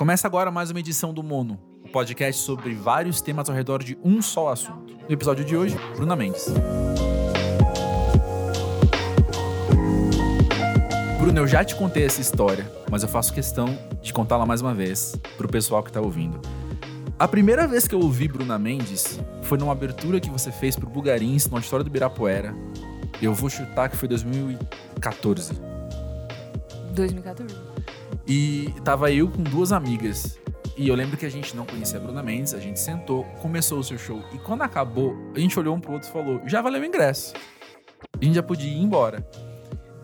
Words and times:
Começa 0.00 0.26
agora 0.26 0.50
mais 0.50 0.70
uma 0.70 0.80
edição 0.80 1.12
do 1.12 1.22
Mono, 1.22 1.60
um 1.84 1.92
podcast 1.92 2.40
sobre 2.40 2.72
vários 2.72 3.20
temas 3.20 3.50
ao 3.50 3.54
redor 3.54 3.84
de 3.84 3.98
um 4.02 4.22
só 4.22 4.48
assunto. 4.48 4.96
No 5.06 5.12
episódio 5.12 5.44
de 5.44 5.54
hoje, 5.54 5.76
Bruna 5.94 6.16
Mendes. 6.16 6.46
Bruna, 11.18 11.40
eu 11.40 11.46
já 11.46 11.62
te 11.62 11.76
contei 11.76 12.06
essa 12.06 12.18
história, 12.18 12.66
mas 12.90 13.02
eu 13.02 13.10
faço 13.10 13.34
questão 13.34 13.78
de 14.00 14.10
contá-la 14.10 14.46
mais 14.46 14.62
uma 14.62 14.72
vez 14.72 15.14
pro 15.36 15.46
pessoal 15.46 15.82
que 15.82 15.92
tá 15.92 16.00
ouvindo. 16.00 16.40
A 17.18 17.28
primeira 17.28 17.68
vez 17.68 17.86
que 17.86 17.94
eu 17.94 18.00
ouvi 18.00 18.26
Bruna 18.26 18.58
Mendes 18.58 19.20
foi 19.42 19.58
numa 19.58 19.72
abertura 19.72 20.18
que 20.18 20.30
você 20.30 20.50
fez 20.50 20.76
pro 20.76 20.88
Bugarins 20.88 21.46
no 21.46 21.58
auditório 21.58 21.84
do 21.84 21.88
Ibirapuera. 21.88 22.54
Eu 23.20 23.34
vou 23.34 23.50
chutar 23.50 23.90
que 23.90 23.98
foi 23.98 24.08
2014. 24.08 25.52
2014. 26.94 27.69
E 28.32 28.72
tava 28.84 29.10
eu 29.10 29.28
com 29.28 29.42
duas 29.42 29.72
amigas. 29.72 30.38
E 30.76 30.86
eu 30.86 30.94
lembro 30.94 31.16
que 31.16 31.26
a 31.26 31.28
gente 31.28 31.56
não 31.56 31.66
conhecia 31.66 31.98
a 31.98 32.00
Bruna 32.00 32.22
Mendes, 32.22 32.54
a 32.54 32.60
gente 32.60 32.78
sentou, 32.78 33.24
começou 33.42 33.80
o 33.80 33.82
seu 33.82 33.98
show. 33.98 34.22
E 34.32 34.38
quando 34.38 34.62
acabou, 34.62 35.16
a 35.34 35.40
gente 35.40 35.58
olhou 35.58 35.74
um 35.74 35.80
pro 35.80 35.94
outro 35.94 36.08
e 36.08 36.12
falou: 36.12 36.40
já 36.46 36.62
valeu 36.62 36.80
o 36.80 36.84
ingresso. 36.84 37.34
A 38.20 38.24
gente 38.24 38.36
já 38.36 38.42
podia 38.42 38.70
ir 38.70 38.80
embora. 38.80 39.28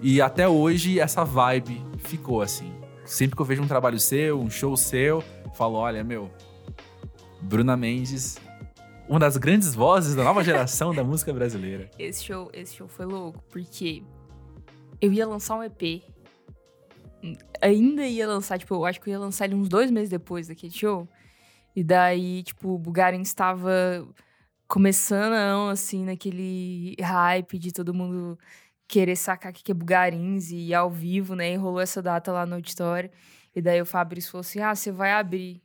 E 0.03 0.21
até 0.21 0.49
hoje 0.49 0.99
essa 0.99 1.25
vibe 1.25 1.81
ficou 1.99 2.43
assim. 2.43 2.75
Sempre 3.05 3.37
que 3.37 3.43
eu 3.43 3.47
vejo 3.47 3.63
um 3.63 3.69
trabalho 3.69 4.01
seu, 4.01 4.41
um 4.41 4.51
show 4.51 4.77
seu, 4.77 5.23
falo: 5.55 5.77
olha, 5.77 6.03
meu, 6.03 6.29
Bruna 7.41 7.77
Mendes, 7.77 8.39
uma 9.09 9.21
das 9.21 9.37
grandes 9.37 9.73
vozes 9.73 10.17
da 10.17 10.25
nova 10.25 10.43
geração 10.43 10.93
da 10.93 11.05
música 11.05 11.33
brasileira. 11.33 11.89
Esse 11.97 12.25
show, 12.25 12.51
esse 12.53 12.75
show 12.75 12.89
foi 12.89 13.07
louco, 13.07 13.41
porque 13.51 14.03
eu 15.01 15.13
ia 15.13 15.25
lançar 15.25 15.57
um 15.57 15.63
EP. 15.63 16.03
Ainda 17.61 18.07
ia 18.07 18.27
lançar, 18.27 18.59
tipo, 18.59 18.75
eu 18.75 18.85
acho 18.85 19.01
que 19.01 19.09
eu 19.09 19.13
ia 19.13 19.19
lançar 19.19 19.47
ele 19.47 19.55
uns 19.55 19.69
dois 19.69 19.91
meses 19.91 20.11
depois 20.11 20.49
daquele 20.49 20.73
show. 20.73 21.09
E 21.75 21.83
daí, 21.83 22.43
tipo, 22.43 22.71
o 22.75 22.79
Bugarin 22.79 23.21
estava 23.21 24.07
começando, 24.67 25.71
assim, 25.71 26.05
naquele 26.05 26.97
hype 27.01 27.59
de 27.59 27.73
todo 27.73 27.95
mundo 27.95 28.39
querer 28.89 29.17
sacar 29.17 29.53
que 29.53 29.71
é 29.71 29.75
Bugarins 29.75 30.51
e 30.51 30.73
ao 30.73 30.91
vivo, 30.91 31.35
né? 31.35 31.53
E 31.53 31.57
rolou 31.57 31.81
essa 31.81 32.01
data 32.03 32.33
lá 32.33 32.47
no 32.47 32.55
auditório. 32.55 33.11
E 33.55 33.61
daí 33.61 33.81
o 33.81 33.87
Fabrício 33.87 34.31
falou 34.31 34.41
assim: 34.41 34.61
ah, 34.61 34.75
você 34.75 34.93
vai 34.93 35.13
abrir. 35.13 35.63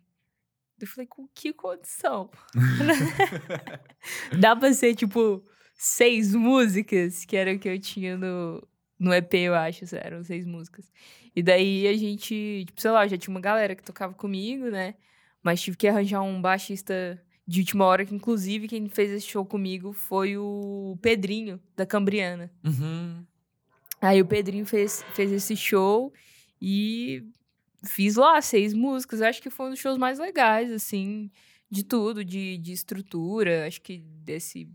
Eu 0.79 0.87
falei, 0.87 1.05
com 1.05 1.27
que 1.33 1.53
condição? 1.53 2.31
Dá 4.39 4.55
pra 4.55 4.73
ser, 4.73 4.95
tipo, 4.95 5.43
seis 5.75 6.33
músicas, 6.33 7.23
que 7.23 7.37
era 7.37 7.53
o 7.53 7.59
que 7.59 7.69
eu 7.69 7.79
tinha 7.79 8.17
no, 8.17 8.67
no 8.97 9.13
EP, 9.13 9.33
eu 9.35 9.53
acho, 9.53 9.85
eram 9.95 10.23
seis 10.23 10.45
músicas. 10.45 10.91
E 11.35 11.41
daí 11.41 11.87
a 11.87 11.93
gente, 11.93 12.65
tipo, 12.65 12.81
sei 12.81 12.91
lá, 12.91 13.07
já 13.07 13.17
tinha 13.17 13.33
uma 13.33 13.41
galera 13.41 13.75
que 13.75 13.83
tocava 13.83 14.13
comigo, 14.13 14.69
né? 14.69 14.95
Mas 15.41 15.61
tive 15.61 15.77
que 15.77 15.87
arranjar 15.87 16.21
um 16.21 16.41
baixista 16.41 17.21
de 17.47 17.59
última 17.59 17.85
hora, 17.85 18.05
que 18.05 18.13
inclusive 18.13 18.67
quem 18.67 18.87
fez 18.87 19.11
esse 19.11 19.27
show 19.27 19.45
comigo 19.45 19.93
foi 19.93 20.37
o 20.37 20.97
Pedrinho, 21.01 21.59
da 21.75 21.85
Cambriana. 21.85 22.51
Uhum. 22.63 23.25
Aí 24.01 24.21
o 24.21 24.25
Pedrinho 24.25 24.65
fez, 24.65 25.03
fez 25.13 25.31
esse 25.31 25.55
show 25.55 26.13
e 26.61 27.23
fiz 27.85 28.15
lá 28.15 28.41
seis 28.41 28.73
músicas. 28.73 29.21
Acho 29.21 29.41
que 29.41 29.49
foi 29.49 29.67
um 29.67 29.69
dos 29.71 29.79
shows 29.79 29.97
mais 29.97 30.19
legais, 30.19 30.71
assim, 30.71 31.29
de 31.69 31.83
tudo, 31.83 32.23
de, 32.23 32.57
de 32.57 32.71
estrutura. 32.71 33.67
Acho 33.67 33.81
que 33.81 33.99
desse 33.99 34.69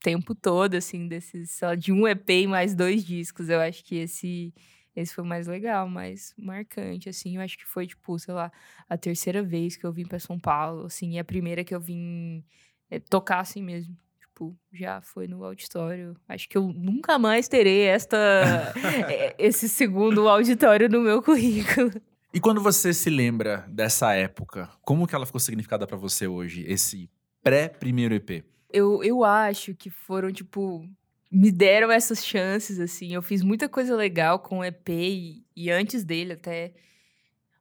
tempo 0.00 0.34
todo, 0.34 0.74
assim, 0.74 1.06
desses, 1.06 1.52
só 1.52 1.74
de 1.74 1.92
um 1.92 2.06
EP 2.06 2.28
e 2.30 2.46
mais 2.46 2.74
dois 2.74 3.04
discos. 3.04 3.48
Eu 3.48 3.60
acho 3.60 3.84
que 3.84 3.96
esse, 3.96 4.52
esse 4.94 5.14
foi 5.14 5.24
o 5.24 5.26
mais 5.26 5.46
legal, 5.46 5.88
mais 5.88 6.34
marcante, 6.36 7.08
assim. 7.08 7.36
Eu 7.36 7.42
acho 7.42 7.56
que 7.56 7.66
foi, 7.66 7.86
tipo, 7.86 8.18
sei 8.18 8.34
lá, 8.34 8.52
a 8.88 8.96
terceira 8.96 9.42
vez 9.42 9.76
que 9.76 9.84
eu 9.84 9.92
vim 9.92 10.04
para 10.04 10.18
São 10.18 10.38
Paulo, 10.38 10.86
assim, 10.86 11.12
e 11.12 11.18
a 11.18 11.24
primeira 11.24 11.64
que 11.64 11.74
eu 11.74 11.80
vim 11.80 12.44
é, 12.90 12.98
tocar 12.98 13.40
assim 13.40 13.62
mesmo. 13.62 13.96
Tipo, 14.20 14.56
já 14.72 15.00
foi 15.00 15.26
no 15.26 15.44
auditório. 15.44 16.14
Acho 16.28 16.48
que 16.48 16.58
eu 16.58 16.68
nunca 16.72 17.18
mais 17.18 17.48
terei 17.48 17.82
esta 17.82 18.16
esse 19.38 19.68
segundo 19.68 20.28
auditório 20.28 20.88
no 20.88 21.00
meu 21.00 21.20
currículo. 21.22 21.90
E 22.34 22.40
quando 22.40 22.62
você 22.62 22.94
se 22.94 23.10
lembra 23.10 23.66
dessa 23.68 24.14
época, 24.14 24.70
como 24.82 25.06
que 25.06 25.14
ela 25.14 25.26
ficou 25.26 25.40
significada 25.40 25.86
para 25.86 25.98
você 25.98 26.26
hoje, 26.26 26.64
esse 26.66 27.10
pré-primeiro 27.42 28.14
EP? 28.14 28.42
Eu, 28.70 29.04
eu 29.04 29.22
acho 29.22 29.74
que 29.74 29.90
foram, 29.90 30.32
tipo, 30.32 30.88
me 31.32 31.50
deram 31.50 31.90
essas 31.90 32.24
chances, 32.24 32.78
assim. 32.78 33.14
Eu 33.14 33.22
fiz 33.22 33.42
muita 33.42 33.68
coisa 33.68 33.96
legal 33.96 34.38
com 34.38 34.58
o 34.58 34.64
EP 34.64 34.88
e, 34.90 35.46
e 35.56 35.70
antes 35.70 36.04
dele 36.04 36.34
até. 36.34 36.74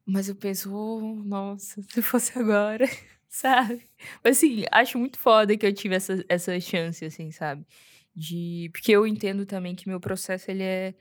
Mas 0.06 0.30
eu 0.30 0.36
penso, 0.36 0.74
oh, 0.76 1.16
nossa, 1.24 1.82
se 1.90 2.02
fosse 2.02 2.38
agora, 2.38 2.86
sabe? 3.30 3.90
Mas, 4.24 4.38
assim, 4.38 4.66
acho 4.72 4.98
muito 5.00 5.20
foda 5.20 5.56
que 5.58 5.66
eu 5.66 5.74
tive 5.74 5.96
essa, 5.96 6.24
essa 6.30 6.60
chance, 6.60 7.06
assim, 7.06 7.32
sabe? 7.32 7.66
De... 8.16 8.70
Porque 8.74 8.92
eu 8.92 9.08
entendo 9.08 9.46
também 9.46 9.76
que 9.76 9.88
meu 9.88 10.00
processo, 10.00 10.52
ele 10.52 10.64
é 10.64 10.94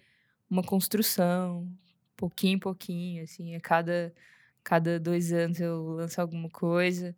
uma 0.50 0.62
construção, 0.62 1.68
pouquinho 2.16 2.56
em 2.56 2.58
pouquinho, 2.58 3.24
assim. 3.24 3.56
A 3.56 3.60
cada, 3.60 4.14
cada 4.64 5.00
dois 5.00 5.32
anos 5.32 5.60
eu 5.60 5.84
lanço 5.94 6.20
alguma 6.20 6.50
coisa. 6.50 7.16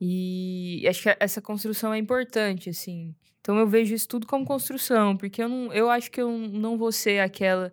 E 0.00 0.84
acho 0.88 1.02
que 1.02 1.16
essa 1.20 1.40
construção 1.40 1.92
é 1.94 1.98
importante, 1.98 2.70
assim. 2.70 3.14
Então 3.40 3.58
eu 3.58 3.66
vejo 3.66 3.94
isso 3.94 4.08
tudo 4.08 4.26
como 4.26 4.44
construção, 4.44 5.16
porque 5.16 5.42
eu 5.42 5.48
não, 5.48 5.72
eu 5.72 5.90
acho 5.90 6.10
que 6.10 6.20
eu 6.20 6.30
não 6.38 6.78
vou 6.78 6.90
ser 6.92 7.20
aquela 7.20 7.72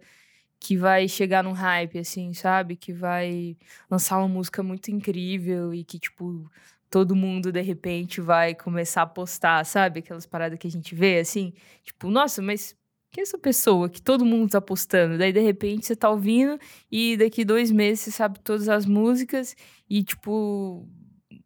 que 0.60 0.78
vai 0.78 1.08
chegar 1.08 1.44
num 1.44 1.54
hype, 1.54 1.98
assim, 2.00 2.34
sabe? 2.34 2.76
Que 2.76 2.94
vai 2.94 3.58
lançar 3.90 4.18
uma 4.20 4.28
música 4.28 4.62
muito 4.64 4.92
incrível 4.92 5.74
e 5.74 5.84
que, 5.84 6.00
tipo, 6.00 6.50
todo 6.90 7.16
mundo 7.16 7.52
de 7.52 7.62
repente 7.62 8.22
vai 8.22 8.54
começar 8.54 9.02
a 9.04 9.08
postar, 9.08 9.66
sabe? 9.66 10.00
Aquelas 10.02 10.26
paradas 10.28 10.60
que 10.60 10.68
a 10.68 10.72
gente 10.72 10.94
vê, 10.94 11.20
assim. 11.20 11.54
Tipo, 11.84 12.10
nossa, 12.12 12.42
mas 12.42 12.76
quem 13.12 13.22
é 13.22 13.24
essa 13.24 13.38
pessoa 13.40 13.90
que 13.90 14.02
todo 14.02 14.26
mundo 14.26 14.52
tá 14.52 14.62
postando? 14.62 15.18
Daí, 15.18 15.34
de 15.34 15.40
repente, 15.42 15.86
você 15.86 15.96
tá 15.96 16.10
ouvindo 16.10 16.60
e 16.92 17.18
daqui 17.18 17.44
dois 17.44 17.72
meses 17.72 18.02
você 18.02 18.12
sabe 18.12 18.40
todas 18.42 18.70
as 18.70 18.86
músicas 18.86 19.56
e, 19.90 20.04
tipo, 20.04 20.88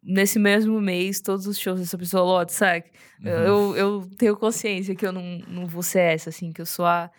nesse 0.06 0.38
mesmo 0.38 0.80
mês, 0.80 1.20
todos 1.20 1.46
os 1.48 1.58
shows 1.58 1.80
dessa 1.80 1.98
pessoa 1.98 2.22
lote, 2.22 2.52
sabe? 2.52 2.84
Uhum. 3.20 3.28
Eu, 3.28 3.76
eu 3.76 4.10
tenho 4.16 4.36
consciência 4.36 4.94
que 4.94 5.04
eu 5.04 5.10
não, 5.12 5.38
não 5.48 5.66
vou 5.66 5.82
ser 5.82 6.14
essa, 6.14 6.30
assim, 6.30 6.52
que 6.52 6.60
eu 6.60 6.66
sou 6.66 6.86
a, 6.86 7.10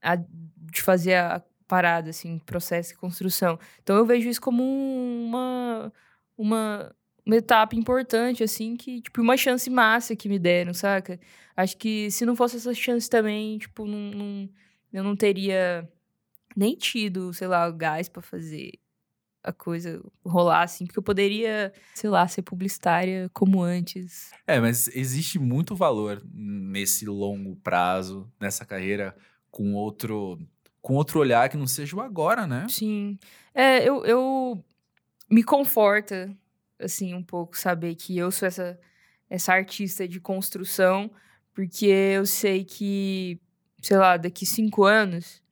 a 0.00 0.14
de 0.16 0.80
fazer 0.80 1.16
a 1.16 1.42
parada, 1.66 2.10
assim, 2.10 2.38
processo 2.38 2.90
de 2.90 2.98
construção. 2.98 3.58
Então 3.82 3.96
eu 3.96 4.06
vejo 4.06 4.28
isso 4.28 4.40
como 4.40 4.62
uma, 4.62 5.92
uma, 6.38 6.94
uma 7.26 7.36
etapa 7.36 7.74
importante, 7.74 8.44
assim, 8.44 8.76
que, 8.76 9.00
tipo, 9.00 9.20
uma 9.20 9.36
chance 9.36 9.68
massa 9.68 10.14
que 10.14 10.28
me 10.28 10.38
deram, 10.38 10.72
saca? 10.72 11.18
Acho 11.56 11.76
que 11.76 12.10
se 12.12 12.24
não 12.24 12.36
fosse 12.36 12.56
essa 12.56 12.72
chance 12.72 13.10
também, 13.10 13.58
tipo, 13.58 13.86
não, 13.86 14.10
não 14.10 14.48
eu 14.92 15.02
não 15.02 15.16
teria 15.16 15.88
nem 16.56 16.76
tido, 16.76 17.32
sei 17.34 17.48
lá, 17.48 17.68
o 17.68 17.72
gás 17.72 18.08
para 18.08 18.22
fazer 18.22 18.70
a 19.44 19.52
coisa 19.52 20.02
rolar, 20.24 20.62
assim, 20.62 20.86
porque 20.86 20.98
eu 20.98 21.02
poderia, 21.02 21.70
sei 21.94 22.08
lá, 22.08 22.26
ser 22.26 22.40
publicitária 22.40 23.30
como 23.34 23.62
antes. 23.62 24.30
É, 24.46 24.58
mas 24.58 24.88
existe 24.88 25.38
muito 25.38 25.76
valor 25.76 26.22
nesse 26.32 27.04
longo 27.04 27.54
prazo, 27.56 28.26
nessa 28.40 28.64
carreira, 28.64 29.14
com 29.50 29.74
outro 29.74 30.38
com 30.80 30.94
outro 30.94 31.18
olhar 31.18 31.48
que 31.48 31.56
não 31.56 31.66
seja 31.66 31.96
o 31.96 32.00
agora, 32.00 32.46
né? 32.46 32.66
Sim. 32.68 33.18
É, 33.54 33.88
eu, 33.88 34.04
eu 34.04 34.64
me 35.30 35.42
conforta, 35.42 36.36
assim, 36.78 37.14
um 37.14 37.22
pouco 37.22 37.56
saber 37.56 37.94
que 37.94 38.18
eu 38.18 38.30
sou 38.30 38.46
essa, 38.46 38.78
essa 39.30 39.54
artista 39.54 40.06
de 40.06 40.20
construção, 40.20 41.10
porque 41.54 41.86
eu 41.86 42.26
sei 42.26 42.64
que, 42.64 43.40
sei 43.80 43.96
lá, 43.96 44.18
daqui 44.18 44.44
cinco 44.44 44.84
anos 44.84 45.42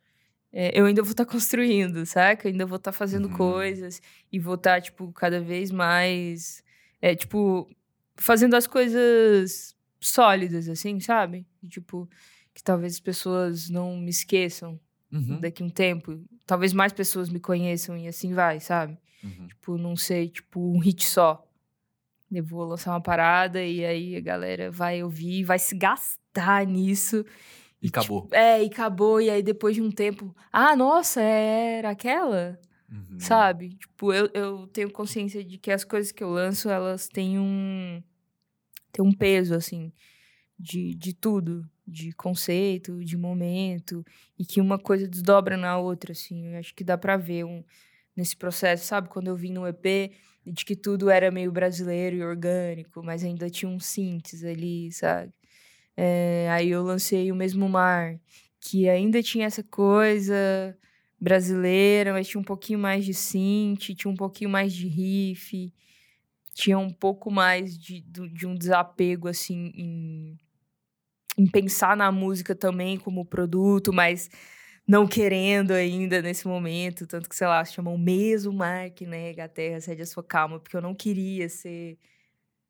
é, 0.52 0.78
eu 0.78 0.84
ainda 0.84 1.02
vou 1.02 1.12
estar 1.12 1.24
tá 1.24 1.32
construindo, 1.32 2.04
saca? 2.04 2.46
Eu 2.46 2.52
ainda 2.52 2.66
vou 2.66 2.76
estar 2.76 2.92
tá 2.92 2.96
fazendo 2.96 3.28
uhum. 3.28 3.36
coisas 3.36 4.02
e 4.30 4.38
vou 4.38 4.54
estar, 4.54 4.74
tá, 4.74 4.80
tipo, 4.80 5.10
cada 5.12 5.40
vez 5.40 5.70
mais. 5.70 6.62
É, 7.00 7.14
tipo, 7.14 7.68
fazendo 8.16 8.54
as 8.54 8.66
coisas 8.66 9.74
sólidas, 9.98 10.68
assim, 10.68 11.00
sabe? 11.00 11.46
Tipo, 11.68 12.08
que 12.52 12.62
talvez 12.62 12.94
as 12.94 13.00
pessoas 13.00 13.70
não 13.70 13.96
me 13.96 14.10
esqueçam 14.10 14.78
uhum. 15.10 15.40
daqui 15.40 15.62
a 15.62 15.66
um 15.66 15.70
tempo. 15.70 16.22
Talvez 16.46 16.72
mais 16.72 16.92
pessoas 16.92 17.30
me 17.30 17.40
conheçam 17.40 17.96
e 17.96 18.06
assim 18.06 18.34
vai, 18.34 18.60
sabe? 18.60 18.98
Uhum. 19.24 19.46
Tipo, 19.46 19.78
não 19.78 19.96
sei, 19.96 20.28
tipo, 20.28 20.60
um 20.60 20.78
hit 20.78 21.06
só. 21.06 21.46
Eu 22.30 22.44
vou 22.44 22.64
lançar 22.64 22.92
uma 22.92 23.00
parada 23.00 23.62
e 23.62 23.84
aí 23.84 24.16
a 24.16 24.20
galera 24.20 24.70
vai 24.70 25.02
ouvir, 25.02 25.44
vai 25.44 25.58
se 25.58 25.76
gastar 25.76 26.66
nisso. 26.66 27.24
E, 27.82 27.88
acabou. 27.88 28.22
Tipo, 28.22 28.34
é, 28.34 28.62
e 28.62 28.66
acabou. 28.66 29.20
E 29.20 29.28
aí 29.28 29.42
depois 29.42 29.74
de 29.74 29.82
um 29.82 29.90
tempo, 29.90 30.34
ah, 30.52 30.76
nossa, 30.76 31.20
era 31.20 31.90
aquela? 31.90 32.58
Uhum. 32.90 33.18
Sabe? 33.18 33.70
Tipo, 33.70 34.12
eu, 34.12 34.30
eu 34.32 34.66
tenho 34.68 34.90
consciência 34.90 35.42
de 35.42 35.58
que 35.58 35.70
as 35.70 35.82
coisas 35.82 36.12
que 36.12 36.22
eu 36.22 36.30
lanço, 36.30 36.68
elas 36.68 37.08
têm 37.08 37.38
um. 37.38 38.02
têm 38.92 39.04
um 39.04 39.12
peso, 39.12 39.54
assim, 39.54 39.92
de, 40.58 40.94
de 40.94 41.12
tudo. 41.12 41.68
De 41.84 42.12
conceito, 42.12 43.04
de 43.04 43.16
momento. 43.16 44.04
E 44.38 44.44
que 44.44 44.60
uma 44.60 44.78
coisa 44.78 45.08
desdobra 45.08 45.56
na 45.56 45.76
outra, 45.78 46.12
assim. 46.12 46.52
Eu 46.52 46.58
acho 46.60 46.72
que 46.74 46.84
dá 46.84 46.96
pra 46.96 47.16
ver 47.16 47.44
um. 47.44 47.64
nesse 48.16 48.36
processo, 48.36 48.86
sabe? 48.86 49.08
Quando 49.08 49.26
eu 49.26 49.36
vim 49.36 49.52
no 49.52 49.66
EP, 49.66 50.12
de 50.46 50.64
que 50.64 50.76
tudo 50.76 51.10
era 51.10 51.30
meio 51.30 51.50
brasileiro 51.50 52.16
e 52.16 52.22
orgânico, 52.22 53.02
mas 53.02 53.24
ainda 53.24 53.50
tinha 53.50 53.70
um 53.70 53.80
synths 53.80 54.44
ali, 54.44 54.92
sabe? 54.92 55.32
É, 55.96 56.48
aí 56.50 56.70
eu 56.70 56.82
lancei 56.82 57.30
o 57.32 57.36
Mesmo 57.36 57.68
Mar, 57.68 58.18
que 58.60 58.88
ainda 58.88 59.22
tinha 59.22 59.46
essa 59.46 59.62
coisa 59.62 60.34
brasileira, 61.20 62.12
mas 62.12 62.28
tinha 62.28 62.40
um 62.40 62.44
pouquinho 62.44 62.78
mais 62.78 63.04
de 63.04 63.14
synth, 63.14 63.94
tinha 63.96 64.10
um 64.10 64.16
pouquinho 64.16 64.50
mais 64.50 64.72
de 64.72 64.88
riff, 64.88 65.72
tinha 66.54 66.78
um 66.78 66.90
pouco 66.90 67.30
mais 67.30 67.78
de, 67.78 68.00
de 68.02 68.46
um 68.46 68.54
desapego, 68.56 69.28
assim, 69.28 69.72
em, 69.76 70.38
em 71.38 71.46
pensar 71.46 71.96
na 71.96 72.10
música 72.12 72.54
também 72.54 72.98
como 72.98 73.24
produto, 73.24 73.92
mas 73.92 74.28
não 74.86 75.06
querendo 75.06 75.72
ainda 75.72 76.22
nesse 76.22 76.46
momento, 76.48 77.06
tanto 77.06 77.28
que, 77.28 77.36
sei 77.36 77.46
lá, 77.46 77.64
chamam 77.64 77.98
mesmo 77.98 78.52
Mark, 78.52 79.00
né, 79.02 79.32
Terra, 79.48 79.80
cede 79.80 80.02
a 80.02 80.06
sua 80.06 80.24
calma, 80.24 80.60
porque 80.60 80.76
eu 80.76 80.82
não 80.82 80.94
queria 80.94 81.48
ser 81.48 81.98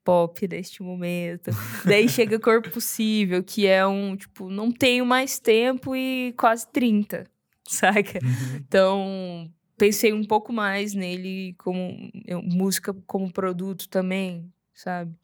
pop 0.04 0.46
neste 0.48 0.82
momento. 0.82 1.50
Daí 1.84 2.08
chega 2.08 2.38
Corpo 2.38 2.70
Possível, 2.70 3.42
que 3.42 3.66
é 3.66 3.86
um, 3.86 4.16
tipo, 4.16 4.48
não 4.48 4.70
tenho 4.70 5.04
mais 5.06 5.38
tempo 5.38 5.94
e 5.96 6.34
quase 6.36 6.66
30, 6.68 7.26
saca? 7.66 8.18
Uhum. 8.22 8.56
Então, 8.56 9.52
pensei 9.76 10.12
um 10.12 10.24
pouco 10.24 10.52
mais 10.52 10.94
nele 10.94 11.54
como 11.58 12.10
música 12.44 12.94
como 13.06 13.32
produto 13.32 13.88
também, 13.88 14.52
sabe? 14.74 15.14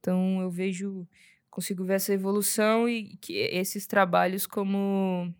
Então, 0.00 0.40
eu 0.40 0.50
vejo, 0.50 1.06
consigo 1.50 1.84
ver 1.84 1.94
essa 1.94 2.12
evolução 2.12 2.88
e 2.88 3.16
que 3.20 3.34
esses 3.34 3.86
trabalhos 3.86 4.46
como 4.46 5.34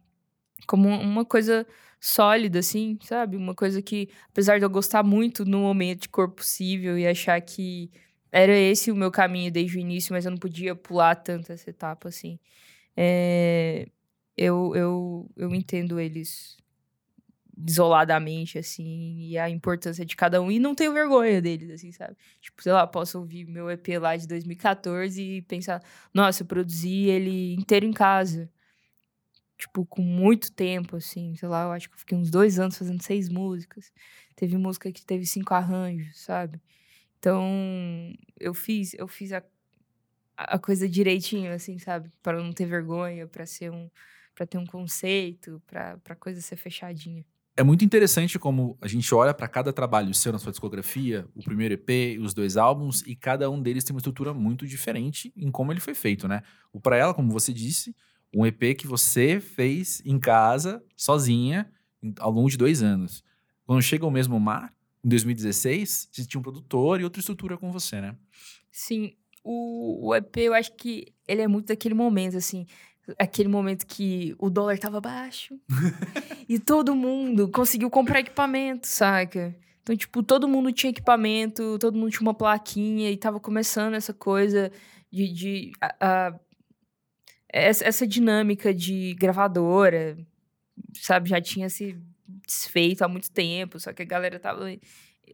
como 0.67 0.89
uma 0.89 1.25
coisa 1.25 1.67
sólida, 2.01 2.59
assim, 2.59 2.99
sabe? 3.03 3.37
Uma 3.37 3.55
coisa 3.55 3.81
que, 3.83 4.09
apesar 4.31 4.59
de 4.59 4.65
eu 4.65 4.71
gostar 4.71 5.03
muito 5.03 5.45
no 5.45 5.61
momento 5.61 6.03
de 6.03 6.09
Corpo 6.09 6.37
Possível 6.37 6.99
e 6.99 7.07
achar 7.07 7.41
que 7.41 7.91
era 8.37 8.53
esse 8.57 8.91
o 8.91 8.97
meu 8.97 9.11
caminho 9.11 9.51
desde 9.53 9.79
o 9.79 9.81
início, 9.81 10.13
mas 10.13 10.25
eu 10.25 10.31
não 10.31 10.39
podia 10.39 10.75
pular 10.75 11.15
tanto 11.17 11.53
essa 11.53 11.71
etapa, 11.71 12.09
assim. 12.09 12.39
É, 12.97 13.89
eu, 14.37 14.75
eu, 14.77 15.31
eu 15.37 15.55
entendo 15.55 16.01
eles 16.01 16.57
isoladamente, 17.67 18.59
assim, 18.59 19.17
e 19.31 19.39
a 19.39 19.49
importância 19.49 20.05
de 20.05 20.15
cada 20.15 20.43
um, 20.43 20.51
e 20.51 20.59
não 20.59 20.75
tenho 20.75 20.93
vergonha 20.93 21.41
deles, 21.41 21.71
assim, 21.71 21.91
sabe? 21.91 22.15
Tipo, 22.41 22.63
sei 22.63 22.73
lá, 22.73 22.87
posso 22.87 23.19
ouvir 23.19 23.47
meu 23.47 23.71
EP 23.71 23.99
lá 23.99 24.15
de 24.17 24.27
2014 24.29 25.23
e 25.23 25.43
pensar, 25.43 25.83
nossa, 26.13 26.43
eu 26.43 26.47
produzi 26.47 27.05
ele 27.07 27.55
inteiro 27.55 27.87
em 27.87 27.93
casa 27.93 28.51
tipo, 29.59 29.85
com 29.87 30.03
muito 30.03 30.53
tempo, 30.53 30.97
assim, 30.97 31.35
sei 31.37 31.49
lá, 31.49 31.65
eu 31.65 31.73
acho 31.73 31.89
que 31.89 31.95
eu 31.95 31.99
fiquei 31.99 32.17
uns 32.19 32.31
dois 32.31 32.59
anos 32.59 32.77
fazendo 32.77 33.03
seis 33.03 33.29
músicas. 33.29 33.93
Teve 34.35 34.57
música 34.57 34.93
que 34.93 35.05
teve 35.05 35.25
cinco 35.27 35.55
arranjos, 35.55 36.19
sabe? 36.21 36.61
Então, 37.27 38.15
eu 38.39 38.55
fiz, 38.55 38.95
eu 38.95 39.09
fiz 39.09 39.33
a, 39.33 39.43
a 40.37 40.61
coisa 40.61 40.89
direitinho, 40.89 41.53
assim, 41.53 41.77
sabe? 41.77 42.09
Para 42.23 42.41
não 42.41 42.53
ter 42.53 42.67
vergonha, 42.67 43.27
para 43.27 43.45
ser 43.45 43.69
um, 43.73 43.91
para 44.33 44.47
ter 44.47 44.59
um 44.59 44.65
conceito, 44.65 45.61
para 45.67 45.99
a 46.09 46.15
coisa 46.15 46.41
ser 46.41 46.55
fechadinha. 46.55 47.25
É 47.57 47.65
muito 47.65 47.85
interessante 47.85 48.39
como 48.39 48.79
a 48.81 48.87
gente 48.87 49.13
olha 49.13 49.35
para 49.35 49.49
cada 49.49 49.73
trabalho 49.73 50.15
seu 50.15 50.31
na 50.31 50.39
sua 50.39 50.53
discografia, 50.53 51.27
o 51.35 51.43
primeiro 51.43 51.75
EP, 51.75 52.17
os 52.21 52.33
dois 52.33 52.57
álbuns, 52.57 53.03
e 53.05 53.17
cada 53.17 53.51
um 53.51 53.61
deles 53.61 53.83
tem 53.83 53.93
uma 53.93 53.99
estrutura 53.99 54.33
muito 54.33 54.65
diferente 54.65 55.33
em 55.37 55.51
como 55.51 55.73
ele 55.73 55.81
foi 55.81 55.97
feito, 55.97 56.29
né? 56.29 56.43
O 56.73 56.81
Pra 56.81 56.97
Ela, 56.97 57.13
como 57.13 57.33
você 57.33 57.53
disse, 57.53 57.93
um 58.33 58.47
EP 58.47 58.77
que 58.79 58.87
você 58.87 59.41
fez 59.41 60.01
em 60.05 60.21
casa, 60.21 60.81
sozinha, 60.97 61.69
ao 62.21 62.31
longo 62.31 62.49
de 62.49 62.57
dois 62.57 62.85
anos. 62.85 63.25
Quando 63.65 63.83
chega 63.83 64.07
o 64.07 64.13
mesmo 64.13 64.39
mar, 64.39 64.76
em 65.07 65.09
2016, 65.09 66.09
você 66.11 66.27
tinha 66.27 66.41
um 66.41 66.43
produtor 66.43 67.01
e 67.01 67.05
outra 67.05 67.21
estrutura 67.21 67.57
com 67.57 67.71
você, 67.71 68.01
né? 68.01 68.17
Sim. 68.73 69.15
O, 69.45 70.09
o 70.09 70.15
EP, 70.17 70.37
eu 70.39 70.53
acho 70.53 70.73
que 70.73 71.15
ele 71.29 71.43
é 71.43 71.47
muito 71.47 71.69
daquele 71.69 71.95
momento, 71.95 72.37
assim. 72.37 72.67
Aquele 73.17 73.49
momento 73.49 73.87
que 73.87 74.35
o 74.37 74.51
dólar 74.51 74.77
tava 74.81 75.01
baixo 75.01 75.57
e 76.49 76.59
todo 76.59 76.97
mundo 76.97 77.49
conseguiu 77.49 77.89
comprar 77.89 78.19
equipamento, 78.19 78.89
saca? 78.89 79.57
Então, 79.81 79.97
tipo, 79.97 80.25
todo 80.25 80.49
mundo 80.49 80.73
tinha 80.73 80.91
equipamento, 80.91 81.79
todo 81.79 81.97
mundo 81.97 82.11
tinha 82.11 82.23
uma 82.23 82.35
plaquinha 82.35 83.09
e 83.09 83.17
tava 83.17 83.39
começando 83.39 83.95
essa 83.95 84.13
coisa 84.13 84.73
de, 85.09 85.33
de 85.33 85.73
a, 85.81 85.95
a 86.01 86.41
essa 87.49 88.05
dinâmica 88.05 88.75
de 88.75 89.15
gravadora, 89.15 90.19
sabe, 90.95 91.31
já 91.31 91.41
tinha 91.41 91.71
se 91.71 91.97
desfeito 92.47 93.05
há 93.05 93.09
muito 93.09 93.31
tempo, 93.31 93.79
só 93.79 93.93
que 93.93 94.03
a 94.03 94.07
galera 94.07 94.39
tava 94.39 94.67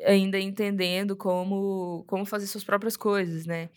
ainda 0.05 0.39
entendendo 0.39 1.17
como, 1.17 2.05
como 2.06 2.25
fazer 2.25 2.47
suas 2.47 2.65
próprias 2.65 2.97
coisas, 2.97 3.47
né? 3.47 3.71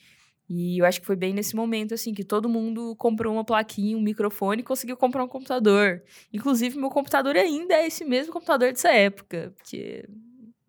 E 0.47 0.79
eu 0.79 0.85
acho 0.85 1.01
que 1.01 1.07
foi 1.07 1.15
bem 1.15 1.33
nesse 1.33 1.55
momento, 1.55 1.93
assim, 1.93 2.13
que 2.13 2.23
todo 2.23 2.47
mundo 2.47 2.95
comprou 2.97 3.33
uma 3.33 3.43
plaquinha, 3.43 3.97
um 3.97 4.01
microfone 4.01 4.61
e 4.61 4.65
conseguiu 4.65 4.95
comprar 4.95 5.23
um 5.23 5.27
computador. 5.27 6.03
Inclusive, 6.31 6.77
meu 6.77 6.89
computador 6.89 7.35
ainda 7.35 7.73
é 7.73 7.87
esse 7.87 8.05
mesmo 8.05 8.31
computador 8.31 8.71
dessa 8.71 8.91
época, 8.91 9.53
porque 9.57 10.07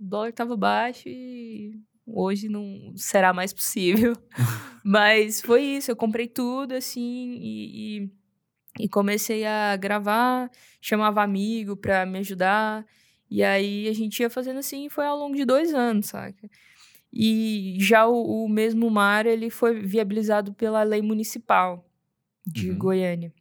o 0.01 0.05
dólar 0.05 0.33
tava 0.33 0.57
baixo 0.57 1.09
e 1.09 1.79
Hoje 2.07 2.49
não 2.49 2.93
será 2.97 3.33
mais 3.33 3.53
possível. 3.53 4.13
Mas 4.85 5.41
foi 5.41 5.63
isso, 5.63 5.91
eu 5.91 5.97
comprei 5.97 6.29
tudo 6.29 6.73
assim 6.73 7.37
e, 7.41 7.99
e, 7.99 8.11
e 8.79 8.89
comecei 8.89 9.45
a 9.45 9.77
gravar, 9.77 10.51
chamava 10.81 11.23
amigo 11.23 11.77
para 11.77 12.05
me 12.07 12.19
ajudar. 12.19 12.85
E 13.31 13.43
aí 13.43 13.89
a 13.89 13.93
gente 13.93 14.21
ia 14.21 14.31
fazendo 14.31 14.59
assim, 14.59 14.89
foi 14.89 15.05
ao 15.07 15.19
longo 15.19 15.37
de 15.37 15.45
dois 15.45 15.75
anos, 15.75 16.07
saca? 16.07 16.49
E 17.13 17.77
já 17.81 18.07
o, 18.07 18.45
o 18.45 18.49
mesmo 18.49 18.91
mar, 18.91 19.27
ele 19.27 19.51
foi 19.51 19.81
viabilizado 19.81 20.53
pela 20.53 20.83
lei 20.83 21.03
municipal 21.03 21.89
de 22.47 22.71
uhum. 22.71 22.79
Goiânia. 22.79 23.33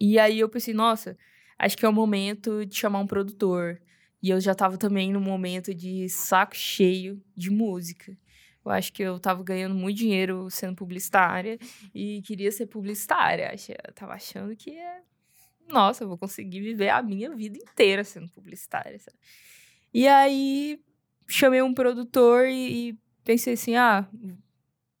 E 0.00 0.18
aí 0.18 0.40
eu 0.40 0.48
pensei, 0.48 0.74
nossa, 0.74 1.16
acho 1.58 1.76
que 1.76 1.84
é 1.84 1.88
o 1.88 1.92
momento 1.92 2.64
de 2.64 2.74
chamar 2.74 3.00
um 3.00 3.06
produtor. 3.06 3.80
E 4.22 4.30
eu 4.30 4.40
já 4.40 4.54
tava 4.54 4.76
também 4.76 5.12
no 5.12 5.20
momento 5.20 5.74
de 5.74 6.08
saco 6.08 6.56
cheio 6.56 7.22
de 7.36 7.50
música. 7.50 8.16
Eu 8.68 8.72
acho 8.74 8.92
que 8.92 9.02
eu 9.02 9.18
tava 9.18 9.42
ganhando 9.42 9.74
muito 9.74 9.96
dinheiro 9.96 10.50
sendo 10.50 10.74
publicitária 10.74 11.58
e 11.94 12.20
queria 12.22 12.52
ser 12.52 12.66
publicitária. 12.66 13.50
Eu 13.86 13.94
tava 13.94 14.12
achando 14.12 14.54
que 14.54 14.72
é. 14.72 15.00
Nossa, 15.66 16.04
eu 16.04 16.08
vou 16.08 16.18
conseguir 16.18 16.60
viver 16.60 16.90
a 16.90 17.02
minha 17.02 17.34
vida 17.34 17.56
inteira 17.56 18.04
sendo 18.04 18.28
publicitária. 18.28 18.98
Sabe? 18.98 19.16
E 19.92 20.06
aí 20.06 20.78
chamei 21.26 21.62
um 21.62 21.72
produtor 21.72 22.46
e, 22.46 22.90
e 22.90 22.98
pensei 23.24 23.54
assim: 23.54 23.74
ah, 23.74 24.06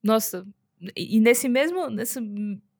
nossa. 0.02 0.46
E 0.96 1.20
nesse 1.20 1.46
mesmo, 1.46 1.90
nesse 1.90 2.20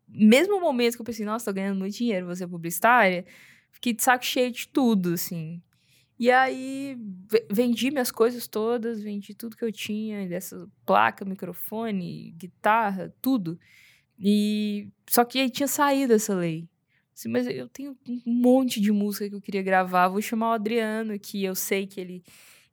mesmo 0.08 0.58
momento 0.58 0.94
que 0.94 1.02
eu 1.02 1.04
pensei, 1.04 1.26
nossa, 1.26 1.46
tô 1.46 1.52
ganhando 1.52 1.78
muito 1.78 1.96
dinheiro, 1.96 2.26
vou 2.26 2.36
ser 2.36 2.46
publicitária, 2.46 3.26
fiquei 3.70 3.92
de 3.92 4.02
saco 4.02 4.24
cheio 4.24 4.50
de 4.50 4.66
tudo, 4.68 5.12
assim. 5.12 5.60
E 6.18 6.30
aí 6.30 6.98
vendi 7.50 7.90
minhas 7.90 8.10
coisas 8.10 8.48
todas, 8.48 9.00
vendi 9.00 9.34
tudo 9.34 9.56
que 9.56 9.64
eu 9.64 9.70
tinha, 9.70 10.28
dessa 10.28 10.68
placa, 10.84 11.24
microfone, 11.24 12.34
guitarra, 12.36 13.14
tudo. 13.22 13.58
E 14.18 14.88
só 15.08 15.24
que 15.24 15.38
aí 15.38 15.48
tinha 15.48 15.68
saído 15.68 16.12
essa 16.12 16.34
lei. 16.34 16.68
Assim, 17.14 17.28
mas 17.28 17.46
eu 17.46 17.68
tenho 17.68 17.96
um 18.06 18.20
monte 18.26 18.80
de 18.80 18.90
música 18.90 19.28
que 19.28 19.34
eu 19.34 19.40
queria 19.40 19.62
gravar, 19.62 20.08
vou 20.08 20.20
chamar 20.20 20.50
o 20.50 20.54
Adriano, 20.54 21.18
que 21.18 21.44
eu 21.44 21.54
sei 21.54 21.86
que 21.86 22.00
ele 22.00 22.24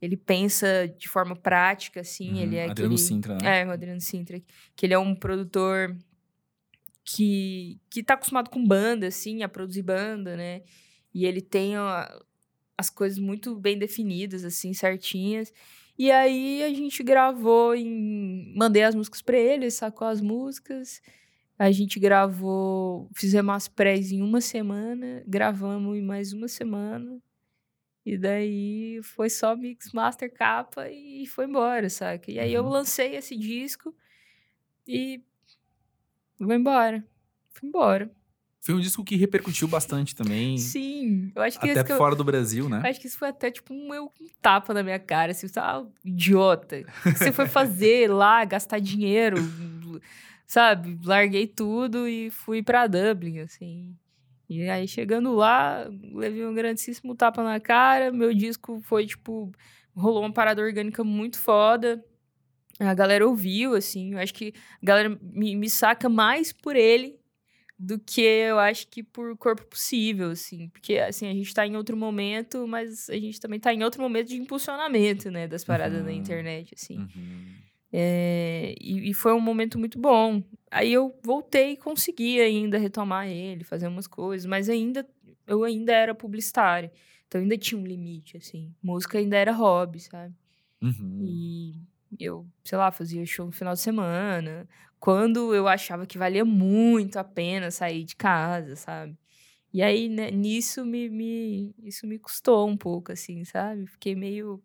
ele 0.01 0.17
pensa 0.17 0.87
de 0.87 1.07
forma 1.07 1.35
prática, 1.35 2.01
assim, 2.01 2.33
uhum, 2.33 2.41
ele 2.41 2.55
é 2.57 2.69
Adriano 2.69 2.93
aquele... 2.93 2.97
Sintra, 2.97 3.37
né? 3.37 3.61
É, 3.61 3.65
o 3.65 3.71
Adriano 3.71 4.01
Sintra, 4.01 4.41
que 4.75 4.85
ele 4.85 4.93
é 4.93 4.99
um 4.99 5.15
produtor 5.15 5.95
que, 7.03 7.79
que 7.89 8.03
tá 8.03 8.13
acostumado 8.13 8.49
com 8.49 8.63
banda, 8.63 9.07
assim, 9.07 9.41
a 9.41 9.49
produzir 9.49 9.83
banda, 9.83 10.35
né? 10.35 10.61
E 11.13 11.25
ele 11.25 11.41
tem 11.41 11.75
as 12.77 12.89
coisas 12.89 13.17
muito 13.17 13.55
bem 13.55 13.77
definidas, 13.77 14.43
assim, 14.43 14.73
certinhas. 14.73 15.51
E 15.97 16.11
aí 16.11 16.63
a 16.63 16.69
gente 16.69 17.01
gravou 17.03 17.73
em. 17.75 18.53
Mandei 18.55 18.83
as 18.83 18.95
músicas 18.95 19.21
pra 19.21 19.37
ele, 19.37 19.71
sacou 19.71 20.07
as 20.07 20.21
músicas. 20.21 21.01
A 21.57 21.71
gente 21.71 21.99
gravou, 21.99 23.09
fizemos 23.15 23.55
as 23.55 23.67
prés 23.69 24.11
em 24.11 24.21
uma 24.21 24.41
semana, 24.41 25.23
gravamos 25.25 25.97
em 25.97 26.01
mais 26.01 26.33
uma 26.33 26.49
semana. 26.49 27.21
E 28.05 28.17
daí 28.17 28.99
foi 29.03 29.29
só 29.29 29.55
mix, 29.55 29.91
master, 29.93 30.31
capa 30.31 30.89
e 30.89 31.25
foi 31.25 31.45
embora, 31.45 31.89
saca? 31.89 32.29
E 32.29 32.39
aí 32.39 32.53
eu 32.53 32.63
uhum. 32.63 32.69
lancei 32.69 33.15
esse 33.15 33.35
disco 33.35 33.95
e 34.87 35.23
vou 36.37 36.53
embora. 36.53 37.03
Fui 37.49 37.69
embora. 37.69 38.11
Foi 38.65 38.73
um 38.73 38.79
disco 38.79 39.03
que 39.03 39.15
repercutiu 39.15 39.67
bastante 39.67 40.15
também. 40.15 40.57
Sim, 40.57 41.31
eu 41.35 41.43
acho 41.43 41.59
que 41.59 41.69
até 41.69 41.83
que 41.83 41.93
fora 41.93 42.13
eu, 42.13 42.17
do 42.17 42.23
Brasil, 42.23 42.67
né? 42.67 42.81
Acho 42.83 42.99
que 42.99 43.05
isso 43.05 43.15
foi 43.15 43.27
até 43.27 43.51
tipo 43.51 43.71
um, 43.71 43.93
um 43.93 44.09
tapa 44.41 44.73
na 44.73 44.81
minha 44.81 44.97
cara, 44.97 45.33
assim, 45.33 45.45
ah, 45.57 45.85
idiota. 46.03 46.83
Você 47.03 47.31
foi 47.31 47.45
fazer 47.45 48.09
lá, 48.11 48.43
gastar 48.43 48.79
dinheiro, 48.79 49.37
sabe? 50.47 50.97
Larguei 51.05 51.45
tudo 51.45 52.07
e 52.07 52.31
fui 52.31 52.63
para 52.63 52.87
Dublin, 52.87 53.41
assim. 53.41 53.95
E 54.49 54.67
aí, 54.67 54.87
chegando 54.87 55.35
lá, 55.35 55.87
levei 56.11 56.43
um 56.43 56.55
grandíssimo 56.55 57.13
tapa 57.13 57.43
na 57.43 57.59
cara. 57.59 58.11
Meu 58.11 58.33
disco 58.33 58.81
foi, 58.81 59.05
tipo, 59.05 59.51
rolou 59.95 60.23
uma 60.23 60.33
parada 60.33 60.63
orgânica 60.63 61.03
muito 61.03 61.37
foda. 61.37 62.03
A 62.79 62.95
galera 62.95 63.27
ouviu, 63.27 63.75
assim. 63.75 64.13
Eu 64.13 64.17
acho 64.17 64.33
que 64.33 64.55
a 64.81 64.85
galera 64.87 65.19
me, 65.21 65.55
me 65.55 65.69
saca 65.69 66.09
mais 66.09 66.51
por 66.51 66.75
ele 66.75 67.23
do 67.77 67.99
que 67.99 68.21
eu 68.21 68.57
acho 68.57 68.87
que 68.87 69.03
por 69.03 69.37
corpo 69.37 69.65
possível, 69.65 70.31
assim. 70.31 70.69
Porque, 70.69 70.97
assim, 70.97 71.27
a 71.27 71.33
gente 71.33 71.53
tá 71.53 71.67
em 71.67 71.75
outro 71.75 71.97
momento, 71.97 72.65
mas 72.67 73.09
a 73.09 73.15
gente 73.15 73.39
também 73.39 73.59
tá 73.59 73.73
em 73.73 73.83
outro 73.83 74.01
momento 74.01 74.29
de 74.29 74.37
impulsionamento, 74.37 75.29
né? 75.29 75.47
Das 75.47 75.63
paradas 75.63 75.99
uhum. 75.99 76.05
na 76.05 76.13
internet, 76.13 76.73
assim. 76.73 76.99
Uhum. 76.99 77.55
É, 77.91 78.75
e, 78.79 79.09
e, 79.09 79.13
foi 79.13 79.33
um 79.33 79.39
momento 79.39 79.77
muito 79.77 79.99
bom. 79.99 80.43
Aí 80.71 80.91
eu 80.91 81.17
voltei 81.23 81.71
e 81.71 81.77
consegui 81.77 82.39
ainda 82.41 82.77
retomar 82.77 83.27
ele, 83.27 83.63
fazer 83.63 83.87
umas 83.87 84.07
coisas, 84.07 84.45
mas 84.45 84.69
ainda 84.69 85.07
eu 85.47 85.63
ainda 85.63 85.93
era 85.93 86.15
publicitária. 86.15 86.91
Então 87.27 87.39
ainda 87.41 87.57
tinha 87.57 87.79
um 87.79 87.85
limite, 87.85 88.37
assim. 88.37 88.73
Música 88.81 89.17
ainda 89.17 89.37
era 89.37 89.51
hobby, 89.51 89.99
sabe? 89.99 90.33
Uhum. 90.81 91.19
E 91.21 91.75
eu, 92.19 92.45
sei 92.63 92.77
lá, 92.77 92.91
fazia 92.91 93.25
show 93.25 93.45
no 93.45 93.51
final 93.51 93.73
de 93.73 93.79
semana. 93.79 94.67
Quando 95.05 95.53
eu 95.53 95.67
achava 95.67 96.07
que 96.07 96.17
valia 96.17 96.43
muito 96.43 97.17
a 97.17 97.23
pena 97.23 97.69
sair 97.69 98.03
de 98.03 98.15
casa, 98.15 98.75
sabe? 98.75 99.15
E 99.71 99.83
aí, 99.83 100.09
né, 100.09 100.31
nisso, 100.31 100.83
me, 100.83 101.11
me, 101.11 101.75
isso 101.83 102.07
me 102.07 102.17
custou 102.17 102.67
um 102.67 102.75
pouco, 102.75 103.11
assim, 103.11 103.45
sabe? 103.45 103.85
Fiquei 103.85 104.15
meio 104.15 104.63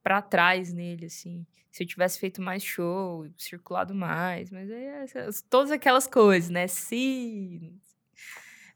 para 0.00 0.22
trás 0.22 0.72
nele, 0.72 1.06
assim. 1.06 1.44
Se 1.72 1.82
eu 1.82 1.88
tivesse 1.88 2.20
feito 2.20 2.40
mais 2.40 2.62
show, 2.62 3.26
circulado 3.36 3.92
mais, 3.92 4.52
mas 4.52 4.70
aí, 4.70 4.86
todas 5.50 5.72
aquelas 5.72 6.06
coisas, 6.06 6.48
né? 6.48 6.68
Sim. 6.68 7.80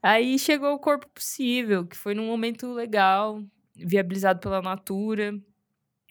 Aí 0.03 0.37
chegou 0.37 0.73
o 0.73 0.79
Corpo 0.79 1.07
Possível, 1.07 1.87
que 1.87 1.95
foi 1.95 2.15
num 2.15 2.27
momento 2.27 2.73
legal, 2.73 3.41
viabilizado 3.77 4.41
pela 4.41 4.61
Natura, 4.61 5.33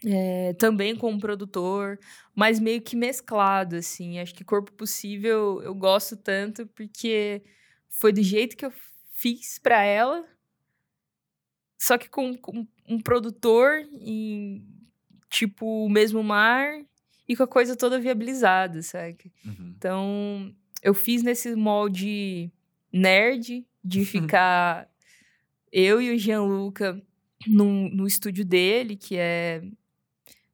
é, 0.04 0.52
também 0.54 0.94
com 0.94 1.10
um 1.10 1.18
produtor, 1.18 1.98
mas 2.34 2.60
meio 2.60 2.82
que 2.82 2.96
mesclado, 2.96 3.76
assim. 3.76 4.18
Acho 4.18 4.34
que 4.34 4.44
Corpo 4.44 4.72
Possível 4.72 5.60
eu 5.62 5.74
gosto 5.74 6.16
tanto 6.16 6.66
porque 6.66 7.42
foi 7.88 8.12
do 8.12 8.22
jeito 8.22 8.56
que 8.56 8.66
eu 8.66 8.72
fiz 9.12 9.58
para 9.58 9.82
ela, 9.82 10.24
só 11.78 11.96
que 11.96 12.08
com, 12.08 12.36
com 12.36 12.66
um 12.88 13.00
produtor 13.00 13.86
em 14.00 14.66
tipo 15.30 15.86
o 15.86 15.88
mesmo 15.88 16.22
mar 16.22 16.80
e 17.28 17.36
com 17.36 17.42
a 17.42 17.48
coisa 17.48 17.76
toda 17.76 17.98
viabilizada, 17.98 18.82
sabe? 18.82 19.32
Uhum. 19.44 19.74
Então 19.76 20.54
eu 20.82 20.94
fiz 20.94 21.22
nesse 21.22 21.54
molde 21.54 22.50
nerd 22.92 23.66
de 23.82 24.04
ficar 24.06 24.88
eu 25.72 26.00
e 26.00 26.14
o 26.14 26.18
Gianluca 26.18 27.02
no, 27.46 27.88
no 27.90 28.06
estúdio 28.06 28.44
dele, 28.44 28.96
que 28.96 29.16
é 29.16 29.62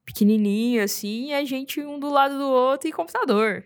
pequenininho, 0.04 0.82
assim, 0.82 1.28
e 1.28 1.35
a 1.35 1.44
gente 1.44 1.80
um 1.80 1.99
do 1.99 2.11
lado 2.11 2.37
do 2.37 2.47
outro 2.49 2.88
e 2.88 2.92
computador, 2.92 3.64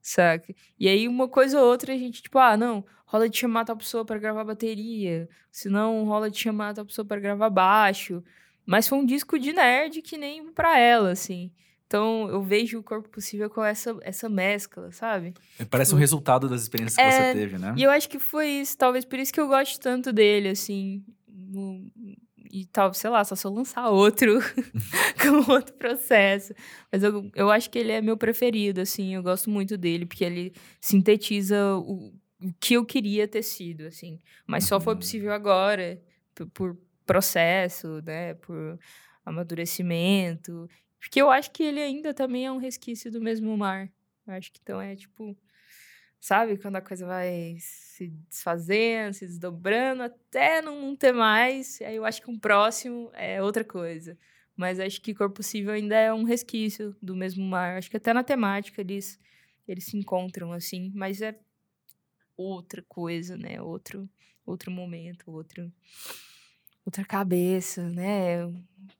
saca? 0.00 0.54
E 0.78 0.88
aí, 0.88 1.08
uma 1.08 1.28
coisa 1.28 1.60
ou 1.60 1.68
outra, 1.68 1.92
a 1.92 1.96
gente, 1.96 2.22
tipo, 2.22 2.38
ah, 2.38 2.56
não, 2.56 2.84
rola 3.06 3.28
de 3.28 3.38
chamar 3.38 3.64
tal 3.64 3.76
pessoa 3.76 4.04
para 4.04 4.18
gravar 4.18 4.44
bateria, 4.44 5.28
se 5.50 5.68
não, 5.68 6.04
rola 6.04 6.30
de 6.30 6.38
chamar 6.38 6.74
tal 6.74 6.84
pessoa 6.84 7.04
para 7.04 7.20
gravar 7.20 7.50
baixo. 7.50 8.22
Mas 8.66 8.86
foi 8.86 8.98
um 8.98 9.06
disco 9.06 9.38
de 9.38 9.52
nerd 9.52 10.02
que 10.02 10.18
nem 10.18 10.52
pra 10.52 10.78
ela, 10.78 11.10
assim. 11.10 11.50
Então, 11.86 12.28
eu 12.28 12.42
vejo 12.42 12.78
o 12.78 12.82
Corpo 12.82 13.08
Possível 13.08 13.48
com 13.48 13.64
essa, 13.64 13.96
essa 14.02 14.28
mescla, 14.28 14.92
sabe? 14.92 15.32
É, 15.58 15.64
parece 15.64 15.88
tipo, 15.88 15.96
um 15.96 16.00
resultado 16.00 16.46
das 16.46 16.60
experiências 16.60 16.98
é, 16.98 17.08
que 17.08 17.16
você 17.16 17.32
teve, 17.32 17.56
né? 17.56 17.74
E 17.78 17.82
eu 17.82 17.90
acho 17.90 18.10
que 18.10 18.18
foi 18.18 18.46
isso, 18.46 18.76
talvez 18.76 19.06
por 19.06 19.18
isso 19.18 19.32
que 19.32 19.40
eu 19.40 19.48
gosto 19.48 19.80
tanto 19.80 20.12
dele, 20.12 20.50
assim. 20.50 21.02
No, 21.26 21.90
e 22.50 22.66
tal, 22.66 22.92
sei 22.94 23.10
lá, 23.10 23.24
só 23.24 23.34
se 23.34 23.46
eu 23.46 23.52
lançar 23.52 23.88
outro 23.90 24.38
com 25.20 25.52
outro 25.52 25.74
processo. 25.74 26.54
Mas 26.90 27.02
eu, 27.02 27.30
eu 27.34 27.50
acho 27.50 27.70
que 27.70 27.78
ele 27.78 27.92
é 27.92 28.00
meu 28.00 28.16
preferido, 28.16 28.80
assim, 28.80 29.14
eu 29.14 29.22
gosto 29.22 29.50
muito 29.50 29.76
dele, 29.76 30.06
porque 30.06 30.24
ele 30.24 30.52
sintetiza 30.80 31.76
o, 31.76 32.12
o 32.40 32.52
que 32.60 32.74
eu 32.74 32.84
queria 32.84 33.26
ter 33.26 33.42
sido, 33.42 33.86
assim. 33.86 34.18
Mas 34.46 34.64
só 34.64 34.80
foi 34.80 34.94
uhum. 34.94 35.00
possível 35.00 35.32
agora, 35.32 36.00
por, 36.34 36.46
por 36.48 36.76
processo, 37.06 38.02
né, 38.04 38.34
por 38.34 38.78
amadurecimento. 39.24 40.68
Porque 41.00 41.20
eu 41.20 41.30
acho 41.30 41.50
que 41.50 41.62
ele 41.62 41.80
ainda 41.80 42.12
também 42.12 42.46
é 42.46 42.52
um 42.52 42.58
resquício 42.58 43.10
do 43.10 43.20
mesmo 43.20 43.56
mar. 43.56 43.90
Eu 44.26 44.34
acho 44.34 44.52
que 44.52 44.58
então 44.62 44.80
é 44.80 44.94
tipo 44.94 45.36
Sabe? 46.20 46.56
Quando 46.56 46.76
a 46.76 46.80
coisa 46.80 47.06
vai 47.06 47.56
se 47.60 48.08
desfazendo, 48.28 49.14
se 49.14 49.26
desdobrando, 49.26 50.02
até 50.02 50.60
não 50.60 50.94
ter 50.96 51.12
mais. 51.12 51.80
Aí 51.82 51.96
eu 51.96 52.04
acho 52.04 52.22
que 52.22 52.30
um 52.30 52.38
próximo 52.38 53.10
é 53.14 53.42
outra 53.42 53.64
coisa. 53.64 54.18
Mas 54.56 54.80
acho 54.80 55.00
que 55.00 55.14
Corpo 55.14 55.36
Possível 55.36 55.72
ainda 55.72 55.94
é 55.94 56.12
um 56.12 56.24
resquício 56.24 56.94
do 57.00 57.14
mesmo 57.14 57.44
mar. 57.44 57.76
Acho 57.78 57.88
que 57.88 57.96
até 57.96 58.12
na 58.12 58.24
temática 58.24 58.80
eles, 58.80 59.18
eles 59.66 59.84
se 59.84 59.96
encontram, 59.96 60.52
assim. 60.52 60.90
Mas 60.94 61.22
é 61.22 61.38
outra 62.36 62.82
coisa, 62.82 63.36
né? 63.36 63.62
Outro, 63.62 64.08
outro 64.44 64.70
momento, 64.70 65.30
outro, 65.30 65.72
outra 66.84 67.04
cabeça, 67.04 67.88
né? 67.88 68.42
Eu 68.42 68.54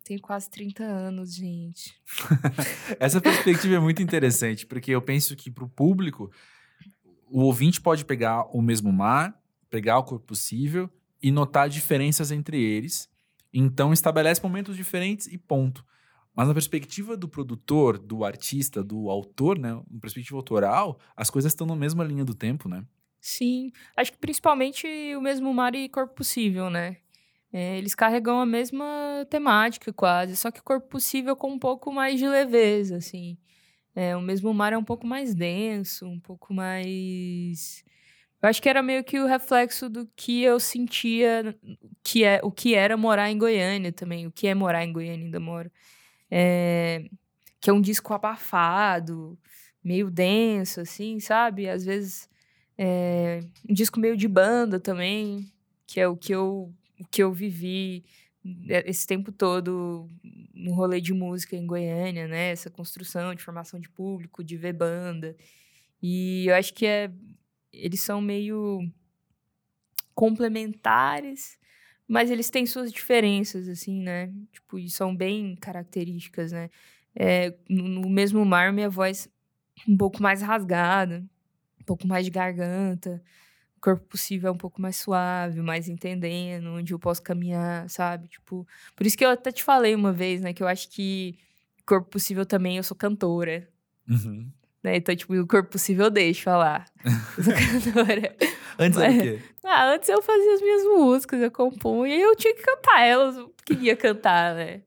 tenho 0.05 0.21
quase 0.21 0.49
30 0.49 0.85
anos, 0.85 1.35
gente. 1.35 2.01
Essa 3.01 3.21
perspectiva 3.21 3.77
é 3.77 3.81
muito 3.81 4.01
interessante, 4.03 4.65
porque 4.65 4.93
eu 4.93 5.03
penso 5.03 5.35
que 5.35 5.51
para 5.51 5.65
o 5.65 5.69
público 5.69 6.31
o 7.31 7.41
ouvinte 7.43 7.81
pode 7.81 8.05
pegar 8.05 8.45
o 8.55 8.63
mesmo 8.63 8.93
mar, 8.93 9.41
pegar 9.71 9.99
o 9.99 10.05
corpo 10.05 10.27
possível 10.27 10.91
e 11.23 11.31
notar 11.31 11.69
diferenças 11.69 12.31
entre 12.31 12.61
eles. 12.61 13.09
Então 13.53 13.93
estabelece 13.93 14.43
momentos 14.43 14.77
diferentes 14.77 15.27
e 15.27 15.39
ponto. 15.39 15.85
Mas 16.35 16.47
na 16.47 16.55
perspectiva 16.55 17.17
do 17.17 17.29
produtor, 17.29 17.99
do 17.99 18.25
artista, 18.25 18.83
do 18.85 19.11
autor, 19.11 19.59
né, 19.59 19.73
na 19.91 20.01
perspectiva 20.01 20.37
autoral, 20.37 21.01
as 21.17 21.31
coisas 21.31 21.53
estão 21.53 21.67
na 21.67 21.75
mesma 21.75 22.05
linha 22.05 22.25
do 22.25 22.35
tempo, 22.35 22.69
né? 22.69 22.85
Sim, 23.21 23.73
acho 23.97 24.13
que 24.13 24.19
principalmente 24.19 24.87
o 25.17 25.21
mesmo 25.21 25.53
mar 25.53 25.75
e 25.75 25.89
corpo 25.89 26.15
possível, 26.15 26.71
né? 26.71 26.99
É, 27.53 27.77
eles 27.79 27.95
carregam 27.95 28.39
a 28.39 28.47
mesma 28.47 29.27
temática 29.29 29.93
quase, 29.93 30.37
só 30.37 30.51
que 30.51 30.63
corpo 30.63 30.89
possível 30.89 31.35
com 31.35 31.51
um 31.53 31.59
pouco 31.59 31.93
mais 31.93 32.19
de 32.19 32.29
leveza, 32.29 32.97
assim. 32.97 33.37
É, 34.01 34.15
o 34.15 34.21
mesmo 34.21 34.55
mar 34.55 34.73
é 34.73 34.79
um 34.79 34.85
pouco 34.85 35.05
mais 35.05 35.35
denso, 35.35 36.07
um 36.07 36.21
pouco 36.21 36.55
mais. 36.55 37.83
Eu 38.41 38.49
acho 38.49 38.63
que 38.63 38.69
era 38.69 38.81
meio 38.81 39.03
que 39.03 39.19
o 39.19 39.27
reflexo 39.27 39.89
do 39.91 40.07
que 40.15 40.41
eu 40.41 40.61
sentia, 40.61 41.53
que 42.05 42.23
é 42.23 42.39
o 42.45 42.53
que 42.53 42.77
era 42.77 42.97
morar 42.97 43.29
em 43.29 43.37
Goiânia 43.37 43.91
também, 43.93 44.25
o 44.25 44.31
que 44.31 44.47
é 44.47 44.55
morar 44.55 44.85
em 44.85 44.93
Goiânia 44.93 45.25
ainda 45.25 45.41
moro. 45.41 45.69
É, 46.31 47.07
que 47.61 47.71
é 47.71 47.73
um 47.73 47.81
disco 47.81 48.15
abafado, 48.15 49.37
meio 49.83 50.13
denso, 50.13 50.81
assim, 50.81 51.19
sabe? 51.19 51.69
Às 51.69 51.85
vezes 51.85 52.29
é, 52.79 53.41
um 53.69 53.75
disco 53.75 53.99
meio 53.99 54.17
de 54.17 54.29
banda 54.29 54.79
também, 54.79 55.53
que 55.89 55.99
é 55.99 56.07
o 56.07 56.17
que 56.17 56.33
eu, 56.33 56.73
o 57.01 57.05
que 57.11 57.21
eu 57.21 57.33
vivi 57.33 58.05
esse 58.85 59.07
tempo 59.07 59.33
todo 59.33 60.11
no 60.55 60.75
rolê 60.75 61.01
de 61.01 61.13
música 61.13 61.57
em 61.57 61.67
Goiânia, 61.67 62.27
né? 62.27 62.51
Essa 62.51 62.71
construção 62.71 63.35
de 63.35 63.43
formação 63.43 63.79
de 63.79 63.89
público, 63.89 64.45
de 64.45 64.57
ver 64.57 64.73
banda. 64.73 65.37
E 66.03 66.47
eu 66.49 66.55
acho 66.55 66.75
que 66.75 66.87
é, 66.87 67.11
eles 67.73 68.01
são 68.01 68.21
meio 68.21 68.81
complementares, 70.15 71.59
mas 72.07 72.31
eles 72.31 72.51
têm 72.51 72.67
suas 72.67 72.93
diferenças, 72.93 73.69
assim, 73.69 74.01
né? 74.03 74.33
Tipo, 74.53 74.79
e 74.79 74.89
são 74.89 75.15
bem 75.15 75.57
características, 75.57 76.53
né? 76.53 76.71
É, 77.15 77.55
no 77.69 78.09
mesmo 78.09 78.45
mar, 78.45 78.73
minha 78.73 78.91
voz 78.91 79.29
um 79.89 79.97
pouco 79.97 80.23
mais 80.23 80.43
rasgada, 80.43 81.25
um 81.81 81.85
pouco 81.85 82.07
mais 82.07 82.25
de 82.25 82.31
garganta 82.31 83.23
corpo 83.81 84.05
possível 84.07 84.49
é 84.49 84.53
um 84.53 84.57
pouco 84.57 84.81
mais 84.81 84.97
suave, 84.97 85.61
mais 85.61 85.89
entendendo, 85.89 86.75
onde 86.75 86.93
eu 86.93 86.99
posso 86.99 87.23
caminhar, 87.23 87.89
sabe? 87.89 88.29
Tipo, 88.29 88.67
por 88.97 89.07
isso 89.07 89.17
que 89.17 89.25
eu 89.25 89.31
até 89.31 89.53
te 89.53 89.63
falei 89.63 89.95
uma 89.95 90.13
vez, 90.13 90.41
né, 90.41 90.53
que 90.53 90.63
eu 90.63 90.69
acho 90.69 90.89
que 90.89 91.39
corpo 91.89 92.11
possível 92.11 92.45
também 92.45 92.77
eu 92.77 92.83
sou 92.83 92.97
cantora. 92.97 93.67
Uhum. 94.09 94.51
Né? 94.83 94.97
Então, 94.97 95.17
tipo, 95.17 95.35
o 95.35 95.47
corpo 95.47 95.71
possível 95.71 96.07
eu 96.07 96.11
deixo 96.11 96.43
falar. 96.43 96.87
Eu 97.37 97.45
sou 97.45 97.55
cantora. 97.95 98.37
antes 98.79 98.99
Mas, 98.99 99.15
era 99.15 99.35
o 99.35 99.39
quê? 99.39 99.43
Ah, 99.65 99.93
antes 99.93 100.09
eu 100.09 100.23
fazia 100.23 100.55
as 100.55 100.63
minhas 100.63 100.83
músicas, 100.85 101.43
eu 101.43 101.51
compunha 101.51 102.15
e 102.17 102.21
eu 102.23 102.35
tinha 102.35 102.55
que 102.55 102.63
cantar 102.63 103.03
elas, 103.03 103.37
eu 103.37 103.53
queria 103.67 103.95
cantar, 103.95 104.55
né? 104.55 104.81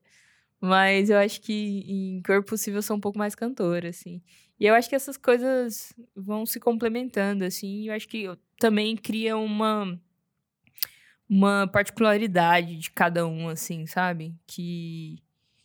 Mas 0.60 1.08
eu 1.08 1.18
acho 1.18 1.40
que 1.40 1.84
em 1.86 2.22
Corpo 2.22 2.48
Possível 2.48 2.78
eu 2.78 2.82
sou 2.82 2.96
um 2.96 3.00
pouco 3.00 3.18
mais 3.18 3.34
cantora, 3.34 3.88
assim. 3.88 4.20
E 4.58 4.66
eu 4.66 4.74
acho 4.74 4.88
que 4.88 4.94
essas 4.94 5.16
coisas 5.16 5.92
vão 6.16 6.46
se 6.46 6.60
complementando, 6.60 7.44
assim. 7.44 7.88
Eu 7.88 7.94
acho 7.94 8.08
que 8.08 8.28
também 8.62 8.96
cria 8.96 9.36
uma 9.36 10.00
uma 11.28 11.66
particularidade 11.66 12.76
de 12.76 12.90
cada 12.90 13.26
um, 13.26 13.48
assim, 13.48 13.86
sabe? 13.86 14.36
Que, 14.46 15.18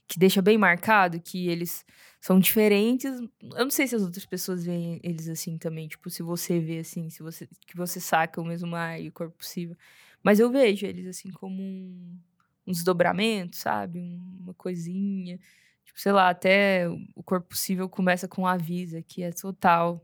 que 0.07 0.17
deixa 0.17 0.41
bem 0.41 0.57
marcado 0.57 1.19
que 1.19 1.47
eles 1.47 1.85
são 2.19 2.39
diferentes. 2.39 3.11
Eu 3.41 3.65
não 3.65 3.69
sei 3.69 3.85
se 3.85 3.95
as 3.95 4.01
outras 4.01 4.25
pessoas 4.25 4.65
veem 4.65 4.99
eles 5.03 5.27
assim 5.29 5.57
também, 5.59 5.87
tipo, 5.87 6.09
se 6.09 6.23
você 6.23 6.59
vê 6.59 6.79
assim, 6.79 7.09
se 7.09 7.21
você 7.21 7.47
que 7.67 7.77
você 7.77 7.99
saca 7.99 8.41
o 8.41 8.45
mesmo 8.45 8.75
ar 8.75 8.99
e 8.99 9.09
o 9.09 9.11
corpo 9.11 9.37
possível. 9.37 9.77
Mas 10.23 10.39
eu 10.39 10.49
vejo 10.49 10.85
eles 10.87 11.05
assim 11.05 11.29
como 11.29 11.61
um, 11.61 12.17
um 12.65 12.71
desdobramento, 12.71 13.57
sabe? 13.57 13.99
Uma 14.39 14.55
coisinha. 14.55 15.37
Tipo, 15.85 15.99
sei 15.99 16.13
lá, 16.13 16.29
até 16.29 16.87
o 17.13 17.21
corpo 17.21 17.49
possível 17.49 17.87
começa 17.87 18.27
com 18.27 18.47
avisa, 18.47 19.03
que 19.03 19.21
é 19.21 19.31
total 19.31 20.03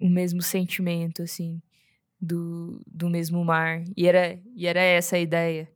o 0.00 0.08
mesmo 0.08 0.42
sentimento, 0.42 1.22
assim, 1.22 1.60
do, 2.20 2.80
do 2.86 3.08
mesmo 3.08 3.44
mar. 3.44 3.82
E 3.96 4.06
era, 4.06 4.38
e 4.54 4.66
era 4.66 4.80
essa 4.80 5.16
a 5.16 5.20
ideia. 5.20 5.70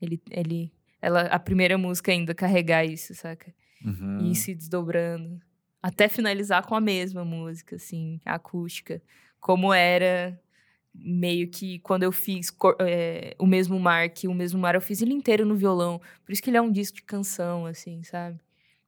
Ele, 0.00 0.20
ele, 0.30 0.72
ela, 1.00 1.22
a 1.22 1.38
primeira 1.38 1.78
música 1.78 2.12
ainda 2.12 2.34
carregar 2.34 2.84
isso, 2.84 3.14
saca? 3.14 3.54
Uhum. 3.84 4.20
E 4.20 4.32
ir 4.32 4.34
se 4.34 4.54
desdobrando. 4.54 5.40
Até 5.82 6.08
finalizar 6.08 6.66
com 6.66 6.74
a 6.74 6.80
mesma 6.80 7.24
música, 7.24 7.76
assim, 7.76 8.20
acústica. 8.24 9.02
Como 9.38 9.72
era 9.72 10.40
meio 10.94 11.48
que 11.48 11.80
quando 11.80 12.04
eu 12.04 12.12
fiz 12.12 12.54
é, 12.80 13.34
o 13.38 13.46
mesmo 13.46 13.78
mar, 13.80 14.08
que 14.08 14.28
o 14.28 14.34
mesmo 14.34 14.60
mar 14.60 14.74
eu 14.74 14.80
fiz 14.80 15.02
ele 15.02 15.12
inteiro 15.12 15.44
no 15.44 15.56
violão. 15.56 16.00
Por 16.24 16.32
isso 16.32 16.42
que 16.42 16.50
ele 16.50 16.56
é 16.56 16.62
um 16.62 16.70
disco 16.70 16.96
de 16.96 17.02
canção, 17.02 17.66
assim, 17.66 18.02
sabe? 18.04 18.38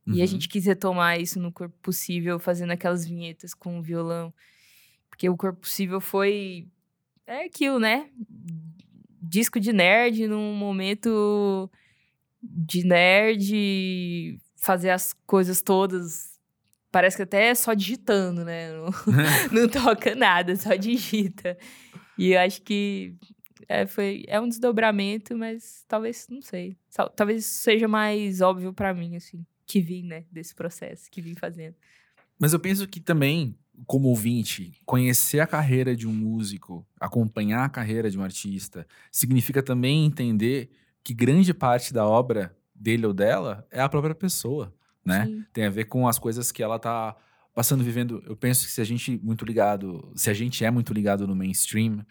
Uhum. 0.07 0.15
E 0.15 0.19
a 0.19 0.21
uhum. 0.21 0.27
gente 0.27 0.49
quis 0.49 0.65
retomar 0.65 1.21
isso 1.21 1.41
no 1.41 1.51
Corpo 1.51 1.77
Possível, 1.83 2.39
fazendo 2.39 2.71
aquelas 2.71 3.05
vinhetas 3.05 3.53
com 3.53 3.79
o 3.79 3.83
violão. 3.83 4.33
Porque 5.11 5.29
o 5.29 5.37
Corpo 5.37 5.61
Possível 5.61 6.01
foi. 6.01 6.69
É 7.27 7.45
aquilo, 7.45 7.79
né? 7.79 8.09
Disco 9.21 9.59
de 9.59 9.73
nerd 9.73 10.29
num 10.29 10.55
momento 10.55 11.71
de 12.41 12.85
nerd, 12.85 14.39
fazer 14.57 14.91
as 14.91 15.13
coisas 15.27 15.61
todas. 15.61 16.39
Parece 16.93 17.17
que 17.17 17.23
até 17.23 17.49
é 17.49 17.55
só 17.55 17.75
digitando, 17.75 18.45
né? 18.45 18.73
Não, 18.73 18.91
não 19.53 19.69
toca 19.69 20.15
nada, 20.15 20.55
só 20.57 20.75
digita. 20.75 21.59
E 22.17 22.33
eu 22.33 22.41
acho 22.41 22.63
que 22.63 23.15
é, 23.69 23.87
foi, 23.87 24.25
é 24.29 24.41
um 24.41 24.49
desdobramento, 24.49 25.37
mas 25.37 25.85
talvez, 25.89 26.27
não 26.31 26.41
sei. 26.41 26.77
Talvez 27.15 27.45
seja 27.45 27.89
mais 27.89 28.41
óbvio 28.41 28.73
para 28.73 28.95
mim, 28.95 29.17
assim, 29.17 29.45
que 29.67 29.81
vim, 29.81 30.05
né, 30.05 30.25
desse 30.31 30.55
processo, 30.55 31.11
que 31.11 31.21
vim 31.21 31.35
fazendo. 31.35 31.75
Mas 32.39 32.53
eu 32.53 32.61
penso 32.61 32.87
que 32.87 33.01
também, 33.01 33.57
como 33.87 34.09
ouvinte, 34.09 34.73
conhecer 34.85 35.41
a 35.41 35.47
carreira 35.47 35.95
de 35.95 36.07
um 36.07 36.13
músico, 36.13 36.87
acompanhar 36.99 37.65
a 37.65 37.69
carreira 37.69 38.11
de 38.11 38.19
um 38.19 38.23
artista, 38.23 38.87
significa 39.11 39.63
também 39.63 40.07
entender 40.07 40.71
que 41.05 41.13
grande 41.13 41.53
parte 41.53 41.93
da 41.93 42.07
obra 42.07 42.57
dele 42.75 43.07
ou 43.07 43.13
dela 43.13 43.67
é 43.71 43.81
a 43.81 43.89
própria 43.89 44.15
pessoa, 44.15 44.75
né? 45.05 45.27
Sim. 45.27 45.45
Tem 45.53 45.65
a 45.65 45.71
ver 45.71 45.85
com 45.85 46.09
as 46.09 46.19
coisas 46.19 46.51
que 46.51 46.63
ela 46.63 46.79
tá 46.79 47.17
passando, 47.55 47.83
vivendo. 47.83 48.23
Eu 48.27 48.37
penso 48.37 48.67
que 48.67 48.71
se 48.73 48.81
a 48.81 48.85
gente 48.85 49.19
muito 49.23 49.45
ligado, 49.45 50.13
se 50.15 50.29
a 50.31 50.35
gente 50.35 50.65
é 50.65 50.71
muito 50.71 50.93
ligado 50.93 51.27
no 51.27 51.35
mainstream, 51.35 52.05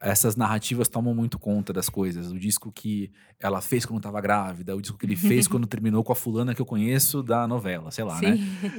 essas 0.00 0.34
narrativas 0.34 0.88
tomam 0.88 1.14
muito 1.14 1.38
conta 1.38 1.72
das 1.74 1.90
coisas. 1.90 2.32
O 2.32 2.38
disco 2.38 2.72
que 2.72 3.12
ela 3.38 3.60
fez 3.60 3.84
quando 3.84 3.98
estava 3.98 4.18
grávida, 4.20 4.74
o 4.74 4.80
disco 4.80 4.96
que 4.96 5.04
ele 5.04 5.14
fez 5.16 5.46
quando 5.46 5.66
terminou 5.66 6.02
com 6.02 6.12
a 6.12 6.16
fulana 6.16 6.54
que 6.54 6.62
eu 6.62 6.66
conheço 6.66 7.22
da 7.22 7.46
novela, 7.46 7.90
sei 7.90 8.04
lá, 8.04 8.16
Sim. 8.18 8.30
né? 8.30 8.38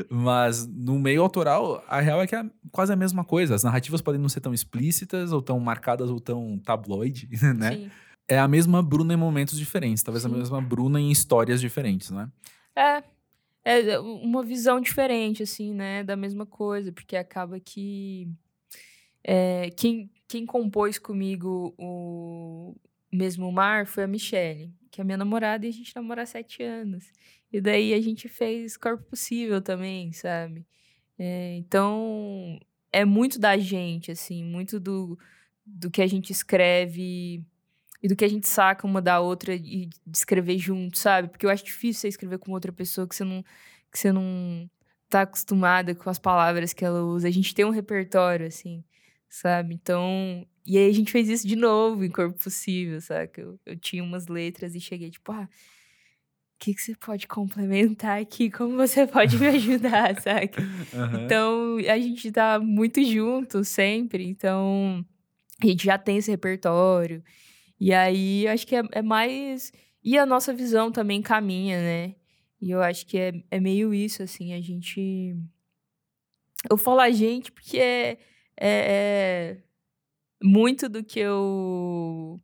Mas 0.10 0.66
no 0.66 0.98
meio 0.98 1.22
autoral, 1.22 1.84
a 1.88 2.02
real 2.02 2.22
é 2.22 2.28
que 2.28 2.36
é 2.36 2.44
quase 2.72 2.92
a 2.92 2.96
mesma 2.96 3.24
coisa. 3.24 3.54
As 3.54 3.64
narrativas 3.64 4.02
podem 4.02 4.20
não 4.20 4.30
ser 4.30 4.42
tão 4.42 4.54
explícitas, 4.54 5.32
ou 5.32 5.42
tão 5.42 5.60
marcadas, 5.60 6.10
ou 6.10 6.20
tão 6.20 6.58
tabloide, 6.58 7.30
né? 7.56 7.72
Sim. 7.74 7.92
É 8.28 8.40
a 8.40 8.48
mesma 8.48 8.82
Bruna 8.82 9.14
em 9.14 9.18
momentos 9.18 9.60
diferentes, 9.60 10.02
talvez 10.02 10.24
Sim. 10.24 10.34
a 10.34 10.38
mesma 10.38 10.62
Bruna 10.62 11.00
em 11.00 11.12
histórias 11.12 11.62
diferentes, 11.62 12.10
né? 12.10 12.30
É, 12.76 13.04
é 13.64 14.00
uma 14.00 14.42
visão 14.42 14.80
diferente, 14.80 15.44
assim, 15.44 15.74
né? 15.74 16.04
Da 16.04 16.16
mesma 16.16 16.46
coisa, 16.46 16.92
porque 16.92 17.16
acaba 17.16 17.60
que. 17.60 18.28
É, 19.24 19.70
quem, 19.78 20.10
quem 20.32 20.46
compôs 20.46 20.98
comigo 20.98 21.76
o 21.78 22.74
mesmo 23.12 23.52
mar 23.52 23.86
foi 23.86 24.06
a 24.06 24.08
Michelle, 24.08 24.74
que 24.90 25.02
é 25.02 25.04
minha 25.04 25.18
namorada, 25.18 25.66
e 25.66 25.70
a 25.70 25.74
gente 25.74 25.94
namora 25.94 26.22
há 26.22 26.26
sete 26.26 26.64
anos. 26.64 27.12
E 27.52 27.60
daí 27.60 27.94
a 27.94 28.00
gente 28.00 28.30
fez 28.30 28.78
Corpo 28.78 29.04
Possível 29.04 29.62
também, 29.62 30.14
sabe? 30.14 30.66
É, 31.20 31.58
então, 31.58 32.58
é 32.94 33.04
muito 33.04 33.38
da 33.38 33.58
gente, 33.58 34.10
assim, 34.10 34.42
muito 34.42 34.80
do, 34.80 35.20
do 35.66 35.92
que 35.92 36.02
a 36.02 36.08
gente 36.08 36.32
escreve 36.32 37.44
e 38.02 38.08
do 38.08 38.16
que 38.16 38.24
a 38.24 38.30
gente 38.30 38.48
saca 38.48 38.88
uma 38.88 39.02
da 39.02 39.20
outra 39.20 39.54
e 39.54 39.90
escrever 40.14 40.58
junto, 40.58 40.98
sabe? 40.98 41.28
Porque 41.28 41.46
eu 41.46 41.50
acho 41.50 41.66
difícil 41.66 42.04
você 42.04 42.08
escrever 42.08 42.40
com 42.40 42.54
outra 42.54 42.72
pessoa 42.72 43.06
que 43.06 43.16
você 43.16 43.26
não 43.26 43.44
que 43.92 44.00
você 44.00 44.14
não 44.14 44.70
tá 45.10 45.24
acostumada 45.24 45.94
com 45.94 46.10
as 46.10 46.18
palavras 46.18 46.72
que 46.72 46.86
ela 46.86 47.04
usa. 47.04 47.28
A 47.28 47.32
gente 47.32 47.54
tem 47.54 47.66
um 47.66 47.70
repertório 47.70 48.48
assim, 48.48 48.82
sabe? 49.32 49.74
Então, 49.74 50.46
e 50.66 50.78
aí 50.78 50.90
a 50.90 50.94
gente 50.94 51.12
fez 51.12 51.30
isso 51.30 51.48
de 51.48 51.56
novo 51.56 52.04
em 52.04 52.12
Corpo 52.12 52.38
Possível, 52.38 53.00
sabe? 53.00 53.32
Eu, 53.38 53.60
eu 53.66 53.78
tinha 53.78 54.04
umas 54.04 54.28
letras 54.28 54.76
e 54.76 54.80
cheguei 54.82 55.10
tipo, 55.10 55.32
ah, 55.32 55.48
o 55.48 56.60
que, 56.60 56.76
que 56.76 56.82
você 56.82 56.94
pode 56.96 57.28
complementar 57.28 58.22
aqui? 58.22 58.52
Como 58.52 58.76
você 58.76 59.08
pode 59.08 59.40
me 59.40 59.48
ajudar, 59.48 60.20
sabe? 60.22 60.52
Uhum. 60.94 61.24
Então, 61.24 61.78
a 61.78 61.98
gente 61.98 62.30
tá 62.30 62.60
muito 62.60 63.02
junto 63.04 63.64
sempre, 63.64 64.28
então 64.28 65.04
a 65.64 65.66
gente 65.66 65.86
já 65.86 65.98
tem 65.98 66.18
esse 66.18 66.30
repertório. 66.30 67.24
E 67.80 67.94
aí, 67.94 68.48
acho 68.50 68.68
que 68.68 68.76
é, 68.76 68.84
é 68.92 69.02
mais. 69.02 69.72
E 70.04 70.18
a 70.18 70.26
nossa 70.26 70.54
visão 70.54 70.92
também 70.92 71.22
caminha, 71.22 71.80
né? 71.80 72.16
E 72.62 72.70
eu 72.70 72.82
acho 72.82 73.08
que 73.08 73.18
é, 73.18 73.34
é 73.50 73.60
meio 73.60 73.94
isso, 73.94 74.22
assim, 74.22 74.54
a 74.54 74.62
gente. 74.62 75.36
Eu 76.70 76.78
falo 76.78 77.00
a 77.00 77.10
gente 77.10 77.52
porque 77.52 77.80
é, 77.80 78.18
é, 78.62 79.58
é 79.58 79.58
muito 80.44 80.88
do 80.88 81.04
que 81.04 81.20
eu 81.20 82.40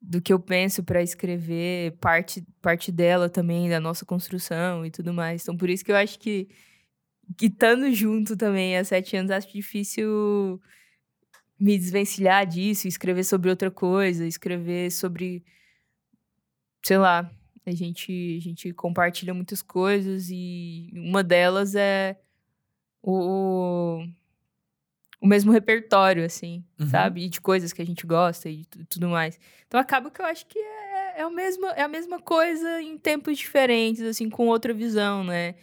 do 0.00 0.22
que 0.22 0.32
eu 0.32 0.38
penso 0.38 0.84
para 0.84 1.02
escrever, 1.02 1.96
parte, 1.98 2.44
parte 2.62 2.92
dela 2.92 3.28
também, 3.28 3.68
da 3.68 3.80
nossa 3.80 4.04
construção 4.06 4.86
e 4.86 4.90
tudo 4.90 5.12
mais. 5.12 5.42
Então, 5.42 5.56
por 5.56 5.68
isso 5.68 5.84
que 5.84 5.90
eu 5.90 5.96
acho 5.96 6.18
que, 6.20 6.48
que 7.36 7.46
estando 7.46 7.92
junto 7.92 8.36
também 8.36 8.76
há 8.76 8.84
sete 8.84 9.16
anos, 9.16 9.32
acho 9.32 9.52
difícil 9.52 10.60
me 11.58 11.76
desvencilhar 11.76 12.46
disso, 12.46 12.86
escrever 12.86 13.24
sobre 13.24 13.50
outra 13.50 13.70
coisa, 13.70 14.26
escrever 14.26 14.92
sobre, 14.92 15.44
sei 16.84 16.98
lá, 16.98 17.28
a 17.64 17.70
gente, 17.72 18.36
a 18.38 18.40
gente 18.40 18.72
compartilha 18.74 19.34
muitas 19.34 19.60
coisas 19.62 20.28
e 20.30 20.90
uma 20.94 21.24
delas 21.24 21.74
é 21.74 22.16
o, 23.02 24.02
o 24.02 24.08
mesmo 25.24 25.52
repertório, 25.52 26.24
assim, 26.24 26.64
uhum. 26.80 26.88
sabe? 26.88 27.24
E 27.24 27.28
de 27.28 27.40
coisas 27.40 27.72
que 27.72 27.80
a 27.80 27.86
gente 27.86 28.04
gosta 28.04 28.50
e 28.50 28.64
tudo 28.88 29.08
mais. 29.08 29.38
Então 29.68 29.78
acaba 29.78 30.10
que 30.10 30.20
eu 30.20 30.26
acho 30.26 30.46
que 30.46 30.58
é, 30.58 31.20
é, 31.20 31.26
o 31.26 31.30
mesmo, 31.30 31.66
é 31.68 31.82
a 31.82 31.88
mesma 31.88 32.20
coisa 32.20 32.82
em 32.82 32.98
tempos 32.98 33.38
diferentes, 33.38 34.02
assim, 34.02 34.28
com 34.28 34.48
outra 34.48 34.74
visão, 34.74 35.22
né? 35.22 35.54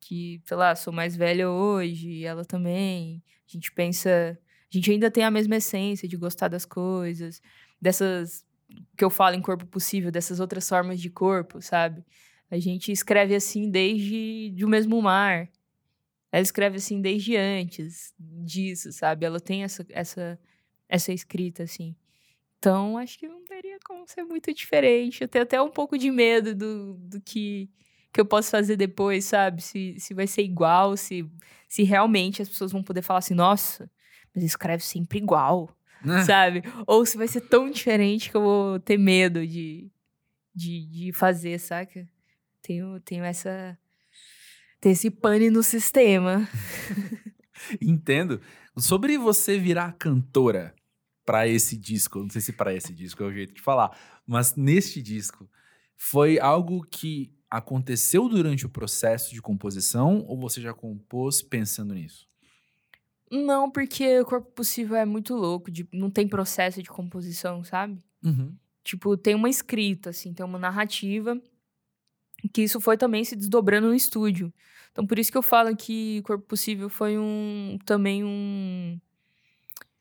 Que, 0.00 0.40
sei 0.44 0.56
lá, 0.56 0.74
sou 0.74 0.92
mais 0.92 1.14
velha 1.14 1.50
hoje, 1.50 2.24
ela 2.24 2.44
também. 2.44 3.22
A 3.46 3.52
gente 3.52 3.70
pensa 3.72 4.38
a 4.72 4.76
gente 4.76 4.90
ainda 4.90 5.10
tem 5.10 5.24
a 5.24 5.30
mesma 5.30 5.56
essência 5.56 6.06
de 6.06 6.16
gostar 6.16 6.48
das 6.48 6.66
coisas, 6.66 7.40
dessas 7.80 8.44
que 8.96 9.04
eu 9.04 9.08
falo 9.08 9.34
em 9.34 9.40
corpo 9.40 9.66
possível, 9.66 10.10
dessas 10.10 10.40
outras 10.40 10.68
formas 10.68 11.00
de 11.00 11.08
corpo, 11.08 11.62
sabe? 11.62 12.04
A 12.50 12.58
gente 12.58 12.92
escreve 12.92 13.34
assim 13.34 13.70
desde 13.70 14.50
de 14.50 14.64
o 14.64 14.68
mesmo 14.68 15.00
mar. 15.00 15.48
Ela 16.30 16.42
escreve 16.42 16.76
assim 16.76 17.00
desde 17.00 17.36
antes 17.36 18.14
disso, 18.18 18.92
sabe? 18.92 19.24
Ela 19.24 19.40
tem 19.40 19.64
essa 19.64 19.86
essa 19.90 20.38
essa 20.88 21.12
escrita 21.12 21.62
assim. 21.62 21.94
Então, 22.58 22.98
acho 22.98 23.18
que 23.18 23.28
não 23.28 23.44
teria 23.44 23.78
como 23.86 24.06
ser 24.06 24.24
muito 24.24 24.52
diferente. 24.52 25.22
Eu 25.22 25.28
tenho 25.28 25.44
até 25.44 25.62
um 25.62 25.70
pouco 25.70 25.96
de 25.96 26.10
medo 26.10 26.54
do, 26.54 26.94
do 26.94 27.20
que, 27.20 27.70
que 28.12 28.20
eu 28.20 28.26
posso 28.26 28.50
fazer 28.50 28.76
depois, 28.76 29.24
sabe? 29.26 29.62
Se, 29.62 29.94
se 29.98 30.12
vai 30.12 30.26
ser 30.26 30.42
igual, 30.42 30.96
se, 30.96 31.24
se 31.68 31.84
realmente 31.84 32.42
as 32.42 32.48
pessoas 32.48 32.72
vão 32.72 32.82
poder 32.82 33.02
falar 33.02 33.20
assim, 33.20 33.34
nossa, 33.34 33.88
mas 34.34 34.42
escreve 34.42 34.82
sempre 34.82 35.18
igual, 35.18 35.70
né? 36.04 36.24
sabe? 36.24 36.62
Ou 36.84 37.06
se 37.06 37.16
vai 37.16 37.28
ser 37.28 37.42
tão 37.42 37.70
diferente 37.70 38.28
que 38.28 38.36
eu 38.36 38.42
vou 38.42 38.80
ter 38.80 38.98
medo 38.98 39.46
de, 39.46 39.88
de, 40.52 40.84
de 40.86 41.12
fazer, 41.12 41.60
saca? 41.60 42.08
Tenho, 42.60 43.00
tenho 43.00 43.24
essa. 43.24 43.78
Tem 44.80 44.92
esse 44.92 45.10
pane 45.10 45.50
no 45.50 45.62
sistema. 45.62 46.48
Entendo. 47.80 48.40
Sobre 48.76 49.18
você 49.18 49.58
virar 49.58 49.92
cantora 49.92 50.74
para 51.24 51.46
esse 51.46 51.76
disco, 51.76 52.20
não 52.20 52.30
sei 52.30 52.40
se 52.40 52.52
para 52.52 52.72
esse 52.74 52.94
disco 52.94 53.22
é 53.22 53.26
o 53.26 53.32
jeito 53.32 53.52
de 53.52 53.60
falar, 53.60 53.96
mas 54.26 54.54
neste 54.54 55.02
disco, 55.02 55.48
foi 55.96 56.38
algo 56.38 56.86
que 56.90 57.34
aconteceu 57.50 58.28
durante 58.28 58.64
o 58.66 58.68
processo 58.70 59.34
de 59.34 59.42
composição 59.42 60.24
ou 60.26 60.38
você 60.38 60.60
já 60.60 60.72
compôs 60.72 61.42
pensando 61.42 61.94
nisso? 61.94 62.28
Não, 63.30 63.70
porque 63.70 64.20
o 64.20 64.24
Corpo 64.24 64.50
Possível 64.52 64.96
é 64.96 65.04
muito 65.04 65.34
louco, 65.34 65.70
de, 65.70 65.86
não 65.92 66.10
tem 66.10 66.26
processo 66.26 66.82
de 66.82 66.88
composição, 66.88 67.62
sabe? 67.62 67.98
Uhum. 68.24 68.54
Tipo, 68.82 69.16
tem 69.16 69.34
uma 69.34 69.50
escrita, 69.50 70.10
assim, 70.10 70.32
tem 70.32 70.46
uma 70.46 70.58
narrativa. 70.58 71.38
Que 72.52 72.62
isso 72.62 72.80
foi 72.80 72.96
também 72.96 73.24
se 73.24 73.34
desdobrando 73.34 73.88
no 73.88 73.94
estúdio. 73.94 74.52
Então, 74.92 75.06
por 75.06 75.18
isso 75.18 75.30
que 75.30 75.38
eu 75.38 75.42
falo 75.42 75.74
que 75.76 76.22
Corpo 76.22 76.44
Possível 76.46 76.88
foi 76.88 77.18
um 77.18 77.78
também 77.84 78.24
um 78.24 78.98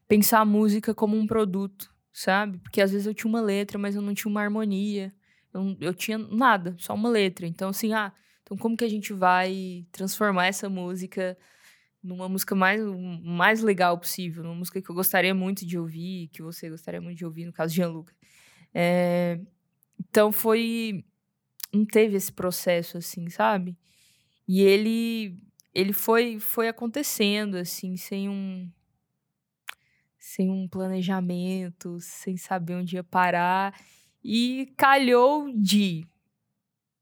pensar 0.08 0.40
a 0.40 0.46
música 0.46 0.94
como 0.94 1.18
um 1.18 1.28
produto, 1.28 1.94
sabe? 2.14 2.58
Porque 2.60 2.82
às 2.82 2.92
vezes 2.92 3.06
eu 3.06 3.14
tinha 3.14 3.30
uma 3.30 3.42
letra, 3.42 3.78
mas 3.78 3.96
eu 3.96 4.02
não 4.02 4.14
tinha 4.14 4.30
uma 4.30 4.42
harmonia. 4.42 5.14
Eu, 5.54 5.78
eu 5.80 5.94
tinha 5.94 6.18
nada, 6.18 6.76
só 6.80 6.94
uma 6.94 7.10
letra. 7.10 7.46
Então, 7.46 7.70
assim, 7.70 7.94
ah, 7.94 8.12
então 8.44 8.58
como 8.58 8.78
que 8.78 8.86
a 8.86 8.90
gente 8.90 9.14
vai 9.14 9.86
transformar 9.92 10.48
essa 10.48 10.70
música 10.70 11.38
numa 12.02 12.30
música 12.30 12.56
mais, 12.56 12.82
mais 13.24 13.62
legal 13.62 13.98
possível, 13.98 14.44
numa 14.44 14.56
música 14.56 14.82
que 14.82 14.90
eu 14.90 14.96
gostaria 14.96 15.34
muito 15.36 15.66
de 15.66 15.78
ouvir, 15.78 16.30
que 16.30 16.42
você 16.42 16.70
gostaria 16.70 17.02
muito 17.02 17.18
de 17.18 17.26
ouvir, 17.26 17.46
no 17.46 17.52
caso 17.52 17.72
de 17.72 17.78
Gianluca. 17.78 18.14
É, 18.74 19.40
então 20.00 20.32
foi. 20.32 21.04
Não 21.74 21.86
teve 21.86 22.16
esse 22.18 22.32
processo, 22.32 22.98
assim, 22.98 23.30
sabe? 23.30 23.78
E 24.48 24.62
ele 24.62 25.36
ele 25.74 25.94
foi 25.94 26.40
foi 26.40 26.68
acontecendo 26.70 27.56
assim, 27.58 27.98
sem 27.98 28.30
um 28.30 28.72
sem 30.20 30.50
um 30.50 30.68
planejamento, 30.68 32.00
sem 32.02 32.38
saber 32.38 32.76
onde 32.76 32.96
ia 32.96 33.04
parar 33.04 33.74
e 34.24 34.74
calhou 34.78 35.52
de 35.54 36.06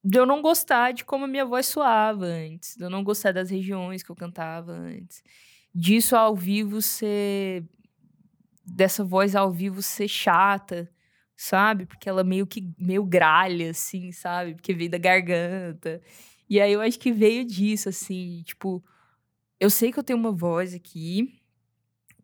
de 0.04 0.20
eu 0.20 0.26
não 0.26 0.42
gostar 0.42 0.94
de 0.94 1.04
como 1.06 1.26
a 1.26 1.28
minha 1.28 1.46
voz 1.46 1.66
soava 1.68 2.26
antes, 2.26 2.76
de 2.78 2.84
eu 2.84 2.90
não 2.90 3.04
gostar 3.04 3.32
das 3.34 3.50
regiões 3.50 4.04
que 4.04 4.12
eu 4.12 4.16
cantava 4.16 4.72
antes, 4.74 5.24
disso 5.74 6.16
ao 6.16 6.36
vivo 6.36 6.82
ser 6.82 7.66
dessa 8.66 9.04
voz 9.04 9.36
ao 9.36 9.52
vivo 9.52 9.82
ser 9.82 10.08
chata, 10.08 10.90
sabe? 11.36 11.86
Porque 11.86 12.10
ela 12.10 12.24
meio 12.24 12.48
que 12.48 12.70
meio 12.78 13.04
gralha 13.04 13.72
assim, 13.72 14.12
sabe? 14.12 14.56
Porque 14.56 14.74
veio 14.74 14.90
da 14.90 14.98
garganta. 14.98 16.02
E 16.50 16.60
aí 16.62 16.74
eu 16.74 16.82
acho 16.82 17.00
que 17.00 17.12
veio 17.12 17.46
disso, 17.46 17.90
assim, 17.90 18.44
tipo, 18.44 18.84
eu 19.60 19.70
sei 19.70 19.92
que 19.92 20.00
eu 20.00 20.04
tenho 20.04 20.20
uma 20.20 20.32
voz 20.32 20.74
aqui, 20.74 21.34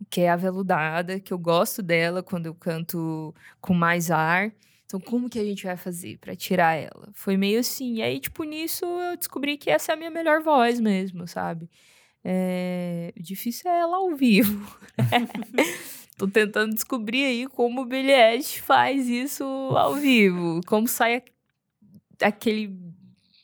que 0.09 0.21
é 0.21 0.29
aveludada, 0.29 1.19
que 1.19 1.33
eu 1.33 1.39
gosto 1.39 1.81
dela 1.81 2.23
quando 2.23 2.45
eu 2.47 2.55
canto 2.55 3.33
com 3.59 3.73
mais 3.73 4.11
ar. 4.11 4.53
Então, 4.85 4.99
como 4.99 5.29
que 5.29 5.39
a 5.39 5.43
gente 5.43 5.63
vai 5.65 5.77
fazer 5.77 6.17
para 6.19 6.35
tirar 6.35 6.75
ela? 6.75 7.09
Foi 7.13 7.37
meio 7.37 7.59
assim. 7.59 7.95
E 7.95 8.01
aí, 8.01 8.19
tipo, 8.19 8.43
nisso 8.43 8.85
eu 8.85 9.17
descobri 9.17 9.57
que 9.57 9.69
essa 9.69 9.91
é 9.91 9.95
a 9.95 9.97
minha 9.97 10.11
melhor 10.11 10.41
voz 10.43 10.79
mesmo, 10.79 11.27
sabe? 11.27 11.69
É... 12.23 13.13
Difícil 13.17 13.69
é 13.69 13.79
ela 13.79 13.97
ao 13.97 14.15
vivo. 14.15 14.65
Tô 16.17 16.27
tentando 16.27 16.73
descobrir 16.73 17.25
aí 17.25 17.47
como 17.47 17.83
o 17.83 17.93
Eilish 17.93 18.59
faz 18.61 19.07
isso 19.07 19.43
ao 19.43 19.95
vivo. 19.95 20.61
Como 20.67 20.87
sai 20.87 21.23
aquele 22.21 22.79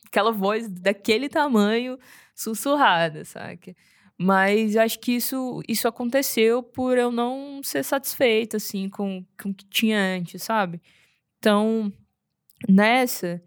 aquela 0.08 0.32
voz 0.32 0.68
daquele 0.68 1.28
tamanho 1.28 1.98
sussurrada, 2.34 3.24
sabe? 3.24 3.76
Mas 4.16 4.76
acho 4.76 4.98
que 4.98 5.12
isso, 5.12 5.62
isso 5.68 5.86
aconteceu 5.86 6.62
por 6.62 6.98
eu 6.98 7.12
não 7.12 7.60
ser 7.62 7.84
satisfeita, 7.84 8.56
assim, 8.56 8.88
com, 8.88 9.24
com 9.40 9.50
o 9.50 9.54
que 9.54 9.64
tinha 9.66 9.98
antes, 10.16 10.42
sabe? 10.42 10.80
Então, 11.38 11.92
nessa, 12.68 13.40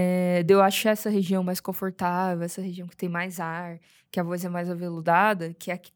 é, 0.00 0.44
de 0.44 0.54
eu 0.54 0.62
achar 0.62 0.90
essa 0.90 1.10
região 1.10 1.42
mais 1.42 1.60
confortável, 1.60 2.44
essa 2.44 2.62
região 2.62 2.86
que 2.86 2.96
tem 2.96 3.08
mais 3.08 3.40
ar, 3.40 3.80
que 4.12 4.20
a 4.20 4.22
voz 4.22 4.44
é 4.44 4.48
mais 4.48 4.70
aveludada, 4.70 5.52
que 5.54 5.72
é 5.72 5.74
a 5.74 5.78
que, 5.78 5.90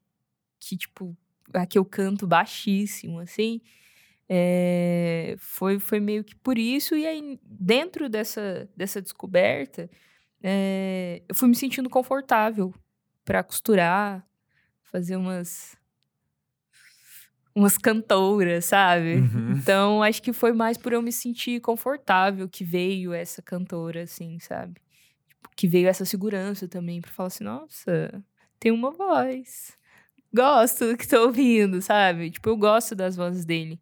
que 0.58 0.76
tipo, 0.76 1.16
a 1.54 1.64
que 1.64 1.78
eu 1.78 1.84
canto 1.84 2.26
baixíssimo, 2.26 3.20
assim, 3.20 3.60
é, 4.28 5.36
foi, 5.38 5.78
foi 5.78 6.00
meio 6.00 6.24
que 6.24 6.34
por 6.34 6.58
isso. 6.58 6.96
E 6.96 7.06
aí, 7.06 7.38
dentro 7.44 8.08
dessa, 8.08 8.68
dessa 8.76 9.00
descoberta, 9.00 9.88
é, 10.42 11.22
eu 11.28 11.34
fui 11.34 11.48
me 11.48 11.54
sentindo 11.54 11.88
confortável 11.88 12.74
para 13.24 13.44
costurar, 13.44 14.26
fazer 14.82 15.14
umas 15.14 15.76
umas 17.54 17.76
cantoras, 17.76 18.64
sabe? 18.66 19.16
Uhum. 19.16 19.52
Então, 19.52 20.02
acho 20.02 20.22
que 20.22 20.32
foi 20.32 20.52
mais 20.52 20.76
por 20.78 20.92
eu 20.92 21.02
me 21.02 21.12
sentir 21.12 21.60
confortável 21.60 22.48
que 22.48 22.64
veio 22.64 23.12
essa 23.12 23.42
cantora, 23.42 24.02
assim, 24.02 24.38
sabe? 24.38 24.80
Tipo, 25.28 25.50
que 25.54 25.68
veio 25.68 25.88
essa 25.88 26.04
segurança 26.04 26.66
também, 26.66 27.00
para 27.00 27.10
falar 27.10 27.26
assim, 27.26 27.44
nossa, 27.44 28.24
tem 28.58 28.72
uma 28.72 28.90
voz. 28.90 29.76
Gosto 30.34 30.88
do 30.88 30.96
que 30.96 31.06
tô 31.06 31.26
ouvindo, 31.26 31.82
sabe? 31.82 32.30
Tipo, 32.30 32.48
eu 32.48 32.56
gosto 32.56 32.94
das 32.94 33.16
vozes 33.16 33.44
dele. 33.44 33.78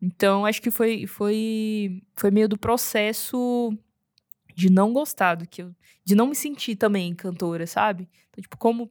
Então, 0.00 0.44
acho 0.44 0.60
que 0.60 0.70
foi, 0.70 1.06
foi, 1.06 2.02
foi 2.14 2.30
meio 2.30 2.48
do 2.48 2.58
processo 2.58 3.72
de 4.54 4.70
não 4.70 4.92
gostar 4.92 5.36
do 5.36 5.48
que 5.48 5.62
eu. 5.62 5.74
De 6.04 6.14
não 6.14 6.26
me 6.26 6.34
sentir 6.34 6.76
também 6.76 7.14
cantora, 7.14 7.66
sabe? 7.66 8.08
Então, 8.28 8.42
tipo, 8.42 8.56
como. 8.58 8.90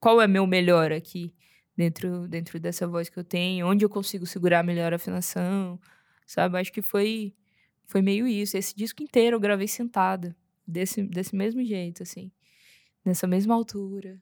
Qual 0.00 0.20
é 0.22 0.28
meu 0.28 0.46
melhor 0.46 0.92
aqui 0.92 1.34
dentro, 1.78 2.26
dentro 2.26 2.58
dessa 2.58 2.88
voz 2.88 3.08
que 3.08 3.16
eu 3.16 3.22
tenho? 3.22 3.64
Onde 3.68 3.84
eu 3.84 3.88
consigo 3.88 4.26
segurar 4.26 4.64
melhor 4.64 4.92
a 4.92 4.96
afinação? 4.96 5.80
Sabe? 6.26 6.58
Acho 6.58 6.72
que 6.72 6.82
foi, 6.82 7.32
foi 7.86 8.02
meio 8.02 8.26
isso. 8.26 8.56
Esse 8.56 8.74
disco 8.74 9.00
inteiro 9.00 9.36
eu 9.36 9.40
gravei 9.40 9.68
sentada. 9.68 10.36
Desse, 10.66 11.02
desse 11.02 11.34
mesmo 11.36 11.64
jeito, 11.64 12.02
assim. 12.02 12.32
Nessa 13.04 13.28
mesma 13.28 13.54
altura. 13.54 14.20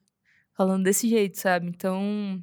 Falando 0.53 0.83
desse 0.83 1.09
jeito, 1.09 1.39
sabe? 1.39 1.67
Então 1.67 2.41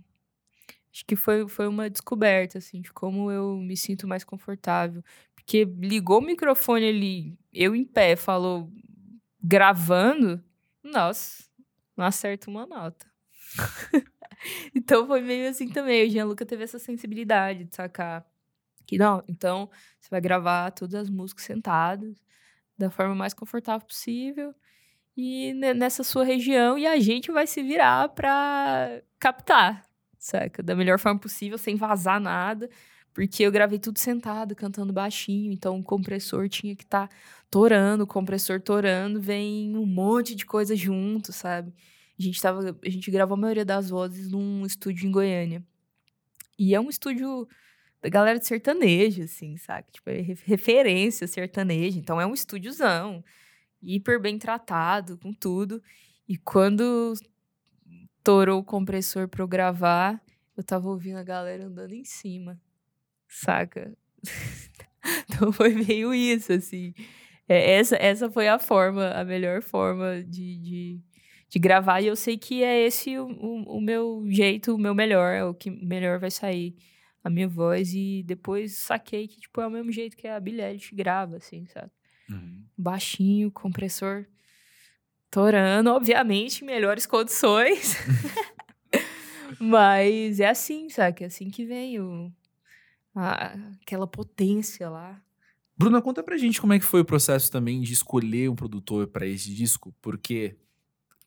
acho 0.92 1.04
que 1.06 1.14
foi, 1.14 1.48
foi 1.48 1.68
uma 1.68 1.88
descoberta, 1.88 2.58
assim, 2.58 2.80
de 2.80 2.92
como 2.92 3.30
eu 3.30 3.56
me 3.56 3.76
sinto 3.76 4.08
mais 4.08 4.24
confortável. 4.24 5.02
Porque 5.34 5.64
ligou 5.64 6.18
o 6.18 6.24
microfone 6.26 6.88
ali, 6.88 7.38
eu 7.52 7.74
em 7.74 7.84
pé, 7.84 8.16
falou 8.16 8.70
gravando, 9.40 10.42
nossa, 10.82 11.44
não 11.96 12.04
acerta 12.04 12.50
uma 12.50 12.66
nota. 12.66 13.06
então 14.74 15.06
foi 15.06 15.20
meio 15.20 15.48
assim 15.48 15.68
também. 15.68 16.06
O 16.06 16.10
Gianluca 16.10 16.46
teve 16.46 16.64
essa 16.64 16.78
sensibilidade 16.78 17.64
de 17.64 17.74
sacar 17.74 18.26
que 18.86 18.98
não, 18.98 19.22
então 19.26 19.70
você 19.98 20.10
vai 20.10 20.20
gravar 20.20 20.70
todas 20.70 20.94
as 20.94 21.08
músicas 21.08 21.44
sentadas, 21.44 22.22
da 22.76 22.90
forma 22.90 23.14
mais 23.14 23.32
confortável 23.32 23.86
possível 23.86 24.54
e 25.16 25.52
nessa 25.54 26.02
sua 26.02 26.24
região 26.24 26.76
e 26.76 26.86
a 26.86 26.98
gente 26.98 27.30
vai 27.30 27.46
se 27.46 27.62
virar 27.62 28.08
para 28.10 29.00
captar, 29.18 29.84
saca? 30.18 30.62
Da 30.62 30.74
melhor 30.74 30.98
forma 30.98 31.20
possível, 31.20 31.56
sem 31.56 31.76
vazar 31.76 32.20
nada. 32.20 32.68
Porque 33.12 33.44
eu 33.44 33.52
gravei 33.52 33.78
tudo 33.78 33.98
sentado, 34.00 34.56
cantando 34.56 34.92
baixinho, 34.92 35.52
então 35.52 35.78
o 35.78 35.84
compressor 35.84 36.48
tinha 36.48 36.74
que 36.74 36.82
estar 36.82 37.06
tá 37.06 37.16
torando, 37.48 38.02
o 38.02 38.06
compressor 38.08 38.60
torando, 38.60 39.20
vem 39.20 39.76
um 39.76 39.86
monte 39.86 40.34
de 40.34 40.44
coisa 40.44 40.74
junto, 40.74 41.32
sabe? 41.32 41.72
A 42.18 42.22
gente, 42.22 42.40
tava, 42.40 42.78
a 42.84 42.90
gente 42.90 43.10
gravou 43.10 43.34
a 43.34 43.40
maioria 43.40 43.64
das 43.64 43.90
vozes 43.90 44.30
num 44.30 44.64
estúdio 44.64 45.08
em 45.08 45.12
Goiânia. 45.12 45.62
E 46.58 46.74
é 46.74 46.80
um 46.80 46.88
estúdio 46.88 47.48
da 48.00 48.08
galera 48.08 48.38
de 48.38 48.46
sertanejo, 48.46 49.22
assim, 49.22 49.56
sabe? 49.56 49.88
Tipo, 49.90 50.10
é 50.10 50.20
referência 50.44 51.26
sertaneja. 51.26 51.98
Então 51.98 52.20
é 52.20 52.26
um 52.26 52.34
estúdiozão, 52.34 53.24
hiper 53.82 54.20
bem 54.20 54.38
tratado, 54.38 55.18
com 55.18 55.32
tudo. 55.32 55.82
E 56.28 56.36
quando 56.36 57.14
torou 58.22 58.60
o 58.60 58.64
compressor 58.64 59.28
para 59.28 59.42
eu 59.42 59.48
gravar, 59.48 60.22
eu 60.56 60.62
tava 60.62 60.88
ouvindo 60.88 61.18
a 61.18 61.24
galera 61.24 61.66
andando 61.66 61.92
em 61.92 62.04
cima, 62.04 62.60
saca? 63.28 63.96
então 65.28 65.52
foi 65.52 65.70
meio 65.74 66.14
isso, 66.14 66.52
assim. 66.52 66.94
É, 67.48 67.72
essa, 67.72 67.96
essa 67.96 68.30
foi 68.30 68.48
a 68.48 68.58
forma, 68.58 69.10
a 69.10 69.24
melhor 69.24 69.62
forma 69.62 70.22
de, 70.22 70.56
de, 70.58 71.00
de 71.54 71.58
gravar. 71.60 72.00
E 72.00 72.08
eu 72.08 72.16
sei 72.16 72.36
que 72.36 72.64
é 72.64 72.84
esse 72.84 73.16
o, 73.16 73.26
o, 73.26 73.76
o, 73.76 73.80
meu 73.80 74.24
jeito, 74.26 74.74
o 74.74 74.78
meu 74.78 74.92
melhor, 74.92 75.32
é 75.32 75.44
o 75.44 75.54
que 75.54 75.70
melhor 75.70 76.18
vai 76.18 76.30
sair 76.30 76.74
a 77.22 77.30
minha 77.30 77.46
voz. 77.46 77.94
E 77.94 78.24
depois 78.26 78.74
saquei 78.74 79.28
que, 79.28 79.40
tipo, 79.40 79.60
é 79.60 79.66
o 79.68 79.70
mesmo 79.70 79.92
jeito 79.92 80.16
que 80.16 80.26
a 80.26 80.40
Billie 80.40 80.80
grava, 80.92 81.36
assim, 81.36 81.64
sabe? 81.66 81.92
Uhum. 82.28 82.64
Baixinho, 82.76 83.52
compressor 83.52 84.26
torando, 85.30 85.90
obviamente, 85.90 86.64
melhores 86.64 87.06
condições. 87.06 87.96
Mas 89.60 90.40
é 90.40 90.48
assim, 90.48 90.88
sabe? 90.88 91.22
É 91.22 91.26
assim 91.26 91.50
que 91.50 91.64
vem 91.64 92.00
o, 92.00 92.32
a, 93.14 93.54
aquela 93.80 94.08
potência 94.08 94.90
lá. 94.90 95.22
Bruna, 95.76 96.02
conta 96.02 96.22
pra 96.22 96.36
gente 96.36 96.60
como 96.60 96.72
é 96.72 96.80
que 96.80 96.84
foi 96.84 97.00
o 97.00 97.04
processo 97.04 97.50
também 97.50 97.80
de 97.80 97.92
escolher 97.92 98.48
um 98.48 98.56
produtor 98.56 99.06
para 99.08 99.26
esse 99.26 99.52
disco, 99.52 99.94
porque 100.00 100.56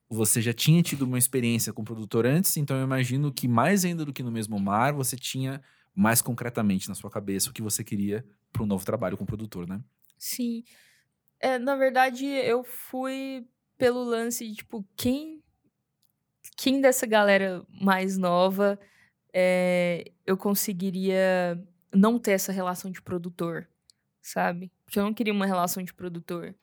você 0.10 0.42
já 0.42 0.54
tinha 0.54 0.82
tido 0.84 1.04
uma 1.04 1.18
experiência 1.18 1.74
com 1.74 1.84
produtor 1.84 2.26
antes, 2.26 2.56
então 2.58 2.78
eu 2.78 2.84
imagino 2.84 3.32
que 3.34 3.48
mais 3.48 3.86
ainda 3.86 4.06
do 4.06 4.14
que 4.14 4.24
no 4.24 4.32
mesmo 4.32 4.60
mar, 4.60 4.94
você 4.94 5.18
tinha 5.18 5.62
mais 5.96 6.22
concretamente 6.22 6.88
na 6.90 6.96
sua 6.96 7.10
cabeça 7.10 7.50
o 7.50 7.54
que 7.54 7.62
você 7.62 7.84
queria 7.84 8.26
para 8.54 8.64
um 8.64 8.68
novo 8.68 8.86
trabalho 8.86 9.18
com 9.18 9.26
produtor, 9.26 9.68
né? 9.68 9.82
Sim. 10.18 10.64
É, 11.40 11.60
na 11.60 11.76
verdade, 11.76 12.26
eu 12.26 12.64
fui 12.64 13.48
pelo 13.78 14.04
lance 14.04 14.48
de, 14.48 14.56
tipo, 14.56 14.86
quem, 14.96 15.44
quem 16.56 16.82
dessa 16.82 17.06
galera 17.06 17.66
mais 17.70 18.18
nova 18.18 18.80
é, 19.34 20.12
eu 20.26 20.38
conseguiria 20.38 21.62
não 21.94 22.20
ter 22.20 22.32
essa 22.32 22.52
relação 22.52 22.92
de 22.92 23.02
produtor, 23.02 23.70
sabe? 24.22 24.72
Porque 24.86 25.00
eu 25.00 25.04
não 25.04 25.14
queria 25.14 25.34
uma 25.34 25.46
relação 25.46 25.84
de 25.84 25.94
produtor. 25.94 26.56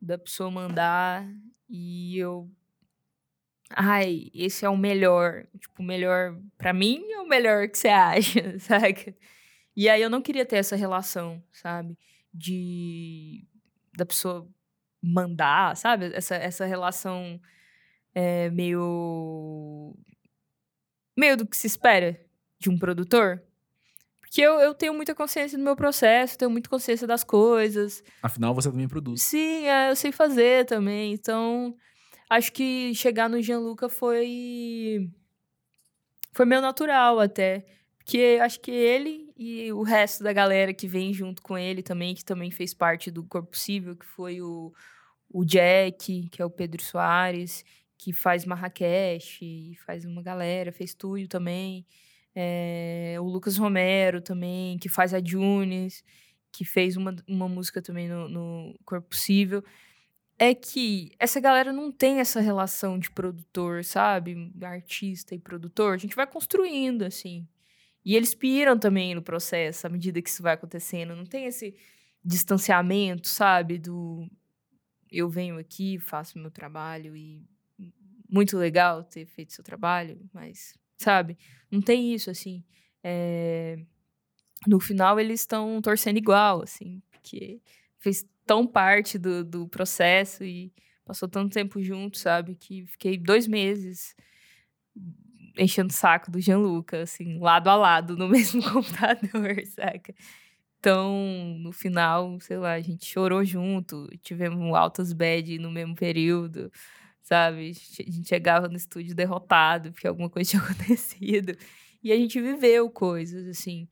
da 0.00 0.18
pessoa 0.18 0.50
mandar 0.50 1.28
e 1.68 2.18
eu. 2.18 2.50
Ai, 3.70 4.30
esse 4.34 4.64
é 4.64 4.68
o 4.68 4.76
melhor. 4.76 5.46
Tipo, 5.58 5.82
o 5.82 5.84
melhor 5.84 6.36
para 6.56 6.72
mim 6.72 7.04
é 7.10 7.20
o 7.20 7.28
melhor 7.28 7.68
que 7.68 7.78
você 7.78 7.88
acha, 7.88 8.58
saca? 8.60 9.14
E 9.76 9.88
aí 9.88 10.02
eu 10.02 10.10
não 10.10 10.22
queria 10.22 10.44
ter 10.44 10.56
essa 10.56 10.76
relação, 10.76 11.42
sabe? 11.52 11.96
De. 12.32 13.46
da 13.96 14.06
pessoa 14.06 14.48
mandar, 15.02 15.76
sabe? 15.76 16.12
Essa, 16.14 16.34
essa 16.36 16.66
relação 16.66 17.40
é, 18.14 18.50
meio. 18.50 19.94
meio 21.16 21.36
do 21.36 21.46
que 21.46 21.56
se 21.56 21.66
espera 21.66 22.20
de 22.58 22.70
um 22.70 22.78
produtor. 22.78 23.42
Porque 24.20 24.42
eu, 24.42 24.60
eu 24.60 24.74
tenho 24.74 24.92
muita 24.92 25.14
consciência 25.14 25.56
do 25.56 25.64
meu 25.64 25.74
processo, 25.74 26.36
tenho 26.36 26.50
muita 26.50 26.68
consciência 26.68 27.06
das 27.06 27.24
coisas. 27.24 28.02
Afinal, 28.22 28.54
você 28.54 28.70
também 28.70 28.86
produz. 28.86 29.22
Sim, 29.22 29.66
é, 29.66 29.90
eu 29.90 29.96
sei 29.96 30.12
fazer 30.12 30.66
também. 30.66 31.14
Então, 31.14 31.74
acho 32.28 32.52
que 32.52 32.94
chegar 32.94 33.28
no 33.28 33.40
Gianluca 33.42 33.88
foi. 33.88 35.10
Foi 36.32 36.46
meio 36.46 36.60
natural 36.62 37.20
até. 37.20 37.64
Porque 37.98 38.38
acho 38.40 38.60
que 38.60 38.70
ele 38.70 39.28
e 39.36 39.72
o 39.72 39.82
resto 39.82 40.24
da 40.24 40.32
galera 40.32 40.72
que 40.74 40.88
vem 40.88 41.12
junto 41.12 41.42
com 41.42 41.56
ele 41.56 41.82
também, 41.82 42.14
que 42.14 42.24
também 42.24 42.50
fez 42.50 42.74
parte 42.74 43.10
do 43.10 43.22
Corpo 43.22 43.50
Possível, 43.50 43.94
que 43.94 44.06
foi 44.06 44.40
o, 44.40 44.72
o 45.30 45.44
Jack, 45.44 46.28
que 46.30 46.42
é 46.42 46.44
o 46.44 46.50
Pedro 46.50 46.82
Soares, 46.82 47.64
que 47.96 48.12
faz 48.12 48.44
Marrakech, 48.44 49.76
faz 49.84 50.04
uma 50.04 50.22
galera, 50.22 50.72
fez 50.72 50.94
Túlio 50.94 51.28
também. 51.28 51.86
É, 52.34 53.16
o 53.20 53.24
Lucas 53.24 53.56
Romero 53.56 54.20
também, 54.20 54.78
que 54.78 54.88
faz 54.88 55.12
a 55.12 55.22
Junes, 55.22 56.02
que 56.50 56.64
fez 56.64 56.96
uma, 56.96 57.14
uma 57.28 57.48
música 57.48 57.82
também 57.82 58.08
no, 58.08 58.28
no 58.28 58.74
Corpo 58.84 59.10
Possível. 59.10 59.62
É 60.38 60.54
que 60.54 61.10
essa 61.18 61.40
galera 61.40 61.72
não 61.72 61.90
tem 61.90 62.20
essa 62.20 62.40
relação 62.40 62.98
de 62.98 63.10
produtor, 63.10 63.84
sabe? 63.84 64.52
Artista 64.62 65.34
e 65.34 65.38
produtor. 65.38 65.94
A 65.94 65.98
gente 65.98 66.14
vai 66.14 66.26
construindo, 66.26 67.02
assim. 67.02 67.46
E 68.04 68.14
eles 68.14 68.34
piram 68.34 68.78
também 68.78 69.14
no 69.14 69.22
processo, 69.22 69.86
à 69.86 69.90
medida 69.90 70.22
que 70.22 70.28
isso 70.28 70.42
vai 70.42 70.54
acontecendo. 70.54 71.16
Não 71.16 71.26
tem 71.26 71.46
esse 71.46 71.74
distanciamento, 72.24 73.26
sabe? 73.28 73.78
Do 73.78 74.28
eu 75.10 75.28
venho 75.28 75.58
aqui, 75.58 75.98
faço 75.98 76.38
meu 76.38 76.50
trabalho 76.50 77.16
e 77.16 77.42
muito 78.30 78.56
legal 78.58 79.02
ter 79.02 79.26
feito 79.26 79.52
seu 79.54 79.64
trabalho, 79.64 80.20
mas 80.32 80.78
sabe? 80.98 81.36
Não 81.70 81.80
tem 81.80 82.14
isso, 82.14 82.30
assim. 82.30 82.64
É... 83.02 83.78
No 84.66 84.80
final, 84.80 85.18
eles 85.18 85.40
estão 85.40 85.80
torcendo 85.80 86.18
igual, 86.18 86.62
assim, 86.62 87.00
porque 87.10 87.60
fez 87.98 88.26
tão 88.48 88.66
parte 88.66 89.18
do, 89.18 89.44
do 89.44 89.68
processo 89.68 90.42
e 90.42 90.72
passou 91.04 91.28
tanto 91.28 91.52
tempo 91.52 91.80
junto, 91.82 92.18
sabe? 92.18 92.54
Que 92.56 92.86
fiquei 92.86 93.18
dois 93.18 93.46
meses 93.46 94.16
enchendo 95.56 95.90
o 95.90 95.96
saco 95.96 96.30
do 96.30 96.40
Gianluca, 96.40 97.02
assim, 97.02 97.38
lado 97.38 97.68
a 97.68 97.76
lado, 97.76 98.16
no 98.16 98.26
mesmo 98.28 98.62
computador, 98.62 99.62
saca? 99.68 100.14
Então, 100.80 101.56
no 101.60 101.72
final, 101.72 102.40
sei 102.40 102.56
lá, 102.56 102.72
a 102.72 102.80
gente 102.80 103.04
chorou 103.04 103.44
junto, 103.44 104.08
tivemos 104.22 104.74
altas 104.74 105.12
bad 105.12 105.58
no 105.58 105.70
mesmo 105.70 105.94
período 105.94 106.70
sabe? 107.28 107.60
A 107.60 108.02
gente 108.02 108.26
chegava 108.26 108.68
no 108.68 108.76
estúdio 108.76 109.14
derrotado 109.14 109.92
porque 109.92 110.08
alguma 110.08 110.30
coisa 110.30 110.48
tinha 110.50 110.62
acontecido. 110.62 111.54
E 112.02 112.10
a 112.10 112.16
gente 112.16 112.40
viveu 112.40 112.90
coisas, 112.90 113.46
assim. 113.48 113.86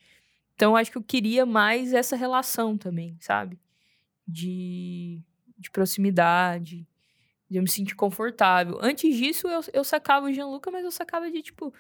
Então, 0.55 0.75
acho 0.75 0.90
que 0.90 0.97
eu 0.97 1.03
queria 1.03 1.45
mais 1.45 1.92
essa 1.92 2.16
relação 2.16 2.79
também, 2.79 3.16
sabe? 3.21 3.59
De, 4.27 5.21
de 5.57 5.71
proximidade, 5.71 6.87
de 7.49 7.59
eu 7.59 7.62
me 7.62 7.69
sentir 7.69 7.95
confortável. 7.95 8.79
Antes 8.81 9.17
disso, 9.17 9.47
eu, 9.49 9.61
eu 9.73 9.85
sacava 9.85 10.27
o 10.27 10.33
Gianluca, 10.33 10.71
mas 10.71 10.85
eu 10.85 10.91
sacava 10.91 11.31
de, 11.31 11.43
tipo, 11.43 11.73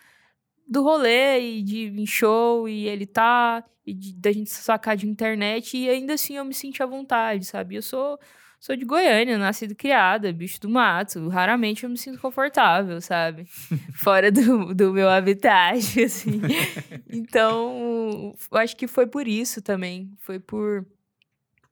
do 0.66 0.82
rolê 0.82 1.40
e 1.40 1.62
de 1.62 1.86
em 1.88 2.06
show 2.06 2.68
e 2.68 2.86
ele 2.86 3.06
tá, 3.06 3.64
e 3.84 3.92
de, 3.92 4.14
da 4.14 4.32
gente 4.32 4.50
sacar 4.50 4.96
de 4.96 5.08
internet, 5.08 5.76
e 5.76 5.88
ainda 5.88 6.14
assim 6.14 6.36
eu 6.36 6.44
me 6.44 6.54
sentia 6.54 6.84
à 6.84 6.88
vontade, 6.88 7.44
sabe? 7.44 7.76
Eu 7.76 7.82
sou 7.82 8.18
sou 8.58 8.76
de 8.76 8.84
Goiânia, 8.84 9.38
nascido 9.38 9.74
criada, 9.74 10.32
bicho 10.32 10.60
do 10.60 10.68
mato. 10.68 11.28
Raramente 11.28 11.84
eu 11.84 11.90
me 11.90 11.96
sinto 11.96 12.18
confortável, 12.18 13.00
sabe? 13.00 13.44
Fora 13.94 14.30
do, 14.30 14.74
do 14.74 14.92
meu 14.92 15.08
habitat, 15.08 15.78
assim. 16.02 16.40
Então, 17.08 18.34
eu 18.50 18.58
acho 18.58 18.76
que 18.76 18.86
foi 18.86 19.06
por 19.06 19.28
isso 19.28 19.62
também. 19.62 20.10
Foi 20.18 20.40
por, 20.40 20.84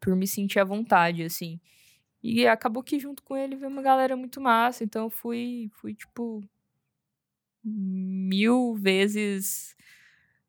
por 0.04 0.14
me 0.14 0.26
sentir 0.26 0.58
à 0.60 0.64
vontade, 0.64 1.24
assim. 1.24 1.58
E 2.22 2.46
acabou 2.46 2.82
que 2.82 2.98
junto 2.98 3.22
com 3.22 3.34
ele 3.34 3.56
veio 3.56 3.72
uma 3.72 3.80
galera 3.80 4.14
muito 4.14 4.38
massa. 4.38 4.84
Então, 4.84 5.08
fui, 5.08 5.70
fui 5.72 5.94
tipo, 5.94 6.42
mil 7.64 8.74
vezes 8.74 9.74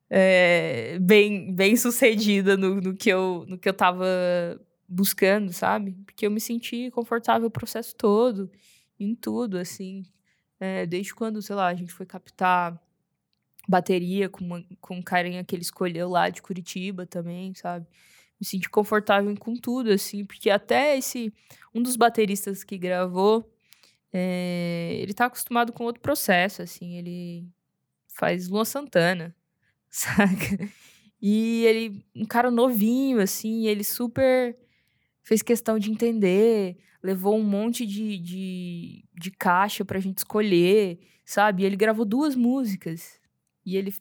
é, 0.09 0.99
bem, 0.99 1.53
bem 1.55 1.77
sucedida 1.77 2.57
no, 2.57 2.81
no, 2.81 2.95
que 2.95 3.09
eu, 3.09 3.45
no 3.47 3.57
que 3.57 3.69
eu 3.69 3.73
tava 3.73 4.05
buscando, 4.89 5.53
sabe? 5.53 5.93
Porque 6.05 6.25
eu 6.27 6.31
me 6.31 6.41
senti 6.41 6.91
confortável 6.91 7.47
o 7.47 7.51
processo 7.51 7.95
todo, 7.95 8.51
em 8.99 9.15
tudo, 9.15 9.57
assim. 9.57 10.03
É, 10.59 10.85
desde 10.85 11.15
quando, 11.15 11.41
sei 11.41 11.55
lá, 11.55 11.67
a 11.67 11.75
gente 11.75 11.93
foi 11.93 12.05
captar 12.05 12.77
bateria 13.67 14.27
com, 14.27 14.43
uma, 14.43 14.65
com 14.81 14.97
um 14.97 15.01
carinha 15.01 15.43
que 15.45 15.55
ele 15.55 15.63
escolheu 15.63 16.09
lá 16.09 16.29
de 16.29 16.41
Curitiba 16.41 17.05
também, 17.05 17.53
sabe? 17.55 17.87
Me 18.39 18.45
senti 18.45 18.69
confortável 18.69 19.33
com 19.37 19.55
tudo, 19.55 19.91
assim, 19.91 20.25
porque 20.25 20.49
até 20.49 20.97
esse. 20.97 21.33
Um 21.73 21.81
dos 21.81 21.95
bateristas 21.95 22.63
que 22.63 22.77
gravou, 22.77 23.49
é, 24.13 24.97
ele 24.99 25.13
tá 25.13 25.25
acostumado 25.25 25.73
com 25.73 25.83
outro 25.83 26.01
processo, 26.01 26.61
assim, 26.61 26.97
ele 26.97 27.47
faz 28.07 28.47
Luan 28.49 28.65
Santana, 28.65 29.35
saca? 29.89 30.69
E 31.21 31.65
ele, 31.65 32.05
um 32.15 32.25
cara 32.25 32.51
novinho, 32.51 33.19
assim, 33.19 33.67
ele 33.67 33.83
super 33.83 34.57
fez 35.23 35.41
questão 35.41 35.79
de 35.79 35.91
entender, 35.91 36.77
levou 37.03 37.35
um 37.37 37.43
monte 37.43 37.85
de, 37.85 38.17
de, 38.19 39.05
de 39.13 39.31
caixa 39.31 39.83
pra 39.83 39.99
gente 39.99 40.19
escolher, 40.19 40.99
sabe? 41.25 41.63
E 41.63 41.65
ele 41.65 41.75
gravou 41.75 42.05
duas 42.05 42.35
músicas. 42.35 43.19
E 43.65 43.75
ele, 43.75 43.93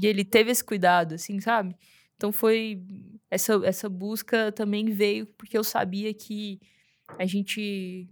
e 0.00 0.06
ele 0.06 0.24
teve 0.24 0.50
esse 0.50 0.64
cuidado, 0.64 1.14
assim, 1.14 1.40
sabe? 1.40 1.76
Então 2.16 2.32
foi. 2.32 2.82
Essa, 3.30 3.60
essa 3.64 3.88
busca 3.88 4.52
também 4.52 4.86
veio 4.86 5.26
porque 5.26 5.58
eu 5.58 5.64
sabia 5.64 6.14
que 6.14 6.60
a 7.18 7.26
gente 7.26 8.08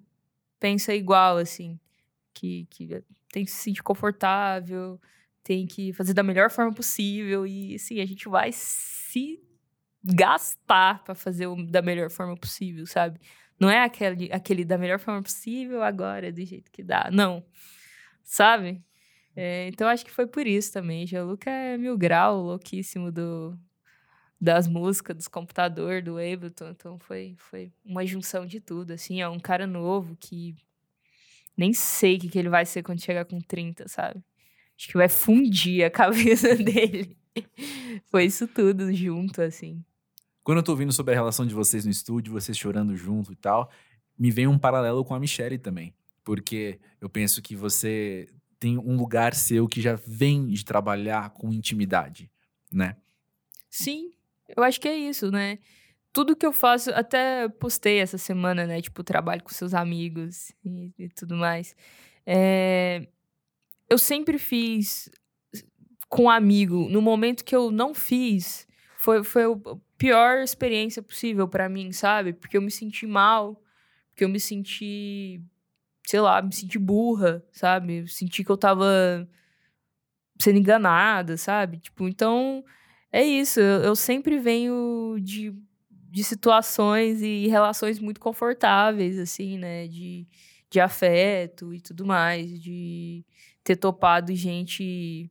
pensa 0.59 0.95
igual, 0.95 1.37
assim. 1.37 1.79
Que, 2.33 2.67
que 2.71 3.03
tem 3.33 3.45
que 3.45 3.51
se 3.51 3.59
sentir 3.59 3.83
confortável, 3.83 5.01
tem 5.43 5.67
que 5.67 5.93
fazer 5.93 6.15
da 6.15 6.23
melhor 6.23 6.51
forma 6.51 6.73
possível. 6.73 7.47
E, 7.47 7.75
assim, 7.77 8.01
a 8.01 8.07
gente 8.07 8.29
vai 8.29 8.51
se 8.53 9.41
gastar 10.03 11.03
para 11.05 11.15
fazer 11.15 11.47
o, 11.47 11.57
da 11.65 11.81
melhor 11.81 12.11
forma 12.11 12.37
possível, 12.37 12.87
sabe? 12.87 13.21
Não 13.59 13.71
é 13.71 13.83
aquele, 13.85 14.33
aquele 14.33 14.65
da 14.65 14.77
melhor 14.77 14.99
forma 14.99 15.23
possível 15.23 15.83
agora, 15.83 16.33
do 16.33 16.45
jeito 16.45 16.71
que 16.73 16.83
dá. 16.83 17.09
Não. 17.13 17.45
Sabe? 18.23 18.83
É, 19.37 19.69
então 19.69 19.89
acho 19.89 20.05
que 20.05 20.11
foi 20.11 20.27
por 20.27 20.47
isso 20.47 20.73
também. 20.73 21.07
Luca 21.25 21.51
é 21.51 21.77
mil 21.77 21.97
grau, 21.97 22.43
louquíssimo 22.43 23.13
do, 23.13 23.59
das 24.41 24.67
músicas, 24.67 25.17
dos 25.17 25.29
computadores, 25.29 26.05
do 26.05 26.19
Ableton. 26.19 26.71
Então 26.71 26.99
foi, 26.99 27.35
foi 27.39 27.73
uma 27.85 28.05
junção 28.05 28.47
de 28.47 28.61
tudo. 28.61 28.93
Assim, 28.93 29.21
é 29.21 29.29
um 29.29 29.39
cara 29.39 29.67
novo 29.67 30.17
que 30.19 30.55
nem 31.57 31.73
sei 31.73 32.17
o 32.17 32.21
que, 32.21 32.29
que 32.29 32.39
ele 32.39 32.49
vai 32.49 32.67
ser 32.67 32.83
quando 32.83 33.03
chegar 33.03 33.25
com 33.25 33.41
30, 33.41 33.89
sabe? 33.89 34.23
Acho 34.77 34.89
que 34.89 34.97
vai 34.97 35.09
fundir 35.09 35.85
a 35.85 35.91
cabeça 35.91 36.55
dele. 36.57 37.17
foi 38.07 38.25
isso 38.25 38.47
tudo 38.47 38.93
junto, 38.93 39.41
assim. 39.41 39.85
Quando 40.43 40.59
eu 40.59 40.63
tô 40.63 40.73
ouvindo 40.73 40.93
sobre 40.93 41.15
a 41.15 41.17
relação 41.17 41.47
de 41.47 41.55
vocês 41.55 41.85
no 41.85 41.91
estúdio, 41.91 42.33
vocês 42.33 42.59
chorando 42.59 42.95
junto 42.97 43.33
e 43.33 43.37
tal, 43.37 43.71
me 44.19 44.31
vem 44.31 44.47
um 44.47 44.59
paralelo 44.59 45.05
com 45.05 45.15
a 45.15 45.21
Michelle 45.21 45.59
também. 45.59 45.95
Porque 46.23 46.79
eu 47.01 47.09
penso 47.09 47.41
que 47.41 47.55
você 47.57 48.29
tem 48.59 48.79
um 48.79 48.97
lugar 48.97 49.35
seu 49.35 49.69
que 49.69 49.81
já 49.81 49.95
vem 50.07 50.49
de 50.49 50.65
trabalhar 50.65 51.31
com 51.31 51.53
intimidade, 51.53 52.31
né? 52.73 52.97
Sim, 53.71 54.14
eu 54.57 54.63
acho 54.63 54.81
que 54.81 54.89
é 54.89 54.97
isso, 54.97 55.31
né? 55.31 55.59
Tudo 56.13 56.37
que 56.37 56.47
eu 56.47 56.53
faço, 56.53 56.91
até 56.95 57.49
postei 57.49 57.99
essa 57.99 58.19
semana, 58.19 58.67
né? 58.67 58.81
Tipo, 58.81 59.03
trabalho 59.03 59.43
com 59.43 59.51
seus 59.51 59.75
amigos 59.75 60.53
e, 60.65 60.93
e 60.99 61.09
tudo 61.09 61.37
mais. 61.37 61.75
É, 62.27 63.07
eu 63.91 63.99
sempre 63.99 64.39
fiz 64.39 65.11
com 66.09 66.25
um 66.25 66.31
amigo. 66.31 66.89
No 66.89 67.03
momento 67.03 67.45
que 67.45 67.55
eu 67.55 67.71
não 67.71 67.93
fiz, 67.93 68.67
foi, 68.97 69.25
foi 69.25 69.47
o 69.47 69.61
pior 69.99 70.39
experiência 70.39 71.03
possível 71.03 71.49
para 71.49 71.69
mim, 71.69 71.93
sabe? 71.93 72.33
Porque 72.33 72.57
eu 72.57 72.63
me 72.63 72.71
senti 72.71 73.07
mal, 73.07 73.61
porque 74.11 74.25
eu 74.25 74.29
me 74.29 74.39
senti, 74.39 75.43
sei 76.07 76.21
lá, 76.21 76.41
me 76.41 76.55
senti 76.55 76.79
burra, 76.79 77.45
sabe? 77.51 78.03
Eu 78.03 78.07
senti 78.07 78.45
que 78.45 78.51
eu 78.51 78.57
tava 78.57 79.29
sendo 80.41 80.59
enganada, 80.59 81.37
sabe? 81.37 81.79
Tipo, 81.79 82.09
então 82.09 82.65
é 83.15 83.25
isso. 83.25 83.61
Eu, 83.61 83.95
sempre 83.95 84.41
venho 84.41 85.17
de, 85.21 85.55
de 86.11 86.25
situações 86.25 87.23
e 87.23 87.47
relações 87.47 88.01
muito 88.01 88.19
confortáveis, 88.19 89.17
assim, 89.21 89.57
né? 89.57 89.87
De, 89.87 90.27
de 90.69 90.81
afeto 90.81 91.73
e 91.73 91.81
tudo 91.81 92.05
mais, 92.05 92.61
de 92.61 93.25
ter 93.63 93.77
topado 93.77 94.35
gente 94.35 95.31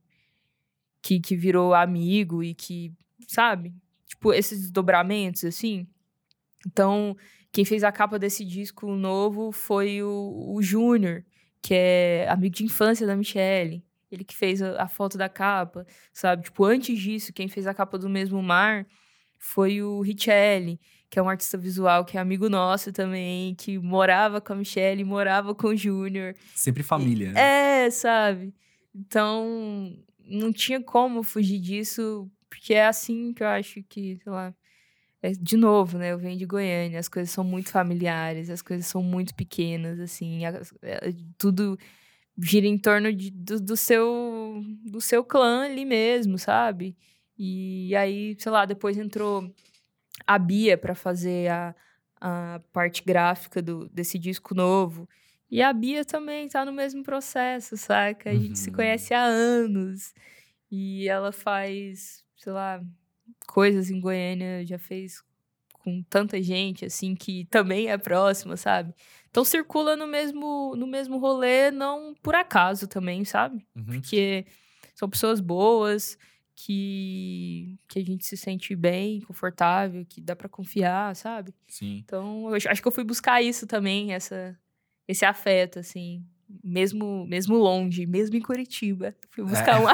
que, 1.02 1.20
que 1.20 1.36
virou 1.36 1.74
amigo 1.74 2.42
e 2.42 2.54
que, 2.54 2.90
sabe? 3.28 3.74
Tipo, 4.06 4.32
esses 4.32 4.62
desdobramentos, 4.62 5.44
assim. 5.44 5.86
Então, 6.66 7.14
quem 7.52 7.66
fez 7.66 7.84
a 7.84 7.92
capa 7.92 8.18
desse 8.18 8.46
disco 8.46 8.96
novo 8.96 9.52
foi 9.52 10.02
o, 10.02 10.54
o 10.56 10.62
Júnior, 10.62 11.22
que 11.60 11.74
é 11.74 12.26
amigo 12.30 12.54
de 12.54 12.64
infância 12.64 13.06
da 13.06 13.14
Michelle. 13.14 13.84
Ele 14.14 14.24
que 14.24 14.36
fez 14.36 14.62
a, 14.62 14.82
a, 14.82 14.88
foto 14.88 15.18
da 15.18 15.28
capa, 15.28 15.86
sabe? 16.12 16.44
Tipo, 16.44 16.64
antes 16.64 16.98
disso, 16.98 17.32
quem 17.32 17.48
fez 17.48 17.66
a 17.66 17.74
capa 17.74 17.98
do 17.98 18.08
mesmo 18.08 18.42
mar 18.42 18.86
foi 19.38 19.82
o 19.82 20.00
Richelli, 20.00 20.80
que 21.10 21.18
é 21.18 21.22
um 21.22 21.28
artista 21.28 21.58
visual 21.58 22.04
que 22.04 22.16
é 22.16 22.20
amigo 22.20 22.48
nosso 22.48 22.92
também, 22.92 23.54
que 23.54 23.78
morava 23.78 24.40
com 24.40 24.52
a 24.52 24.56
Michelle, 24.56 25.04
morava 25.04 25.54
com 25.54 25.68
o 25.68 25.76
Júnior. 25.76 26.34
Sempre 26.54 26.82
família. 26.82 27.32
né? 27.32 27.84
É, 27.86 27.90
sabe? 27.90 28.54
Então, 28.94 29.92
não 30.26 30.52
tinha 30.52 30.80
como 30.80 31.22
fugir 31.22 31.60
disso, 31.60 32.30
porque 32.48 32.74
é 32.74 32.86
assim 32.86 33.32
que 33.32 33.42
eu 33.42 33.48
acho 33.48 33.82
que, 33.82 34.16
sei 34.22 34.32
lá. 34.32 34.54
É, 35.22 35.32
de 35.32 35.56
novo, 35.56 35.96
né? 35.96 36.12
Eu 36.12 36.18
venho 36.18 36.38
de 36.38 36.44
Goiânia, 36.44 36.98
as 36.98 37.08
coisas 37.08 37.30
são 37.30 37.42
muito 37.42 37.70
familiares, 37.70 38.50
as 38.50 38.60
coisas 38.60 38.86
são 38.86 39.02
muito 39.02 39.34
pequenas, 39.34 39.98
assim, 39.98 40.44
a, 40.44 40.60
é, 40.82 41.14
tudo 41.38 41.78
gira 42.38 42.66
em 42.66 42.78
torno 42.78 43.12
de, 43.12 43.30
do, 43.30 43.60
do, 43.60 43.76
seu 43.76 44.62
do 44.84 45.00
seu 45.00 45.24
clã 45.24 45.64
ali 45.64 45.84
mesmo, 45.84 46.38
sabe? 46.38 46.96
E 47.38 47.94
aí, 47.96 48.36
sei 48.38 48.52
lá, 48.52 48.64
depois 48.64 48.96
entrou 48.96 49.52
a 50.26 50.38
Bia 50.38 50.78
para 50.78 50.94
fazer 50.94 51.50
a, 51.50 51.74
a 52.20 52.60
parte 52.72 53.02
gráfica 53.04 53.60
do, 53.60 53.88
desse 53.88 54.18
disco 54.18 54.54
novo. 54.54 55.08
E 55.50 55.62
a 55.62 55.72
Bia 55.72 56.04
também 56.04 56.48
tá 56.48 56.64
no 56.64 56.72
mesmo 56.72 57.02
processo, 57.02 57.76
saca? 57.76 58.30
A 58.30 58.34
gente 58.34 58.50
uhum. 58.50 58.56
se 58.56 58.70
conhece 58.70 59.14
há 59.14 59.22
anos. 59.22 60.14
E 60.70 61.08
ela 61.08 61.32
faz, 61.32 62.24
sei 62.36 62.52
lá, 62.52 62.82
coisas 63.46 63.90
em 63.90 64.00
Goiânia, 64.00 64.64
já 64.66 64.78
fez 64.78 65.22
com 65.84 66.02
tanta 66.02 66.42
gente, 66.42 66.86
assim, 66.86 67.14
que 67.14 67.44
também 67.50 67.88
é 67.88 67.98
próxima, 67.98 68.56
sabe? 68.56 68.94
Então 69.28 69.44
circula 69.44 69.94
no 69.94 70.06
mesmo, 70.06 70.74
no 70.74 70.86
mesmo 70.86 71.18
rolê, 71.18 71.70
não 71.70 72.14
por 72.22 72.34
acaso 72.34 72.88
também, 72.88 73.24
sabe? 73.24 73.64
Uhum. 73.76 73.84
Porque 73.84 74.46
são 74.94 75.08
pessoas 75.08 75.40
boas, 75.40 76.16
que, 76.56 77.78
que 77.88 77.98
a 77.98 78.04
gente 78.04 78.24
se 78.24 78.36
sente 78.36 78.74
bem, 78.74 79.20
confortável, 79.20 80.06
que 80.08 80.20
dá 80.20 80.34
para 80.34 80.48
confiar, 80.48 81.14
sabe? 81.14 81.52
Sim. 81.68 81.98
Então, 82.04 82.48
eu 82.48 82.54
acho 82.70 82.80
que 82.80 82.88
eu 82.88 82.92
fui 82.92 83.04
buscar 83.04 83.42
isso 83.42 83.66
também, 83.66 84.12
essa, 84.12 84.58
esse 85.06 85.24
afeto, 85.24 85.80
assim, 85.80 86.24
mesmo 86.62 87.26
mesmo 87.26 87.56
longe, 87.56 88.06
mesmo 88.06 88.36
em 88.36 88.40
Curitiba. 88.40 89.14
Fui 89.30 89.44
buscar 89.44 89.76
é. 89.76 89.80
uma. 89.80 89.92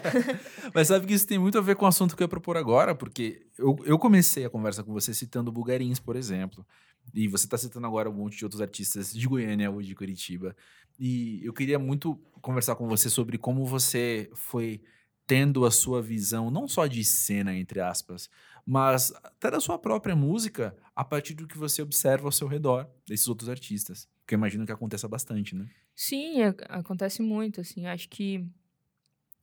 Mas 0.74 0.88
sabe 0.88 1.06
que 1.06 1.14
isso 1.14 1.26
tem 1.26 1.38
muito 1.38 1.58
a 1.58 1.60
ver 1.60 1.76
com 1.76 1.84
o 1.84 1.88
assunto 1.88 2.16
que 2.16 2.22
eu 2.22 2.24
ia 2.24 2.28
propor 2.28 2.56
agora, 2.56 2.94
porque 2.94 3.46
eu, 3.58 3.76
eu 3.84 3.98
comecei 3.98 4.44
a 4.44 4.50
conversa 4.50 4.82
com 4.82 4.92
você 4.92 5.14
citando 5.14 5.52
Bulgarins, 5.52 5.98
por 5.98 6.16
exemplo. 6.16 6.66
E 7.14 7.28
você 7.28 7.46
está 7.46 7.56
citando 7.56 7.86
agora 7.86 8.10
um 8.10 8.14
monte 8.14 8.36
de 8.36 8.44
outros 8.44 8.60
artistas 8.60 9.12
de 9.12 9.26
Goiânia 9.26 9.70
ou 9.70 9.80
de 9.80 9.94
Curitiba. 9.94 10.56
E 10.98 11.40
eu 11.44 11.52
queria 11.52 11.78
muito 11.78 12.20
conversar 12.40 12.74
com 12.74 12.88
você 12.88 13.08
sobre 13.08 13.38
como 13.38 13.64
você 13.64 14.28
foi 14.34 14.80
tendo 15.26 15.64
a 15.64 15.70
sua 15.70 16.00
visão, 16.00 16.50
não 16.50 16.68
só 16.68 16.86
de 16.86 17.04
cena, 17.04 17.54
entre 17.54 17.80
aspas, 17.80 18.30
mas 18.64 19.12
até 19.22 19.50
da 19.50 19.60
sua 19.60 19.78
própria 19.78 20.14
música, 20.14 20.76
a 20.94 21.04
partir 21.04 21.34
do 21.34 21.46
que 21.46 21.58
você 21.58 21.82
observa 21.82 22.26
ao 22.26 22.32
seu 22.32 22.46
redor, 22.46 22.88
desses 23.06 23.28
outros 23.28 23.48
artistas. 23.48 24.08
Que 24.26 24.34
eu 24.34 24.38
imagino 24.38 24.66
que 24.66 24.72
aconteça 24.72 25.06
bastante, 25.06 25.54
né? 25.54 25.68
Sim, 25.94 26.42
acontece 26.68 27.22
muito, 27.22 27.60
assim. 27.60 27.86
Acho 27.86 28.08
que, 28.08 28.44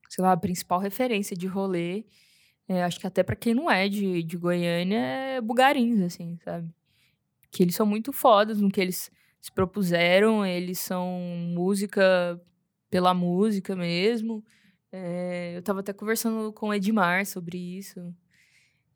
sei 0.08 0.22
lá, 0.22 0.32
a 0.32 0.36
principal 0.36 0.78
referência 0.78 1.36
de 1.36 1.46
rolê, 1.46 2.04
é, 2.68 2.82
acho 2.84 3.00
que 3.00 3.06
até 3.06 3.22
para 3.22 3.36
quem 3.36 3.54
não 3.54 3.70
é 3.70 3.88
de, 3.88 4.22
de 4.22 4.36
Goiânia, 4.36 4.98
é 4.98 5.40
Bugarins, 5.40 6.00
assim, 6.00 6.38
sabe? 6.44 6.70
Que 7.50 7.62
eles 7.62 7.74
são 7.74 7.86
muito 7.86 8.12
fodas 8.12 8.60
no 8.60 8.70
que 8.70 8.80
eles 8.80 9.10
se 9.40 9.52
propuseram, 9.52 10.44
eles 10.44 10.78
são 10.78 11.18
música 11.54 12.40
pela 12.90 13.12
música 13.12 13.76
mesmo. 13.76 14.44
É, 14.90 15.54
eu 15.56 15.60
estava 15.60 15.80
até 15.80 15.92
conversando 15.92 16.52
com 16.52 16.68
o 16.68 16.74
Edmar 16.74 17.26
sobre 17.26 17.58
isso. 17.58 18.14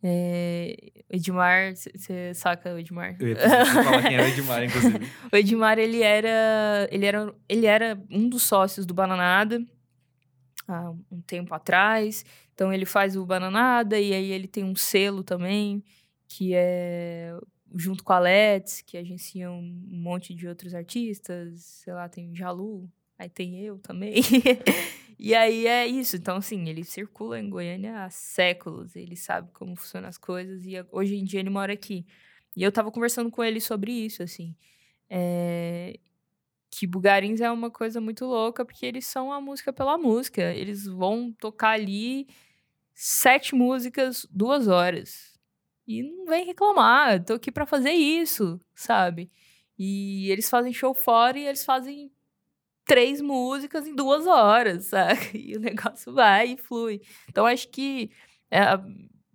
É, 0.02 0.76
Edmar, 1.10 1.74
você 1.74 2.32
saca 2.34 2.72
o 2.72 2.78
Edmar? 2.78 3.16
Eu 3.18 3.28
ia 3.28 3.36
falar 3.36 4.02
quem 4.02 4.14
era 4.14 4.24
o 4.24 4.28
Edmar, 4.28 4.64
inclusive. 4.64 5.10
o 5.32 5.36
Edmar, 5.36 5.78
ele 5.78 6.02
era, 6.02 6.88
ele, 6.90 7.04
era, 7.04 7.34
ele 7.48 7.66
era 7.66 8.00
um 8.10 8.28
dos 8.28 8.44
sócios 8.44 8.86
do 8.86 8.94
Bananada 8.94 9.60
há 10.68 10.90
um 11.10 11.20
tempo 11.26 11.52
atrás. 11.54 12.24
Então, 12.54 12.72
ele 12.72 12.86
faz 12.86 13.16
o 13.16 13.26
Bananada 13.26 13.98
e 13.98 14.12
aí 14.12 14.30
ele 14.30 14.46
tem 14.46 14.64
um 14.64 14.76
selo 14.76 15.24
também, 15.24 15.82
que 16.28 16.52
é 16.54 17.36
junto 17.74 18.02
com 18.02 18.12
a 18.12 18.18
Let's, 18.18 18.82
que 18.82 18.96
agencia 18.96 19.50
um 19.50 19.62
monte 19.88 20.34
de 20.34 20.46
outros 20.46 20.74
artistas. 20.74 21.60
Sei 21.60 21.92
lá, 21.92 22.08
tem 22.08 22.34
Jalu, 22.34 22.88
aí 23.18 23.28
tem 23.28 23.60
eu 23.60 23.78
também. 23.78 24.22
E 25.18 25.34
aí 25.34 25.66
é 25.66 25.86
isso. 25.86 26.16
Então, 26.16 26.36
assim, 26.36 26.68
ele 26.68 26.84
circula 26.84 27.40
em 27.40 27.50
Goiânia 27.50 28.04
há 28.04 28.10
séculos. 28.10 28.94
Ele 28.94 29.16
sabe 29.16 29.50
como 29.52 29.74
funcionam 29.74 30.08
as 30.08 30.16
coisas. 30.16 30.64
E 30.64 30.74
hoje 30.92 31.16
em 31.16 31.24
dia 31.24 31.40
ele 31.40 31.50
mora 31.50 31.72
aqui. 31.72 32.06
E 32.56 32.62
eu 32.62 32.70
tava 32.70 32.92
conversando 32.92 33.30
com 33.30 33.42
ele 33.42 33.60
sobre 33.60 33.90
isso, 33.92 34.22
assim. 34.22 34.54
É... 35.10 35.98
Que 36.70 36.86
Bugarins 36.86 37.40
é 37.40 37.50
uma 37.50 37.70
coisa 37.70 38.00
muito 38.00 38.26
louca, 38.26 38.64
porque 38.64 38.86
eles 38.86 39.06
são 39.06 39.32
a 39.32 39.40
música 39.40 39.72
pela 39.72 39.98
música. 39.98 40.54
Eles 40.54 40.86
vão 40.86 41.32
tocar 41.32 41.70
ali 41.70 42.28
sete 42.94 43.54
músicas, 43.54 44.26
duas 44.30 44.68
horas. 44.68 45.36
E 45.86 46.02
não 46.02 46.26
vem 46.26 46.44
reclamar, 46.44 47.24
tô 47.24 47.32
aqui 47.34 47.50
para 47.50 47.64
fazer 47.64 47.92
isso, 47.92 48.60
sabe? 48.74 49.30
E 49.78 50.30
eles 50.30 50.50
fazem 50.50 50.72
show 50.72 50.92
fora 50.92 51.38
e 51.38 51.46
eles 51.46 51.64
fazem 51.64 52.12
três 52.88 53.20
músicas 53.20 53.86
em 53.86 53.94
duas 53.94 54.26
horas, 54.26 54.86
sabe? 54.86 55.20
E 55.38 55.56
o 55.56 55.60
negócio 55.60 56.12
vai 56.12 56.52
e 56.52 56.56
flui. 56.56 57.00
Então, 57.28 57.44
acho 57.46 57.68
que 57.68 58.10
a 58.50 58.82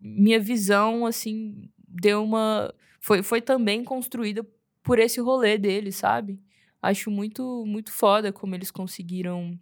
minha 0.01 0.39
visão, 0.39 1.05
assim, 1.05 1.69
deu 1.87 2.23
uma. 2.23 2.73
Foi, 2.99 3.21
foi 3.21 3.41
também 3.41 3.83
construída 3.83 4.45
por 4.81 4.97
esse 4.99 5.21
rolê 5.21 5.57
deles, 5.57 5.95
sabe? 5.97 6.41
Acho 6.81 7.11
muito, 7.11 7.63
muito 7.65 7.91
foda 7.91 8.33
como 8.33 8.55
eles 8.55 8.71
conseguiram 8.71 9.57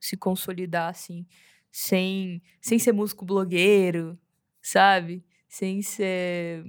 se 0.00 0.16
consolidar, 0.16 0.90
assim, 0.90 1.26
sem, 1.72 2.40
sem 2.60 2.78
ser 2.78 2.92
músico 2.92 3.24
blogueiro, 3.24 4.18
sabe? 4.62 5.24
Sem 5.48 5.82
ser 5.82 6.62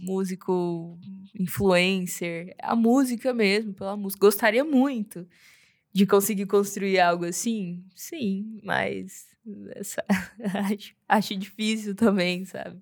músico 0.00 0.98
influencer. 1.38 2.54
A 2.62 2.74
música 2.74 3.32
mesmo, 3.32 3.72
pela 3.74 3.96
música. 3.96 4.26
Gostaria 4.26 4.64
muito 4.64 5.26
de 5.92 6.06
conseguir 6.06 6.46
construir 6.46 7.00
algo 7.00 7.24
assim? 7.24 7.84
Sim, 7.94 8.60
mas 8.62 9.26
essa, 9.74 10.04
acho, 10.70 10.94
acho 11.08 11.36
difícil 11.36 11.94
também, 11.94 12.44
sabe? 12.44 12.80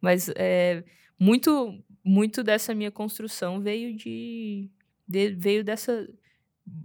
Mas 0.00 0.28
é, 0.36 0.84
muito, 1.18 1.82
muito 2.04 2.42
dessa 2.42 2.74
minha 2.74 2.90
construção 2.90 3.60
veio 3.60 3.96
de, 3.96 4.70
de, 5.06 5.30
veio 5.30 5.64
dessa 5.64 6.08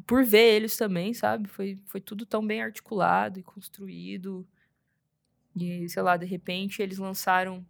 por 0.08 0.24
ver 0.24 0.56
eles 0.56 0.78
também, 0.78 1.14
sabe? 1.14 1.48
Foi, 1.50 1.78
foi 1.86 2.00
tudo 2.02 2.26
tão 2.26 2.46
bem 2.46 2.62
articulado 2.62 3.40
e 3.40 3.44
construído. 3.44 4.48
E, 5.56 5.88
sei 5.90 6.02
lá, 6.02 6.18
de 6.18 6.26
repente 6.26 6.82
eles 6.82 6.98
lançaram 6.98 7.66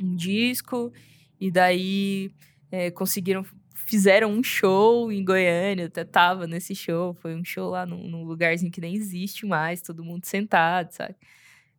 um 0.00 0.14
disco 0.14 0.92
e 1.40 1.50
daí 1.50 2.32
é, 2.70 2.90
conseguiram 2.90 3.44
fizeram 3.92 4.30
um 4.30 4.42
show 4.42 5.12
em 5.12 5.22
Goiânia, 5.22 5.82
eu 5.82 5.86
até 5.88 6.02
tava 6.02 6.46
nesse 6.46 6.74
show, 6.74 7.12
foi 7.12 7.34
um 7.34 7.44
show 7.44 7.68
lá 7.68 7.84
num, 7.84 8.08
num 8.08 8.24
lugarzinho 8.24 8.72
que 8.72 8.80
nem 8.80 8.94
existe 8.94 9.44
mais, 9.44 9.82
todo 9.82 10.02
mundo 10.02 10.24
sentado, 10.24 10.92
sabe? 10.92 11.14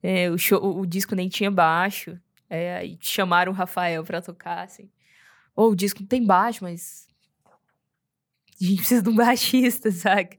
É, 0.04 0.30
o, 0.30 0.38
show, 0.38 0.64
o, 0.64 0.82
o, 0.82 0.86
disco 0.86 1.16
nem 1.16 1.28
tinha 1.28 1.50
baixo, 1.50 2.16
é, 2.48 2.76
aí 2.76 3.00
chamaram 3.02 3.52
o 3.52 3.56
Rafael 3.56 4.04
pra 4.04 4.22
tocar, 4.22 4.64
assim. 4.64 4.92
Ou 5.56 5.70
oh, 5.70 5.72
o 5.72 5.76
disco 5.76 6.02
não 6.02 6.08
tem 6.08 6.24
baixo, 6.24 6.64
mas 6.64 7.08
a 8.62 8.64
gente 8.64 8.78
precisa 8.86 9.02
de 9.02 9.10
um 9.10 9.16
baixista, 9.16 9.92
sabe? 9.92 10.38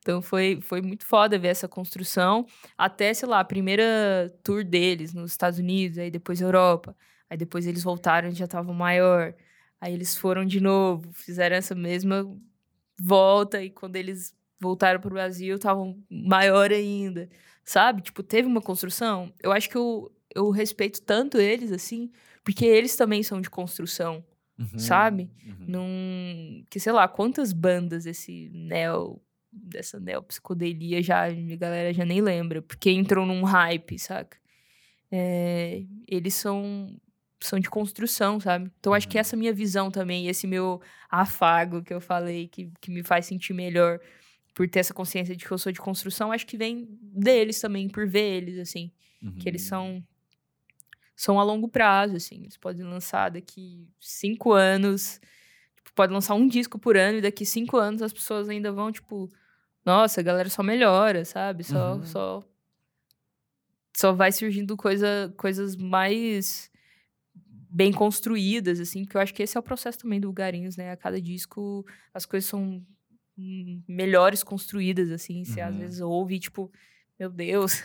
Então 0.00 0.20
foi, 0.20 0.60
foi 0.60 0.82
muito 0.82 1.06
foda 1.06 1.38
ver 1.38 1.48
essa 1.48 1.66
construção. 1.66 2.44
Até, 2.76 3.14
sei 3.14 3.26
lá, 3.26 3.40
a 3.40 3.44
primeira 3.44 4.30
tour 4.42 4.62
deles 4.62 5.14
nos 5.14 5.30
Estados 5.30 5.58
Unidos, 5.58 5.96
aí 5.96 6.10
depois 6.10 6.42
Europa. 6.42 6.94
Aí 7.30 7.38
depois 7.38 7.66
eles 7.66 7.82
voltaram 7.82 8.28
e 8.28 8.32
já 8.32 8.44
estavam 8.44 8.74
maior. 8.74 9.34
Aí 9.84 9.92
eles 9.92 10.16
foram 10.16 10.46
de 10.46 10.60
novo, 10.60 11.12
fizeram 11.12 11.56
essa 11.56 11.74
mesma 11.74 12.26
volta 12.98 13.62
e 13.62 13.68
quando 13.68 13.96
eles 13.96 14.34
voltaram 14.58 14.98
para 14.98 15.08
o 15.10 15.12
Brasil, 15.12 15.56
estavam 15.56 16.02
maior 16.08 16.70
ainda, 16.72 17.28
sabe? 17.62 18.00
Tipo, 18.00 18.22
teve 18.22 18.48
uma 18.48 18.62
construção. 18.62 19.30
Eu 19.42 19.52
acho 19.52 19.68
que 19.68 19.76
eu, 19.76 20.10
eu 20.34 20.48
respeito 20.48 21.02
tanto 21.02 21.36
eles, 21.38 21.70
assim, 21.70 22.10
Porque 22.42 22.64
eles 22.64 22.96
também 22.96 23.22
são 23.22 23.42
de 23.42 23.50
construção, 23.50 24.24
Uhum, 24.58 24.78
sabe? 24.78 25.30
uhum. 25.46 25.64
num. 25.68 26.64
Que 26.70 26.80
sei 26.80 26.92
lá, 26.92 27.06
quantas 27.06 27.52
bandas 27.52 28.06
esse 28.06 28.48
neo. 28.54 29.20
Dessa 29.52 30.00
neopsicodelia 30.00 31.02
já. 31.02 31.24
A 31.26 31.56
galera 31.56 31.92
já 31.92 32.06
nem 32.06 32.22
lembra. 32.22 32.62
Porque 32.62 32.90
entrou 32.90 33.26
num 33.26 33.42
hype, 33.44 33.98
saca? 33.98 34.38
É, 35.12 35.84
eles 36.08 36.34
são. 36.34 36.96
São 37.44 37.58
de 37.60 37.68
construção, 37.68 38.40
sabe? 38.40 38.70
Então, 38.80 38.94
acho 38.94 39.06
que 39.08 39.16
Uhum. 39.16 39.20
essa 39.20 39.36
minha 39.36 39.52
visão 39.52 39.90
também, 39.90 40.28
esse 40.28 40.46
meu 40.46 40.80
afago 41.10 41.82
que 41.82 41.92
eu 41.92 42.00
falei, 42.00 42.48
que, 42.48 42.70
que 42.80 42.90
me 42.90 43.02
faz 43.02 43.26
sentir 43.26 43.52
melhor 43.52 44.00
por 44.54 44.68
ter 44.68 44.80
essa 44.80 44.94
consciência 44.94 45.36
de 45.36 45.44
que 45.44 45.50
eu 45.50 45.58
sou 45.58 45.72
de 45.72 45.80
construção, 45.80 46.32
acho 46.32 46.46
que 46.46 46.56
vem 46.56 46.88
deles 47.02 47.60
também, 47.60 47.88
por 47.88 48.06
ver 48.08 48.36
eles, 48.42 48.58
assim. 48.58 48.90
Que 49.38 49.48
eles 49.48 49.62
Uhum. 49.64 49.68
são 49.68 50.04
são 51.16 51.38
a 51.38 51.44
longo 51.44 51.68
prazo, 51.68 52.16
assim. 52.16 52.42
Eles 52.42 52.56
podem 52.56 52.84
lançar 52.84 53.30
daqui 53.30 53.88
cinco 54.00 54.52
anos. 54.52 55.20
Tipo, 55.76 55.92
pode 55.94 56.12
lançar 56.12 56.34
um 56.34 56.48
disco 56.48 56.78
por 56.78 56.96
ano 56.96 57.18
e 57.18 57.22
daqui 57.22 57.44
cinco 57.46 57.76
anos 57.76 58.02
as 58.02 58.12
pessoas 58.12 58.48
ainda 58.48 58.72
vão, 58.72 58.90
tipo, 58.90 59.30
nossa, 59.84 60.20
a 60.20 60.24
galera 60.24 60.48
só 60.50 60.62
melhora, 60.62 61.24
sabe? 61.24 61.62
Só, 61.64 61.96
Uhum. 61.96 62.04
só, 62.04 62.42
só 63.96 64.12
vai 64.12 64.32
surgindo 64.32 64.76
coisa, 64.76 65.32
coisas 65.36 65.76
mais 65.76 66.70
bem 67.76 67.92
construídas, 67.92 68.78
assim, 68.78 69.02
porque 69.04 69.16
eu 69.16 69.20
acho 69.20 69.34
que 69.34 69.42
esse 69.42 69.56
é 69.56 69.60
o 69.60 69.62
processo 69.62 69.98
também 69.98 70.20
do 70.20 70.32
Garinhos, 70.32 70.76
né? 70.76 70.92
A 70.92 70.96
cada 70.96 71.20
disco 71.20 71.84
as 72.14 72.24
coisas 72.24 72.48
são 72.48 72.80
melhores 73.88 74.44
construídas, 74.44 75.10
assim. 75.10 75.44
Você 75.44 75.60
às 75.60 75.72
Uhum. 75.74 75.80
vezes 75.80 76.00
ouve, 76.00 76.38
tipo, 76.38 76.70
meu 77.18 77.28
Deus, 77.28 77.82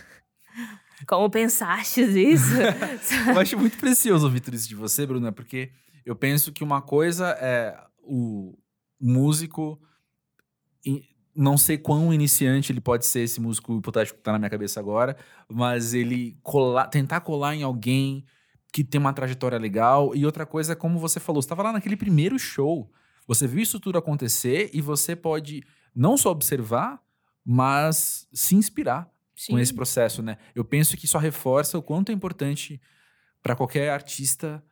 como 1.07 1.27
pensastes 1.27 2.09
isso? 2.15 2.53
Eu 3.33 3.39
acho 3.39 3.57
muito 3.57 3.77
precioso 3.79 4.25
ouvir 4.27 4.41
tudo 4.41 4.55
isso 4.55 4.67
de 4.69 4.75
você, 4.75 5.07
Bruna, 5.07 5.31
porque 5.31 5.71
eu 6.05 6.15
penso 6.15 6.51
que 6.53 6.63
uma 6.63 6.81
coisa 6.83 7.29
é 7.39 7.75
o 8.03 8.55
músico. 9.01 9.81
Não 11.35 11.57
sei 11.57 11.77
quão 11.77 12.13
iniciante 12.13 12.71
ele 12.71 12.81
pode 12.81 13.05
ser, 13.05 13.21
esse 13.21 13.39
músico 13.39 13.77
hipotético 13.77 14.17
que 14.17 14.23
tá 14.23 14.31
na 14.33 14.39
minha 14.39 14.49
cabeça 14.49 14.79
agora, 14.79 15.15
mas 15.47 15.93
ele 15.93 16.37
colar, 16.43 16.87
tentar 16.87 17.21
colar 17.21 17.55
em 17.55 17.63
alguém 17.63 18.25
que 18.71 18.83
tem 18.83 18.99
uma 18.99 19.13
trajetória 19.13 19.57
legal. 19.57 20.15
E 20.15 20.25
outra 20.25 20.45
coisa 20.45 20.73
é 20.73 20.75
como 20.75 20.99
você 20.99 21.19
falou, 21.19 21.41
você 21.41 21.45
estava 21.45 21.63
lá 21.63 21.73
naquele 21.73 21.97
primeiro 21.97 22.37
show, 22.37 22.91
você 23.27 23.47
viu 23.47 23.61
isso 23.61 23.79
tudo 23.79 23.97
acontecer 23.97 24.69
e 24.73 24.81
você 24.81 25.15
pode 25.15 25.63
não 25.95 26.17
só 26.17 26.31
observar, 26.31 27.01
mas 27.45 28.27
se 28.31 28.55
inspirar 28.55 29.09
com 29.47 29.57
esse 29.57 29.69
Sim. 29.69 29.75
processo, 29.75 30.21
né? 30.21 30.37
Eu 30.53 30.65
penso 30.65 30.97
que 30.97 31.05
isso 31.05 31.17
reforça 31.17 31.77
o 31.77 31.81
quanto 31.81 32.11
é 32.11 32.13
importante 32.13 32.81
para 33.41 33.55
qualquer 33.55 33.89
artista 33.89 34.63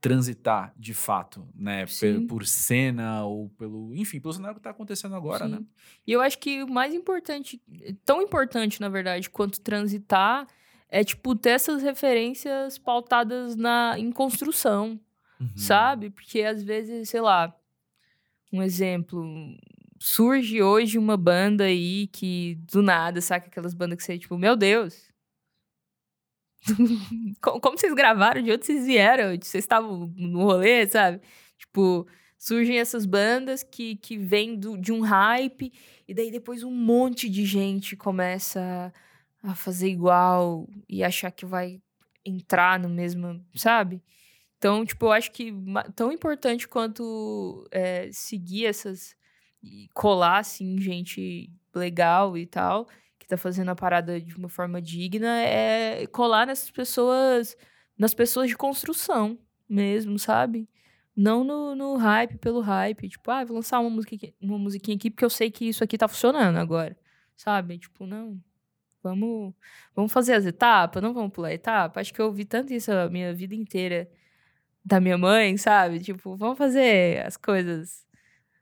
transitar 0.00 0.74
de 0.76 0.94
fato, 0.94 1.48
né? 1.54 1.86
Sim. 1.86 2.26
Por 2.26 2.44
cena 2.44 3.24
ou 3.24 3.48
pelo, 3.50 3.94
enfim, 3.94 4.20
pelo 4.20 4.34
cenário 4.34 4.56
que 4.56 4.62
tá 4.62 4.70
acontecendo 4.70 5.14
agora, 5.14 5.46
né? 5.46 5.58
Sim. 5.58 5.66
E 6.06 6.12
eu 6.12 6.20
acho 6.20 6.38
que 6.38 6.62
o 6.62 6.68
mais 6.68 6.92
importante, 6.92 7.62
tão 8.04 8.20
importante, 8.20 8.80
na 8.80 8.88
verdade, 8.88 9.30
quanto 9.30 9.60
transitar, 9.60 10.46
é, 10.94 11.02
tipo, 11.02 11.34
ter 11.34 11.50
essas 11.50 11.82
referências 11.82 12.76
pautadas 12.76 13.56
na, 13.56 13.94
em 13.98 14.12
construção, 14.12 15.00
Uhum. 15.40 15.48
sabe? 15.56 16.10
Porque 16.10 16.42
às 16.42 16.62
vezes, 16.62 17.08
sei 17.08 17.20
lá, 17.22 17.52
um 18.52 18.62
exemplo, 18.62 19.24
surge 19.98 20.62
hoje 20.62 20.98
uma 20.98 21.16
banda 21.16 21.64
aí 21.64 22.06
que 22.08 22.56
do 22.70 22.82
nada, 22.82 23.20
saca 23.22 23.46
aquelas 23.46 23.72
bandas 23.74 23.96
que 23.96 24.04
você, 24.04 24.18
tipo, 24.18 24.36
meu 24.36 24.54
Deus. 24.54 25.10
Co- 27.40 27.58
Como 27.60 27.76
vocês 27.78 27.94
gravaram? 27.94 28.42
De 28.42 28.52
onde 28.52 28.64
vocês 28.66 28.86
vieram? 28.86 29.30
Vocês 29.40 29.64
estavam 29.64 30.12
no 30.16 30.42
rolê, 30.44 30.86
sabe? 30.86 31.20
Tipo, 31.58 32.06
surgem 32.38 32.78
essas 32.78 33.06
bandas 33.06 33.62
que, 33.62 33.96
que 33.96 34.16
vêm 34.16 34.56
do- 34.56 34.76
de 34.76 34.92
um 34.92 35.00
hype, 35.00 35.72
e 36.06 36.14
daí 36.14 36.30
depois 36.30 36.62
um 36.62 36.70
monte 36.70 37.28
de 37.28 37.44
gente 37.44 37.96
começa 37.96 38.92
a 39.42 39.54
fazer 39.54 39.88
igual 39.88 40.68
e 40.88 41.02
achar 41.02 41.30
que 41.30 41.44
vai 41.44 41.80
entrar 42.24 42.78
no 42.78 42.88
mesmo, 42.88 43.44
sabe? 43.54 44.00
Então, 44.58 44.84
tipo, 44.84 45.06
eu 45.06 45.12
acho 45.12 45.32
que 45.32 45.52
tão 45.96 46.12
importante 46.12 46.68
quanto 46.68 47.66
é, 47.72 48.10
seguir 48.12 48.66
essas. 48.66 49.16
colar, 49.94 50.38
assim, 50.38 50.78
gente 50.80 51.50
legal 51.74 52.36
e 52.36 52.46
tal, 52.46 52.86
que 53.18 53.26
tá 53.26 53.36
fazendo 53.36 53.70
a 53.70 53.74
parada 53.74 54.20
de 54.20 54.36
uma 54.36 54.48
forma 54.48 54.80
digna, 54.82 55.40
é 55.42 56.06
colar 56.08 56.46
nessas 56.46 56.70
pessoas, 56.70 57.56
nas 57.98 58.14
pessoas 58.14 58.48
de 58.48 58.56
construção 58.56 59.38
mesmo, 59.68 60.18
sabe? 60.18 60.68
Não 61.16 61.44
no, 61.44 61.74
no 61.74 61.96
hype 61.96 62.38
pelo 62.38 62.60
hype. 62.60 63.08
Tipo, 63.08 63.30
ah, 63.30 63.44
vou 63.44 63.56
lançar 63.56 63.80
uma, 63.80 64.00
aqui- 64.02 64.34
uma 64.40 64.58
musiquinha 64.58 64.96
aqui 64.96 65.10
porque 65.10 65.24
eu 65.24 65.30
sei 65.30 65.50
que 65.50 65.66
isso 65.68 65.82
aqui 65.84 65.98
tá 65.98 66.08
funcionando 66.08 66.56
agora. 66.58 66.96
Sabe? 67.36 67.78
Tipo, 67.78 68.06
não. 68.06 68.40
Vamos, 69.02 69.54
vamos 69.94 70.12
fazer 70.12 70.34
as 70.34 70.46
etapas, 70.46 71.02
não 71.02 71.12
vamos 71.12 71.32
pular 71.32 71.52
etapa. 71.52 72.00
Acho 72.00 72.12
que 72.14 72.20
eu 72.20 72.26
ouvi 72.26 72.44
tanto 72.44 72.72
isso 72.72 72.92
a 72.92 73.08
minha 73.08 73.34
vida 73.34 73.54
inteira 73.54 74.08
da 74.84 75.00
minha 75.00 75.18
mãe, 75.18 75.56
sabe? 75.56 76.00
Tipo, 76.00 76.36
vamos 76.36 76.58
fazer 76.58 77.24
as 77.26 77.36
coisas. 77.36 78.06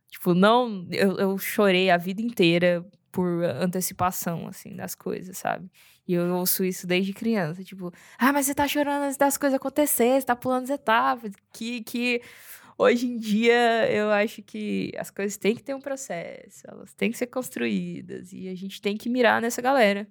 Tipo, 0.09 0.35
não. 0.35 0.87
Eu, 0.91 1.17
eu 1.19 1.39
chorei 1.39 1.91
a 1.91 1.97
vida 1.97 2.23
inteira 2.23 2.85
por 3.13 3.43
antecipação, 3.45 4.47
assim, 4.49 4.77
das 4.77 4.95
coisas, 4.95 5.37
sabe? 5.39 5.71
E 6.07 6.15
eu 6.15 6.35
ouço 6.35 6.65
isso 6.65 6.87
desde 6.87 7.13
criança. 7.13 7.63
Tipo, 7.65 7.93
ah, 8.19 8.33
mas 8.33 8.47
você 8.47 8.55
tá 8.55 8.67
chorando 8.69 9.05
antes 9.05 9.17
das 9.17 9.37
coisas 9.39 9.57
acontecerem, 9.57 10.21
você 10.21 10.27
tá 10.27 10.37
pulando 10.37 10.65
as 10.65 10.71
etapas. 10.71 11.33
Que, 11.53 11.83
que 11.83 12.23
hoje 12.79 13.07
em 13.07 13.17
dia 13.17 13.91
eu 13.93 14.11
acho 14.11 14.43
que 14.43 14.93
as 14.99 15.11
coisas 15.11 15.37
têm 15.37 15.55
que 15.55 15.63
ter 15.63 15.75
um 15.75 15.81
processo, 15.81 16.63
elas 16.69 16.93
têm 16.95 17.11
que 17.11 17.19
ser 17.19 17.27
construídas. 17.27 18.33
E 18.33 18.49
a 18.49 18.55
gente 18.55 18.81
tem 18.81 18.97
que 18.97 19.09
mirar 19.09 19.41
nessa 19.43 19.63
galera 19.63 20.09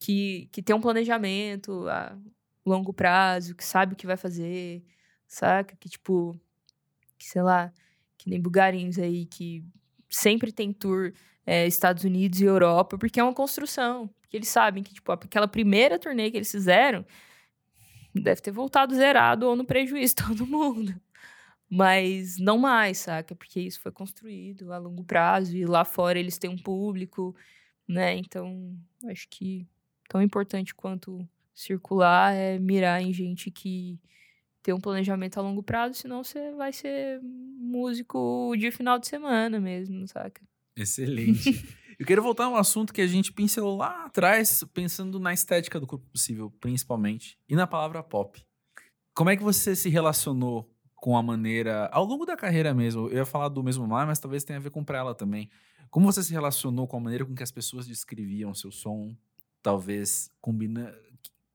que, 0.00 0.48
que 0.50 0.62
tem 0.62 0.74
um 0.74 0.80
planejamento 0.80 1.86
a 1.88 2.16
longo 2.64 2.92
prazo, 2.92 3.54
que 3.54 3.64
sabe 3.64 3.92
o 3.92 3.96
que 3.96 4.06
vai 4.06 4.16
fazer, 4.16 4.82
saca? 5.28 5.76
Que, 5.76 5.88
tipo, 5.88 6.40
que 7.18 7.26
sei 7.26 7.42
lá, 7.42 7.72
que 8.18 8.28
nem 8.28 8.40
bugarins 8.40 8.98
aí, 8.98 9.26
que 9.26 9.62
sempre 10.08 10.50
tem 10.50 10.72
tour 10.72 11.12
é, 11.46 11.66
Estados 11.66 12.04
Unidos 12.04 12.40
e 12.40 12.44
Europa, 12.44 12.98
porque 12.98 13.20
é 13.20 13.22
uma 13.22 13.34
construção. 13.34 14.08
Porque 14.20 14.36
eles 14.36 14.48
sabem 14.48 14.82
que, 14.82 14.94
tipo, 14.94 15.12
aquela 15.12 15.48
primeira 15.48 15.98
turnê 15.98 16.30
que 16.30 16.38
eles 16.38 16.50
fizeram 16.50 17.04
deve 18.14 18.40
ter 18.40 18.50
voltado 18.50 18.94
zerado 18.94 19.46
ou 19.46 19.54
no 19.54 19.64
prejuízo 19.64 20.16
todo 20.28 20.46
mundo. 20.46 20.94
Mas 21.68 22.38
não 22.38 22.58
mais, 22.58 22.98
saca? 22.98 23.34
Porque 23.34 23.60
isso 23.60 23.80
foi 23.80 23.92
construído 23.92 24.72
a 24.72 24.78
longo 24.78 25.04
prazo 25.04 25.56
e 25.56 25.64
lá 25.66 25.84
fora 25.84 26.18
eles 26.18 26.38
têm 26.38 26.50
um 26.50 26.58
público, 26.58 27.36
né? 27.86 28.16
Então, 28.16 28.76
acho 29.08 29.28
que 29.28 29.68
tão 30.10 30.20
importante 30.20 30.74
quanto 30.74 31.24
circular 31.54 32.34
é 32.34 32.58
mirar 32.58 33.00
em 33.00 33.12
gente 33.12 33.48
que 33.48 33.96
tem 34.60 34.74
um 34.74 34.80
planejamento 34.80 35.38
a 35.38 35.40
longo 35.40 35.62
prazo, 35.62 35.94
senão 35.94 36.24
você 36.24 36.52
vai 36.52 36.72
ser 36.72 37.20
músico 37.22 38.52
de 38.58 38.72
final 38.72 38.98
de 38.98 39.06
semana 39.06 39.60
mesmo, 39.60 40.06
saca? 40.08 40.42
Excelente. 40.76 41.64
Eu 41.96 42.04
quero 42.04 42.22
voltar 42.22 42.44
a 42.44 42.48
um 42.48 42.56
assunto 42.56 42.92
que 42.92 43.00
a 43.00 43.06
gente 43.06 43.32
pincelou 43.32 43.76
lá 43.76 44.06
atrás, 44.06 44.64
pensando 44.74 45.20
na 45.20 45.32
estética 45.32 45.78
do 45.78 45.86
corpo 45.86 46.06
possível, 46.10 46.50
principalmente, 46.58 47.38
e 47.48 47.54
na 47.54 47.66
palavra 47.66 48.02
pop. 48.02 48.44
Como 49.14 49.30
é 49.30 49.36
que 49.36 49.42
você 49.42 49.76
se 49.76 49.88
relacionou 49.90 50.68
com 50.96 51.16
a 51.16 51.22
maneira, 51.22 51.88
ao 51.92 52.04
longo 52.04 52.26
da 52.26 52.36
carreira 52.36 52.74
mesmo, 52.74 53.06
eu 53.08 53.18
ia 53.18 53.26
falar 53.26 53.48
do 53.48 53.62
mesmo 53.62 53.86
mar, 53.86 54.06
mas 54.06 54.18
talvez 54.18 54.42
tenha 54.42 54.58
a 54.58 54.62
ver 54.62 54.70
com 54.70 54.82
pra 54.82 54.98
ela 54.98 55.14
também. 55.14 55.48
Como 55.88 56.10
você 56.10 56.22
se 56.22 56.32
relacionou 56.32 56.88
com 56.88 56.96
a 56.96 57.00
maneira 57.00 57.24
com 57.24 57.34
que 57.34 57.42
as 57.42 57.52
pessoas 57.52 57.86
descreviam 57.86 58.54
seu 58.54 58.72
som? 58.72 59.14
Talvez 59.62 60.30
combina... 60.40 60.94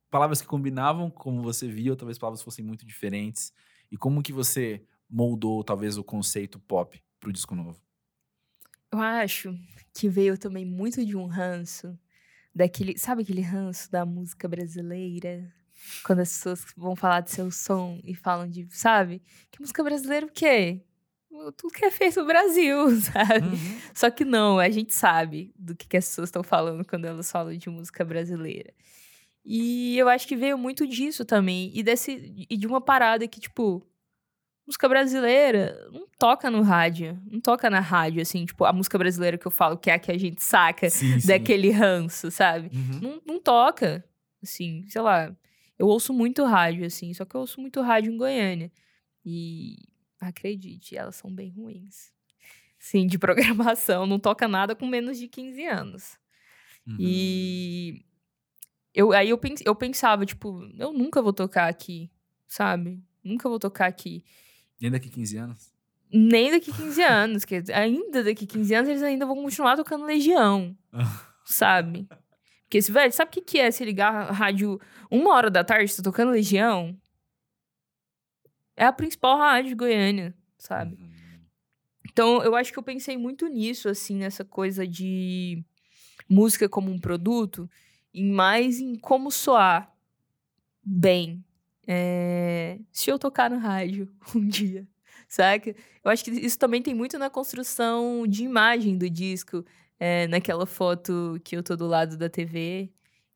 palavras 0.09 0.41
que 0.41 0.47
combinavam 0.47 1.09
como 1.09 1.41
você 1.41 1.67
via, 1.67 1.91
ou 1.91 1.97
talvez 1.97 2.17
palavras 2.17 2.41
fossem 2.41 2.63
muito 2.63 2.85
diferentes. 2.85 3.51
E 3.91 3.97
como 3.97 4.23
que 4.23 4.33
você 4.33 4.83
moldou, 5.09 5.63
talvez, 5.63 5.97
o 5.97 6.03
conceito 6.03 6.59
pop 6.59 7.01
pro 7.19 7.33
disco 7.33 7.55
novo? 7.55 7.79
Eu 8.91 8.99
acho 8.99 9.53
que 9.93 10.07
veio 10.07 10.37
também 10.37 10.65
muito 10.65 11.05
de 11.05 11.17
um 11.17 11.25
ranço 11.25 11.97
daquele, 12.53 12.97
sabe 12.97 13.23
aquele 13.23 13.41
ranço 13.41 13.91
da 13.91 14.05
música 14.05 14.47
brasileira? 14.47 15.53
Quando 16.03 16.19
as 16.19 16.29
pessoas 16.29 16.65
vão 16.77 16.95
falar 16.95 17.21
de 17.21 17.31
seu 17.31 17.51
som 17.51 17.99
e 18.03 18.15
falam 18.15 18.49
de, 18.49 18.65
sabe? 18.69 19.21
Que 19.51 19.59
música 19.59 19.83
brasileira 19.83 20.25
o 20.25 20.31
quê? 20.31 20.81
Tudo 21.57 21.73
que 21.73 21.85
é 21.85 21.91
feito 21.91 22.19
no 22.21 22.25
Brasil, 22.25 22.89
sabe? 23.01 23.47
Uhum. 23.47 23.79
Só 23.93 24.09
que 24.09 24.23
não, 24.23 24.57
a 24.57 24.69
gente 24.69 24.93
sabe 24.93 25.53
do 25.57 25.75
que, 25.75 25.87
que 25.87 25.97
as 25.97 26.07
pessoas 26.07 26.29
estão 26.29 26.43
falando 26.43 26.85
quando 26.85 27.05
elas 27.05 27.31
falam 27.31 27.55
de 27.55 27.69
música 27.69 28.05
brasileira. 28.05 28.73
E 29.43 29.97
eu 29.97 30.09
acho 30.09 30.27
que 30.27 30.35
veio 30.35 30.57
muito 30.57 30.87
disso 30.87 31.23
também. 31.23 31.71
E, 31.73 31.83
desse, 31.83 32.33
e 32.49 32.57
de 32.57 32.65
uma 32.65 32.81
parada 32.81 33.27
que, 33.27 33.39
tipo, 33.39 33.85
música 34.65 34.89
brasileira 34.89 35.87
não 35.91 36.07
toca 36.17 36.49
no 36.49 36.61
rádio. 36.63 37.21
Não 37.29 37.39
toca 37.39 37.69
na 37.69 37.79
rádio, 37.79 38.21
assim, 38.21 38.45
tipo, 38.45 38.65
a 38.65 38.73
música 38.73 38.97
brasileira 38.97 39.37
que 39.37 39.45
eu 39.45 39.51
falo, 39.51 39.77
que 39.77 39.91
é 39.91 39.93
a 39.93 39.99
que 39.99 40.11
a 40.11 40.17
gente 40.17 40.41
saca 40.41 40.89
Sim, 40.89 41.19
sim. 41.19 41.27
daquele 41.27 41.69
ranço, 41.69 42.31
sabe? 42.31 42.71
Uhum. 42.75 42.99
Não, 43.01 43.21
não 43.25 43.39
toca. 43.39 44.03
Assim, 44.41 44.83
sei 44.87 45.01
lá. 45.01 45.35
Eu 45.77 45.87
ouço 45.87 46.13
muito 46.13 46.43
rádio, 46.45 46.85
assim, 46.85 47.13
só 47.13 47.25
que 47.25 47.35
eu 47.35 47.41
ouço 47.41 47.59
muito 47.61 47.81
rádio 47.81 48.11
em 48.11 48.17
Goiânia. 48.17 48.71
E 49.23 49.75
acredite, 50.19 50.95
elas 50.97 51.15
são 51.15 51.33
bem 51.33 51.49
ruins. 51.49 52.11
Sim, 52.79 53.07
de 53.07 53.17
programação, 53.19 54.05
não 54.05 54.19
toca 54.19 54.47
nada 54.47 54.75
com 54.75 54.85
menos 54.85 55.17
de 55.17 55.27
15 55.27 55.65
anos. 55.65 56.17
Uhum. 56.87 56.97
E 56.99 58.05
eu, 58.93 59.11
aí 59.11 59.29
eu, 59.29 59.37
pens, 59.37 59.61
eu 59.65 59.75
pensava, 59.75 60.25
tipo, 60.25 60.61
eu 60.77 60.93
nunca 60.93 61.21
vou 61.21 61.33
tocar 61.33 61.67
aqui, 61.67 62.09
sabe? 62.47 63.03
Nunca 63.23 63.49
vou 63.49 63.59
tocar 63.59 63.87
aqui. 63.87 64.23
Nem 64.79 64.91
daqui 64.91 65.09
15 65.09 65.37
anos? 65.37 65.73
Nem 66.11 66.51
daqui 66.51 66.71
15 66.71 67.01
anos. 67.03 67.45
que 67.45 67.63
ainda 67.73 68.23
daqui 68.23 68.45
15 68.45 68.73
anos 68.73 68.89
eles 68.89 69.03
ainda 69.03 69.25
vão 69.25 69.35
continuar 69.35 69.75
tocando 69.75 70.05
Legião, 70.05 70.77
sabe? 71.43 72.07
Porque, 72.63 72.79
velho, 72.91 73.11
sabe 73.11 73.29
o 73.29 73.31
que, 73.31 73.41
que 73.41 73.59
é 73.59 73.69
se 73.69 73.83
ligar 73.83 74.13
a 74.13 74.31
rádio 74.31 74.79
uma 75.09 75.33
hora 75.33 75.49
da 75.49 75.63
tarde, 75.63 75.95
tá 75.95 76.03
tocando 76.03 76.31
Legião? 76.31 76.97
É 78.75 78.85
a 78.85 78.93
principal 78.93 79.37
rádio 79.37 79.69
de 79.69 79.75
Goiânia, 79.75 80.35
sabe? 80.57 80.95
Uhum. 80.95 81.15
Então, 82.11 82.43
eu 82.43 82.55
acho 82.55 82.71
que 82.71 82.79
eu 82.79 82.83
pensei 82.83 83.17
muito 83.17 83.47
nisso, 83.47 83.89
assim, 83.89 84.15
nessa 84.15 84.45
coisa 84.45 84.87
de 84.87 85.63
música 86.29 86.67
como 86.69 86.91
um 86.91 86.99
produto 86.99 87.69
e 88.13 88.23
mais 88.23 88.79
em 88.79 88.95
como 88.95 89.29
soar 89.29 89.93
bem. 90.83 91.43
É... 91.87 92.79
Se 92.91 93.09
eu 93.09 93.19
tocar 93.19 93.49
no 93.49 93.57
rádio 93.57 94.09
um 94.35 94.47
dia, 94.47 94.87
saca? 95.27 95.75
Eu 96.03 96.11
acho 96.11 96.23
que 96.23 96.31
isso 96.31 96.57
também 96.57 96.81
tem 96.81 96.93
muito 96.93 97.17
na 97.17 97.29
construção 97.29 98.25
de 98.27 98.43
imagem 98.43 98.97
do 98.97 99.09
disco. 99.09 99.65
É, 99.97 100.27
naquela 100.27 100.65
foto 100.65 101.39
que 101.41 101.55
eu 101.55 101.63
tô 101.63 101.75
do 101.75 101.87
lado 101.87 102.17
da 102.17 102.29
TV 102.29 102.91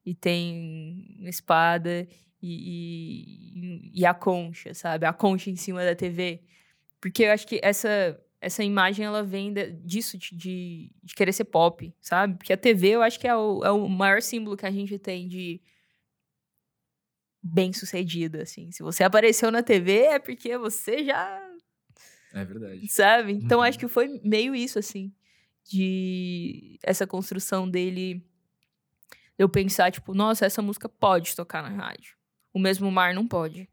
e 0.06 0.14
tem 0.14 1.16
uma 1.18 1.30
espada 1.30 2.06
e, 2.42 3.92
e, 3.92 4.02
e, 4.02 4.06
a 4.06 4.14
concha, 4.14 4.74
sabe? 4.74 5.06
A 5.06 5.14
concha 5.14 5.50
em 5.50 5.56
cima 5.56 5.84
da 5.84 5.96
TV. 5.96 6.42
Porque 7.02 7.24
eu 7.24 7.32
acho 7.32 7.48
que 7.48 7.60
essa 7.62 8.20
essa 8.42 8.64
imagem 8.64 9.06
ela 9.06 9.22
vem 9.22 9.52
de, 9.52 9.72
disso, 9.72 10.18
de, 10.18 10.90
de, 11.04 11.14
querer 11.14 11.34
ser 11.34 11.44
pop, 11.46 11.94
sabe? 12.00 12.38
Porque 12.38 12.54
a 12.54 12.58
TV 12.58 12.90
eu 12.90 13.02
acho 13.02 13.20
que 13.20 13.28
é 13.28 13.36
o, 13.36 13.64
é 13.66 13.72
o 13.72 13.88
maior 13.90 14.22
símbolo 14.22 14.56
que 14.56 14.66
a 14.66 14.72
gente 14.72 14.98
tem 14.98 15.28
de 15.28 15.62
bem 17.42 17.74
sucedida, 17.74 18.44
assim. 18.44 18.72
Se 18.72 18.82
você 18.82 19.04
apareceu 19.04 19.52
na 19.52 19.64
TV 19.64 20.04
é 20.04 20.20
porque 20.20 20.58
você 20.58 21.04
já. 21.04 21.50
É 22.34 22.46
verdade. 22.46 22.88
Sabe? 22.88 23.34
Então 23.34 23.60
uhum. 23.60 23.66
acho 23.66 23.80
que 23.80 23.88
foi 23.88 24.22
meio 24.24 24.56
isso, 24.56 24.80
assim. 24.80 25.14
De 25.66 26.80
essa 26.82 27.06
construção 27.06 27.70
dele. 27.70 28.26
Eu 29.38 29.48
pensar, 29.48 29.92
tipo, 29.92 30.14
nossa, 30.14 30.46
essa 30.46 30.62
música 30.62 30.90
pode 30.90 31.36
tocar 31.36 31.62
na 31.62 31.70
rádio. 31.70 32.19
O 32.54 32.60
mesmo 32.60 32.92
mar 32.92 33.14
não 33.14 33.28
pode. 33.28 33.70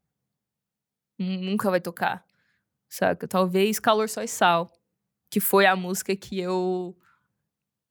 Nunca 1.18 1.70
vai 1.70 1.80
tocar 1.80 2.26
saca? 2.88 3.26
Talvez 3.28 3.78
Calor, 3.78 4.08
Só 4.08 4.22
e 4.22 4.28
Sal, 4.28 4.70
que 5.30 5.40
foi 5.40 5.66
a 5.66 5.76
música 5.76 6.14
que 6.16 6.38
eu 6.38 6.96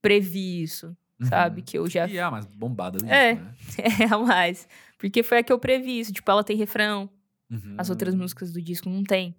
previ 0.02 0.62
isso, 0.62 0.96
uhum. 1.20 1.26
sabe? 1.26 1.62
Que 1.62 1.78
eu 1.78 1.88
já... 1.88 2.06
E 2.06 2.16
é 2.16 2.22
a 2.22 2.30
mais 2.30 2.46
bombada 2.46 2.98
do 2.98 3.06
é, 3.06 3.34
disco, 3.34 3.46
né? 3.46 3.54
É 4.08 4.14
a 4.14 4.18
mais. 4.18 4.68
Porque 4.98 5.22
foi 5.22 5.38
a 5.38 5.42
que 5.42 5.52
eu 5.52 5.58
previ 5.58 6.00
isso. 6.00 6.12
Tipo, 6.12 6.30
ela 6.30 6.44
tem 6.44 6.56
refrão. 6.56 7.10
Uhum. 7.50 7.76
As 7.78 7.90
outras 7.90 8.14
músicas 8.14 8.52
do 8.52 8.60
disco 8.60 8.88
não 8.88 9.04
tem. 9.04 9.36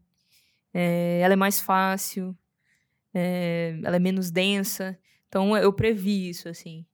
É, 0.74 1.20
ela 1.22 1.34
é 1.34 1.38
mais 1.38 1.60
fácil. 1.60 2.38
É, 3.14 3.80
ela 3.84 3.96
é 3.96 4.00
menos 4.00 4.30
densa. 4.30 4.98
Então, 5.28 5.58
eu 5.58 5.74
previ 5.74 6.30
isso, 6.30 6.48
assim. 6.48 6.86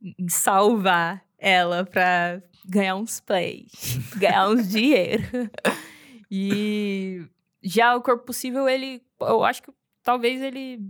Em 0.00 0.28
salvar 0.28 1.24
ela 1.42 1.84
pra 1.84 2.40
ganhar 2.64 2.94
uns 2.94 3.20
plays. 3.20 3.72
ganhar 4.16 4.48
uns 4.48 4.68
dinheiro. 4.68 5.24
e 6.30 7.26
já 7.60 7.96
o 7.96 8.00
Corpo 8.00 8.24
Possível, 8.24 8.68
ele. 8.68 9.02
Eu 9.20 9.42
acho 9.44 9.62
que 9.62 9.72
talvez 10.02 10.40
ele. 10.40 10.80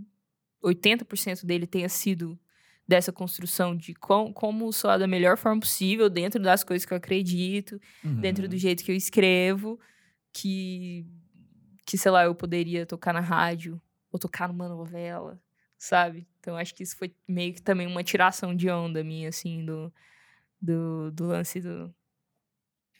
80% 0.63 1.43
dele 1.43 1.67
tenha 1.67 1.89
sido 1.89 2.39
dessa 2.87 3.11
construção 3.11 3.75
de 3.75 3.93
com, 3.93 4.31
como 4.31 4.71
soar 4.71 4.97
da 4.97 5.07
melhor 5.07 5.37
forma 5.37 5.59
possível, 5.59 6.09
dentro 6.09 6.41
das 6.41 6.63
coisas 6.63 6.85
que 6.85 6.93
eu 6.93 6.97
acredito, 6.97 7.81
uhum. 8.03 8.21
dentro 8.21 8.47
do 8.47 8.57
jeito 8.57 8.83
que 8.83 8.91
eu 8.91 8.95
escrevo, 8.95 9.77
que, 10.31 11.05
que, 11.85 11.97
sei 11.97 12.11
lá, 12.11 12.23
eu 12.23 12.35
poderia 12.35 12.85
tocar 12.85 13.13
na 13.13 13.19
rádio 13.19 13.81
ou 14.09 14.17
tocar 14.17 14.47
numa 14.47 14.69
novela, 14.69 15.37
sabe? 15.77 16.27
Então 16.39 16.55
acho 16.55 16.73
que 16.73 16.83
isso 16.83 16.95
foi 16.95 17.13
meio 17.27 17.53
que 17.53 17.61
também 17.61 17.87
uma 17.87 18.03
tiração 18.03 18.55
de 18.55 18.69
onda 18.69 19.03
minha, 19.03 19.27
assim, 19.27 19.65
do, 19.65 19.91
do, 20.63 21.11
do 21.11 21.27
lance 21.27 21.59
do. 21.59 21.93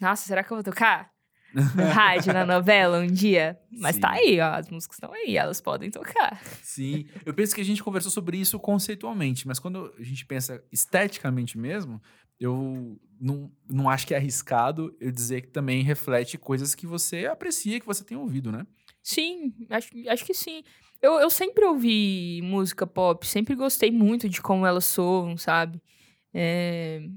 Nossa, 0.02 0.28
será 0.28 0.44
que 0.44 0.52
eu 0.52 0.58
vou 0.58 0.64
tocar? 0.64 1.12
no 1.76 1.86
rádio, 1.86 2.34
na 2.34 2.46
novela, 2.46 3.00
um 3.00 3.08
dia. 3.08 3.60
Mas 3.72 3.98
tá 3.98 4.10
Sim. 4.10 4.16
tá 4.16 4.22
aí, 4.22 4.40
ó, 4.40 4.56
as 4.56 4.70
músicas 4.70 4.96
estão 4.98 5.14
aí, 5.14 5.38
elas 5.38 5.62
podem 5.62 5.90
tocar. 5.92 6.44
Sim, 6.64 7.06
eu 7.26 7.34
penso 7.34 7.54
que 7.54 7.62
a 7.62 7.66
gente 7.66 7.84
conversou 7.84 8.12
sobre 8.12 8.38
isso 8.38 8.60
conceitualmente, 8.60 9.48
mas 9.48 9.60
quando 9.60 9.94
a 9.98 10.04
gente 10.04 10.26
pensa 10.26 10.64
esteticamente 10.72 11.58
mesmo, 11.58 12.02
eu 12.40 13.00
não, 13.20 13.52
não 13.70 13.90
acho 13.90 14.08
que 14.08 14.16
é 14.16 14.18
arriscado 14.18 14.96
eu 15.00 15.12
dizer 15.12 15.42
que 15.42 15.50
também 15.50 15.84
reflete 15.84 16.38
coisas 16.38 16.74
que 16.74 16.88
você 16.88 17.28
aprecia, 17.28 17.80
que 17.80 17.86
você 17.86 18.04
tem 18.04 18.18
ouvido, 18.18 18.52
né? 18.52 18.66
Sim, 19.04 19.54
acho, 19.70 19.90
acho 20.10 20.26
que 20.26 20.34
sim. 20.34 20.64
Eu, 21.02 21.20
eu 21.20 21.30
sempre 21.30 21.66
ouvi 21.66 22.42
música 22.44 22.88
pop, 22.88 23.28
sempre 23.28 23.54
gostei 23.54 23.92
muito 23.92 24.28
de 24.28 24.42
como 24.42 24.66
elas 24.66 24.86
soam, 24.86 25.38
sabe? 25.38 25.80
É, 26.34 27.08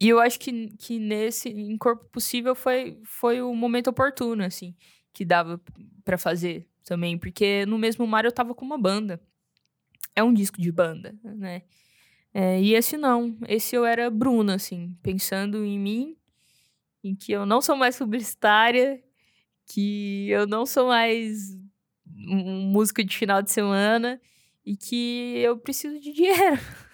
e 0.00 0.08
eu 0.08 0.18
acho 0.18 0.40
que, 0.40 0.68
que 0.78 0.98
nesse, 0.98 1.50
em 1.50 1.76
Corpo 1.76 2.06
Possível, 2.06 2.54
foi, 2.54 2.98
foi 3.04 3.42
o 3.42 3.54
momento 3.54 3.88
oportuno, 3.88 4.42
assim, 4.42 4.74
que 5.12 5.26
dava 5.26 5.60
para 6.02 6.16
fazer 6.16 6.66
também. 6.84 7.18
Porque 7.18 7.66
no 7.66 7.78
mesmo 7.78 8.06
mar 8.06 8.24
eu 8.24 8.32
tava 8.32 8.54
com 8.54 8.64
uma 8.64 8.78
banda. 8.78 9.20
É 10.16 10.22
um 10.22 10.32
disco 10.32 10.60
de 10.60 10.72
banda, 10.72 11.14
né? 11.22 11.62
É, 12.32 12.60
e 12.60 12.74
esse 12.74 12.96
não. 12.96 13.36
Esse 13.46 13.76
eu 13.76 13.84
era 13.84 14.08
Bruna, 14.10 14.54
assim, 14.54 14.96
pensando 15.02 15.64
em 15.64 15.78
mim, 15.78 16.16
em 17.04 17.14
que 17.14 17.32
eu 17.32 17.44
não 17.44 17.60
sou 17.60 17.76
mais 17.76 17.98
publicitária, 17.98 19.02
que 19.66 20.30
eu 20.30 20.46
não 20.46 20.64
sou 20.64 20.88
mais 20.88 21.54
um 22.06 22.62
músico 22.70 23.04
de 23.04 23.16
final 23.16 23.42
de 23.42 23.50
semana 23.50 24.20
e 24.64 24.76
que 24.76 25.38
eu 25.38 25.58
preciso 25.58 25.98
de 26.00 26.12
dinheiro 26.12 26.58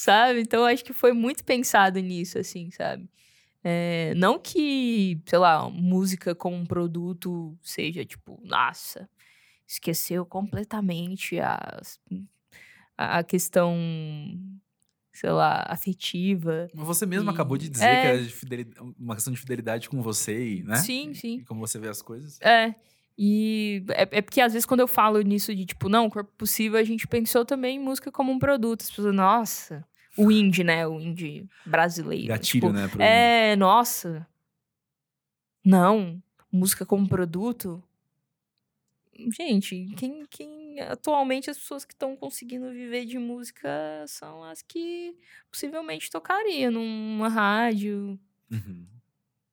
sabe? 0.00 0.40
Então 0.40 0.64
acho 0.64 0.82
que 0.82 0.94
foi 0.94 1.12
muito 1.12 1.44
pensado 1.44 2.00
nisso, 2.00 2.38
assim, 2.38 2.70
sabe? 2.70 3.06
É, 3.62 4.14
não 4.16 4.38
que, 4.38 5.20
sei 5.26 5.38
lá, 5.38 5.68
música 5.68 6.34
como 6.34 6.56
um 6.56 6.64
produto 6.64 7.54
seja 7.62 8.02
tipo, 8.02 8.40
nossa, 8.42 9.06
esqueceu 9.68 10.24
completamente 10.24 11.38
a, 11.38 11.82
a 12.96 13.22
questão, 13.22 13.76
sei 15.12 15.30
lá, 15.30 15.66
afetiva. 15.68 16.68
Mas 16.74 16.86
você 16.86 17.04
mesmo 17.04 17.30
e... 17.30 17.34
acabou 17.34 17.58
de 17.58 17.68
dizer 17.68 17.84
é... 17.84 18.00
que 18.00 18.54
era 18.54 18.64
uma 18.98 19.14
questão 19.14 19.34
de 19.34 19.38
fidelidade 19.38 19.90
com 19.90 20.00
você, 20.00 20.62
né? 20.64 20.76
Sim, 20.76 21.12
sim. 21.12 21.40
E 21.40 21.44
como 21.44 21.60
você 21.60 21.78
vê 21.78 21.88
as 21.88 22.00
coisas. 22.00 22.40
É. 22.40 22.74
E 23.18 23.84
é, 23.90 24.08
é, 24.12 24.22
porque 24.22 24.40
às 24.40 24.54
vezes 24.54 24.64
quando 24.64 24.80
eu 24.80 24.88
falo 24.88 25.20
nisso 25.20 25.54
de 25.54 25.66
tipo, 25.66 25.90
não, 25.90 26.08
corpo 26.08 26.32
possível, 26.38 26.78
a 26.78 26.84
gente 26.84 27.06
pensou 27.06 27.44
também 27.44 27.76
em 27.76 27.78
música 27.78 28.10
como 28.10 28.32
um 28.32 28.38
produto. 28.38 28.80
As 28.80 28.88
pessoas, 28.88 29.14
nossa, 29.14 29.86
o 30.16 30.30
indie, 30.30 30.64
né? 30.64 30.86
O 30.86 31.00
indie 31.00 31.48
brasileiro. 31.64 32.28
Gatilho, 32.28 32.66
tipo, 32.68 32.72
né? 32.72 32.88
Pro 32.88 33.02
é, 33.02 33.56
nossa. 33.56 34.26
Não, 35.64 36.22
música 36.50 36.86
como 36.86 37.08
produto. 37.08 37.82
Gente, 39.36 39.92
quem, 39.96 40.24
quem 40.30 40.80
atualmente 40.80 41.50
as 41.50 41.58
pessoas 41.58 41.84
que 41.84 41.92
estão 41.92 42.16
conseguindo 42.16 42.70
viver 42.70 43.04
de 43.04 43.18
música 43.18 43.68
são 44.06 44.42
as 44.44 44.62
que 44.62 45.14
possivelmente 45.50 46.10
tocaria 46.10 46.70
numa 46.70 47.28
rádio, 47.28 48.18
uhum. 48.50 48.86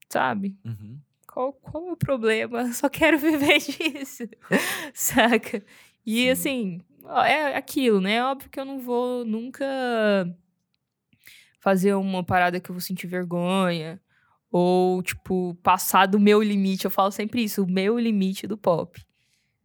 sabe? 0.10 0.58
Uhum. 0.64 1.00
Qual, 1.28 1.54
qual 1.54 1.90
é 1.90 1.92
o 1.92 1.98
problema? 1.98 2.72
Só 2.74 2.88
quero 2.88 3.20
viver 3.20 3.60
disso, 3.60 4.24
saca? 4.94 5.64
E 6.06 6.24
Sim. 6.24 6.30
assim, 6.30 6.82
é 7.26 7.58
aquilo, 7.58 8.00
né? 8.00 8.24
Óbvio 8.24 8.50
que 8.50 8.60
eu 8.60 8.66
não 8.66 8.80
vou 8.80 9.26
nunca 9.26 9.66
fazer 11.68 11.94
uma 11.96 12.24
parada 12.24 12.62
que 12.62 12.70
eu 12.70 12.74
vou 12.74 12.80
sentir 12.80 13.08
vergonha. 13.08 14.00
Ou, 14.50 15.04
tipo, 15.04 15.54
passar 15.62 16.06
do 16.06 16.18
meu 16.18 16.42
limite. 16.42 16.86
Eu 16.86 16.92
falo 16.92 17.12
sempre 17.12 17.44
isso, 17.44 17.62
o 17.62 17.70
meu 17.70 18.00
limite 18.00 18.48
do 18.48 18.58
pop. 18.58 18.98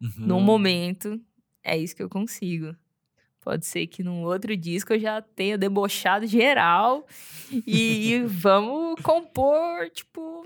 Uhum. 0.01 0.11
No 0.17 0.41
momento, 0.41 1.17
é 1.63 1.77
isso 1.77 1.95
que 1.95 2.03
eu 2.03 2.09
consigo. 2.09 2.75
Pode 3.39 3.65
ser 3.65 3.87
que 3.87 4.03
num 4.03 4.23
outro 4.23 4.55
disco 4.57 4.91
eu 4.91 4.99
já 4.99 5.21
tenha 5.21 5.57
debochado 5.57 6.27
geral 6.27 7.07
e, 7.65 8.11
e 8.11 8.23
vamos 8.27 8.99
compor, 9.01 9.89
tipo, 9.89 10.45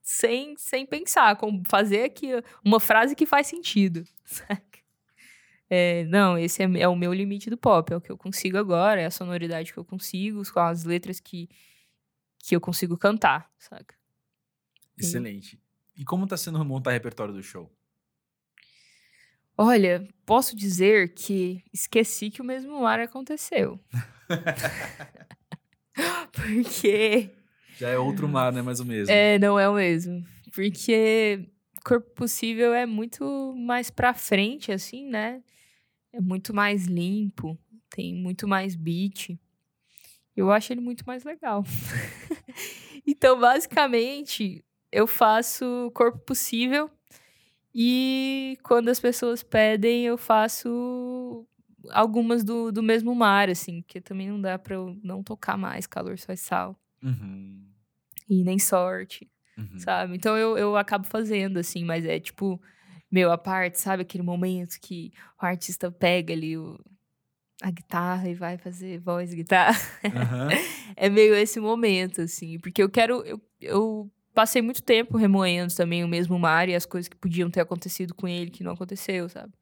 sem, 0.00 0.54
sem 0.56 0.86
pensar, 0.86 1.36
fazer 1.66 2.04
aqui 2.04 2.28
uma 2.64 2.78
frase 2.78 3.16
que 3.16 3.26
faz 3.26 3.48
sentido. 3.48 4.04
É, 5.74 6.04
não, 6.04 6.36
esse 6.36 6.62
é, 6.62 6.66
é, 6.80 6.86
o 6.86 6.94
meu 6.94 7.14
limite 7.14 7.48
do 7.48 7.56
pop, 7.56 7.90
é 7.90 7.96
o 7.96 8.00
que 8.00 8.12
eu 8.12 8.18
consigo 8.18 8.58
agora, 8.58 9.00
é 9.00 9.06
a 9.06 9.10
sonoridade 9.10 9.72
que 9.72 9.78
eu 9.78 9.84
consigo, 9.86 10.42
com 10.52 10.60
as 10.60 10.84
letras 10.84 11.18
que, 11.18 11.48
que 12.40 12.54
eu 12.54 12.60
consigo 12.60 12.94
cantar, 12.98 13.50
saca? 13.58 13.94
Excelente. 14.98 15.58
E 15.96 16.04
como 16.04 16.26
tá 16.26 16.36
sendo 16.36 16.62
montar 16.62 16.90
repertório 16.90 17.32
do 17.32 17.42
show? 17.42 17.74
Olha, 19.56 20.06
posso 20.26 20.54
dizer 20.54 21.14
que 21.14 21.64
esqueci 21.72 22.30
que 22.30 22.42
o 22.42 22.44
mesmo 22.44 22.82
mar 22.82 23.00
aconteceu. 23.00 23.80
Porque. 26.32 27.30
Já 27.78 27.88
é 27.88 27.96
outro 27.96 28.28
mar, 28.28 28.52
né? 28.52 28.60
Mais 28.60 28.78
o 28.78 28.84
mesmo. 28.84 29.10
É, 29.10 29.38
não 29.38 29.58
é 29.58 29.66
o 29.70 29.76
mesmo. 29.76 30.22
Porque 30.54 31.48
Corpo 31.82 32.10
Possível 32.10 32.74
é 32.74 32.84
muito 32.84 33.54
mais 33.56 33.88
pra 33.88 34.12
frente, 34.12 34.70
assim, 34.70 35.08
né? 35.08 35.42
É 36.12 36.20
muito 36.20 36.52
mais 36.54 36.86
limpo, 36.86 37.58
tem 37.90 38.14
muito 38.14 38.46
mais 38.46 38.74
beat. 38.74 39.38
Eu 40.36 40.50
acho 40.50 40.72
ele 40.72 40.80
muito 40.80 41.04
mais 41.06 41.24
legal. 41.24 41.64
então, 43.06 43.38
basicamente, 43.38 44.64
eu 44.90 45.06
faço 45.06 45.90
Corpo 45.94 46.18
Possível 46.20 46.90
e 47.74 48.58
quando 48.62 48.88
as 48.88 49.00
pessoas 49.00 49.42
pedem, 49.42 50.04
eu 50.04 50.18
faço 50.18 51.46
algumas 51.90 52.44
do, 52.44 52.70
do 52.70 52.82
mesmo 52.82 53.14
mar, 53.14 53.48
assim, 53.50 53.82
que 53.82 54.00
também 54.00 54.28
não 54.28 54.40
dá 54.40 54.58
pra 54.58 54.74
eu 54.74 54.96
não 55.02 55.22
tocar 55.22 55.56
mais 55.56 55.86
Calor 55.86 56.18
Só 56.18 56.34
Sal. 56.36 56.76
Uhum. 57.02 57.66
E 58.28 58.44
nem 58.44 58.58
Sorte, 58.58 59.28
Uhum. 59.58 59.78
sabe? 59.78 60.16
Então 60.16 60.36
eu, 60.38 60.56
eu 60.56 60.76
acabo 60.76 61.06
fazendo, 61.06 61.58
assim, 61.58 61.84
mas 61.84 62.06
é 62.06 62.18
tipo, 62.18 62.58
meu, 63.12 63.30
a 63.30 63.36
parte, 63.36 63.78
sabe? 63.78 64.02
Aquele 64.02 64.24
momento 64.24 64.80
que 64.80 65.12
o 65.40 65.44
artista 65.44 65.90
pega 65.90 66.32
ali 66.32 66.56
o, 66.56 66.80
a 67.62 67.70
guitarra 67.70 68.28
e 68.28 68.34
vai 68.34 68.56
fazer 68.56 68.98
voz 68.98 69.32
e 69.32 69.36
guitarra. 69.36 69.78
Aham. 70.04 70.48
é 70.96 71.10
meio 71.10 71.34
esse 71.34 71.60
momento, 71.60 72.22
assim, 72.22 72.58
porque 72.58 72.82
eu 72.82 72.88
quero. 72.88 73.22
Eu, 73.24 73.40
eu 73.60 74.10
passei 74.34 74.62
muito 74.62 74.82
tempo 74.82 75.18
remoendo 75.18 75.74
também 75.74 76.02
o 76.02 76.08
mesmo 76.08 76.38
mar 76.38 76.68
e 76.68 76.74
as 76.74 76.86
coisas 76.86 77.08
que 77.08 77.16
podiam 77.16 77.50
ter 77.50 77.60
acontecido 77.60 78.14
com 78.14 78.26
ele 78.26 78.50
que 78.50 78.64
não 78.64 78.72
aconteceu, 78.72 79.28
sabe? 79.28 79.52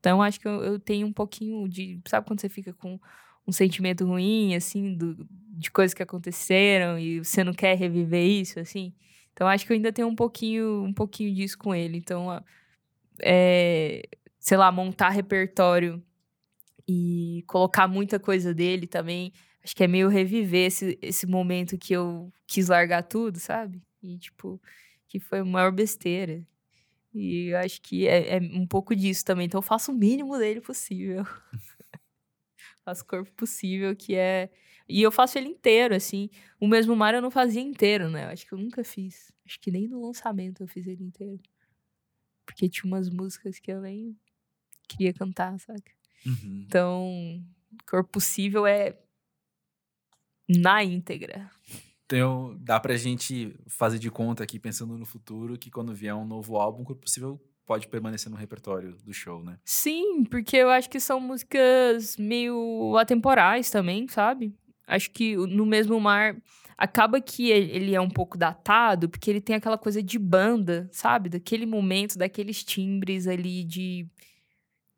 Então 0.00 0.20
acho 0.20 0.40
que 0.40 0.48
eu, 0.48 0.62
eu 0.64 0.80
tenho 0.80 1.06
um 1.06 1.12
pouquinho 1.12 1.68
de. 1.68 2.00
Sabe 2.08 2.26
quando 2.26 2.40
você 2.40 2.48
fica 2.48 2.72
com 2.72 2.98
um 3.46 3.52
sentimento 3.52 4.04
ruim, 4.04 4.54
assim, 4.56 4.94
do, 4.94 5.16
de 5.30 5.70
coisas 5.70 5.94
que 5.94 6.02
aconteceram 6.02 6.98
e 6.98 7.18
você 7.20 7.44
não 7.44 7.52
quer 7.52 7.76
reviver 7.76 8.24
isso, 8.26 8.58
assim? 8.58 8.92
Então 9.32 9.46
acho 9.46 9.64
que 9.64 9.72
eu 9.72 9.76
ainda 9.76 9.92
tenho 9.92 10.08
um 10.08 10.14
pouquinho, 10.16 10.82
um 10.82 10.92
pouquinho 10.92 11.32
disso 11.32 11.56
com 11.56 11.72
ele. 11.74 11.96
Então, 11.96 12.28
a- 12.30 12.42
é, 13.20 14.02
sei 14.38 14.56
lá, 14.56 14.70
montar 14.72 15.10
repertório 15.10 16.02
e 16.88 17.44
colocar 17.46 17.86
muita 17.88 18.18
coisa 18.18 18.54
dele 18.54 18.86
também. 18.86 19.32
Acho 19.64 19.76
que 19.76 19.84
é 19.84 19.88
meio 19.88 20.08
reviver 20.08 20.66
esse, 20.66 20.98
esse 21.00 21.26
momento 21.26 21.78
que 21.78 21.92
eu 21.92 22.32
quis 22.46 22.68
largar 22.68 23.02
tudo, 23.04 23.38
sabe? 23.38 23.80
E, 24.02 24.18
tipo, 24.18 24.60
que 25.06 25.20
foi 25.20 25.40
a 25.40 25.44
maior 25.44 25.72
besteira. 25.72 26.44
E 27.14 27.48
eu 27.48 27.58
acho 27.58 27.80
que 27.82 28.08
é, 28.08 28.36
é 28.36 28.40
um 28.40 28.66
pouco 28.66 28.96
disso 28.96 29.24
também. 29.24 29.46
Então 29.46 29.58
eu 29.58 29.62
faço 29.62 29.92
o 29.92 29.94
mínimo 29.94 30.38
dele 30.38 30.60
possível. 30.60 31.24
faço 32.84 33.02
o 33.02 33.06
corpo 33.06 33.30
possível, 33.32 33.94
que 33.94 34.14
é. 34.14 34.50
E 34.88 35.02
eu 35.02 35.12
faço 35.12 35.38
ele 35.38 35.48
inteiro, 35.48 35.94
assim. 35.94 36.28
O 36.60 36.66
mesmo 36.66 36.96
mar 36.96 37.14
eu 37.14 37.22
não 37.22 37.30
fazia 37.30 37.62
inteiro, 37.62 38.10
né? 38.10 38.24
Eu 38.24 38.28
acho 38.30 38.46
que 38.46 38.52
eu 38.52 38.58
nunca 38.58 38.82
fiz. 38.82 39.30
Acho 39.46 39.60
que 39.60 39.70
nem 39.70 39.86
no 39.88 40.04
lançamento 40.04 40.62
eu 40.62 40.66
fiz 40.68 40.86
ele 40.86 41.04
inteiro. 41.04 41.40
Porque 42.52 42.68
tinha 42.68 42.84
umas 42.84 43.08
músicas 43.08 43.58
que 43.58 43.72
eu 43.72 43.80
nem 43.80 44.16
queria 44.86 45.12
cantar, 45.12 45.58
sabe? 45.58 45.82
Uhum. 46.26 46.64
Então, 46.66 47.44
Corpo 47.88 48.10
Possível 48.12 48.66
é 48.66 48.98
na 50.48 50.84
íntegra. 50.84 51.50
Então, 52.04 52.56
dá 52.60 52.78
pra 52.78 52.96
gente 52.96 53.56
fazer 53.66 53.98
de 53.98 54.10
conta 54.10 54.44
aqui, 54.44 54.58
pensando 54.58 54.98
no 54.98 55.06
futuro, 55.06 55.56
que 55.56 55.70
quando 55.70 55.94
vier 55.94 56.14
um 56.14 56.26
novo 56.26 56.56
álbum, 56.56 56.84
que 56.84 56.94
possível 56.94 57.40
pode 57.64 57.88
permanecer 57.88 58.30
no 58.30 58.36
repertório 58.36 58.96
do 58.98 59.14
show, 59.14 59.42
né? 59.42 59.58
Sim, 59.64 60.24
porque 60.24 60.56
eu 60.56 60.68
acho 60.68 60.90
que 60.90 61.00
são 61.00 61.18
músicas 61.18 62.16
meio 62.18 62.96
atemporais 62.98 63.70
também, 63.70 64.06
sabe? 64.08 64.54
Acho 64.92 65.10
que 65.10 65.36
No 65.36 65.64
Mesmo 65.64 65.98
Mar 65.98 66.36
acaba 66.76 67.20
que 67.20 67.50
ele 67.50 67.70
ele 67.72 67.94
é 67.94 68.00
um 68.00 68.10
pouco 68.10 68.36
datado, 68.36 69.08
porque 69.08 69.30
ele 69.30 69.40
tem 69.40 69.56
aquela 69.56 69.78
coisa 69.78 70.02
de 70.02 70.18
banda, 70.18 70.88
sabe? 70.92 71.28
Daquele 71.28 71.64
momento, 71.64 72.18
daqueles 72.18 72.62
timbres 72.62 73.26
ali 73.26 73.64
de, 73.64 74.06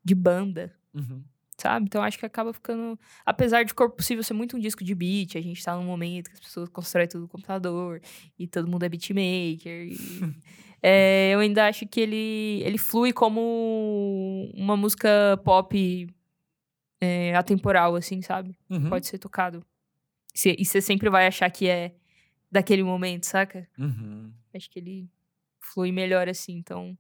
de 0.05 0.15
banda. 0.15 0.75
Uhum. 0.95 1.23
sabe? 1.59 1.87
Então 1.87 2.03
acho 2.03 2.19
que 2.19 2.27
acaba 2.27 2.53
ficando. 2.53 2.99
Apesar 3.25 3.65
de 3.65 3.75
Corpo 3.75 3.97
Possível 3.97 4.25
ser 4.25 4.35
muito 4.35 4.57
um 4.57 4.61
disco 4.61 4.83
de 4.83 4.95
beat, 4.95 5.37
a 5.37 5.41
gente 5.41 5.63
tá 5.65 5.77
num 5.77 5.85
momento 5.85 6.29
que 6.31 6.35
as 6.35 6.41
pessoas 6.41 6.69
constroem 6.69 7.09
tudo 7.09 7.23
no 7.23 7.29
computador 7.29 8.01
e 8.39 8.47
todo 8.47 8.69
mundo 8.69 8.85
é 8.85 8.89
beatmaker. 8.89 9.89
E, 9.89 9.97
é, 10.83 11.31
eu 11.35 11.41
ainda 11.41 11.67
acho 11.69 11.87
que 11.87 12.01
ele, 12.01 12.63
ele 12.65 12.79
flui 12.79 13.13
como 13.13 14.51
uma 14.55 14.77
música 14.77 15.41
pop 15.45 16.09
é, 17.01 17.35
atemporal, 17.37 17.95
assim, 17.95 18.23
sabe? 18.23 18.57
Uhum. 18.71 18.89
Pode 18.89 19.07
ser 19.07 19.19
tocado. 19.19 19.65
E 20.35 20.65
você 20.65 20.81
sempre 20.81 21.09
vai 21.09 21.27
achar 21.27 21.51
que 21.51 21.69
é 21.69 21.95
daquele 22.51 22.83
momento, 22.83 23.25
saca? 23.27 23.69
Uhum. 23.79 24.33
Acho 24.55 24.71
que 24.71 24.79
ele 24.79 25.09
flui 25.61 25.93
melhor 25.93 26.29
assim, 26.29 26.55
então. 26.55 26.97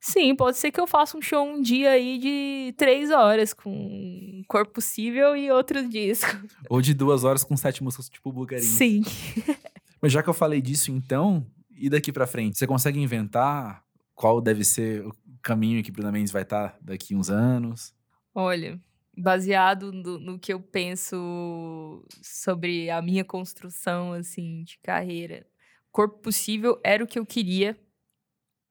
Sim, 0.00 0.34
pode 0.34 0.56
ser 0.56 0.72
que 0.72 0.80
eu 0.80 0.86
faça 0.86 1.16
um 1.16 1.22
show 1.22 1.46
um 1.46 1.62
dia 1.62 1.92
aí 1.92 2.18
de 2.18 2.74
três 2.76 3.10
horas 3.10 3.52
com 3.52 4.42
Corpo 4.48 4.74
Possível 4.74 5.36
e 5.36 5.50
outro 5.50 5.88
disco. 5.88 6.28
Ou 6.68 6.82
de 6.82 6.92
duas 6.92 7.22
horas 7.22 7.44
com 7.44 7.56
sete 7.56 7.84
músicas, 7.84 8.08
tipo 8.08 8.32
Bulgarinho. 8.32 8.68
Sim. 8.68 9.02
Mas 10.02 10.12
já 10.12 10.20
que 10.20 10.28
eu 10.28 10.34
falei 10.34 10.60
disso, 10.60 10.90
então, 10.90 11.46
e 11.70 11.88
daqui 11.88 12.12
pra 12.12 12.26
frente? 12.26 12.58
Você 12.58 12.66
consegue 12.66 12.98
inventar 12.98 13.84
qual 14.12 14.40
deve 14.40 14.64
ser 14.64 15.06
o 15.06 15.14
caminho 15.40 15.82
que 15.84 15.92
Bruna 15.92 16.10
Mendes 16.10 16.32
vai 16.32 16.42
estar 16.42 16.76
daqui 16.80 17.14
uns 17.14 17.30
anos? 17.30 17.94
Olha, 18.34 18.80
baseado 19.16 19.92
no, 19.92 20.18
no 20.18 20.38
que 20.38 20.52
eu 20.52 20.60
penso 20.60 22.04
sobre 22.22 22.90
a 22.90 23.02
minha 23.02 23.24
construção, 23.24 24.12
assim, 24.12 24.62
de 24.64 24.78
carreira, 24.78 25.46
Corpo 25.90 26.18
Possível 26.18 26.80
era 26.82 27.04
o 27.04 27.06
que 27.06 27.18
eu 27.18 27.26
queria 27.26 27.78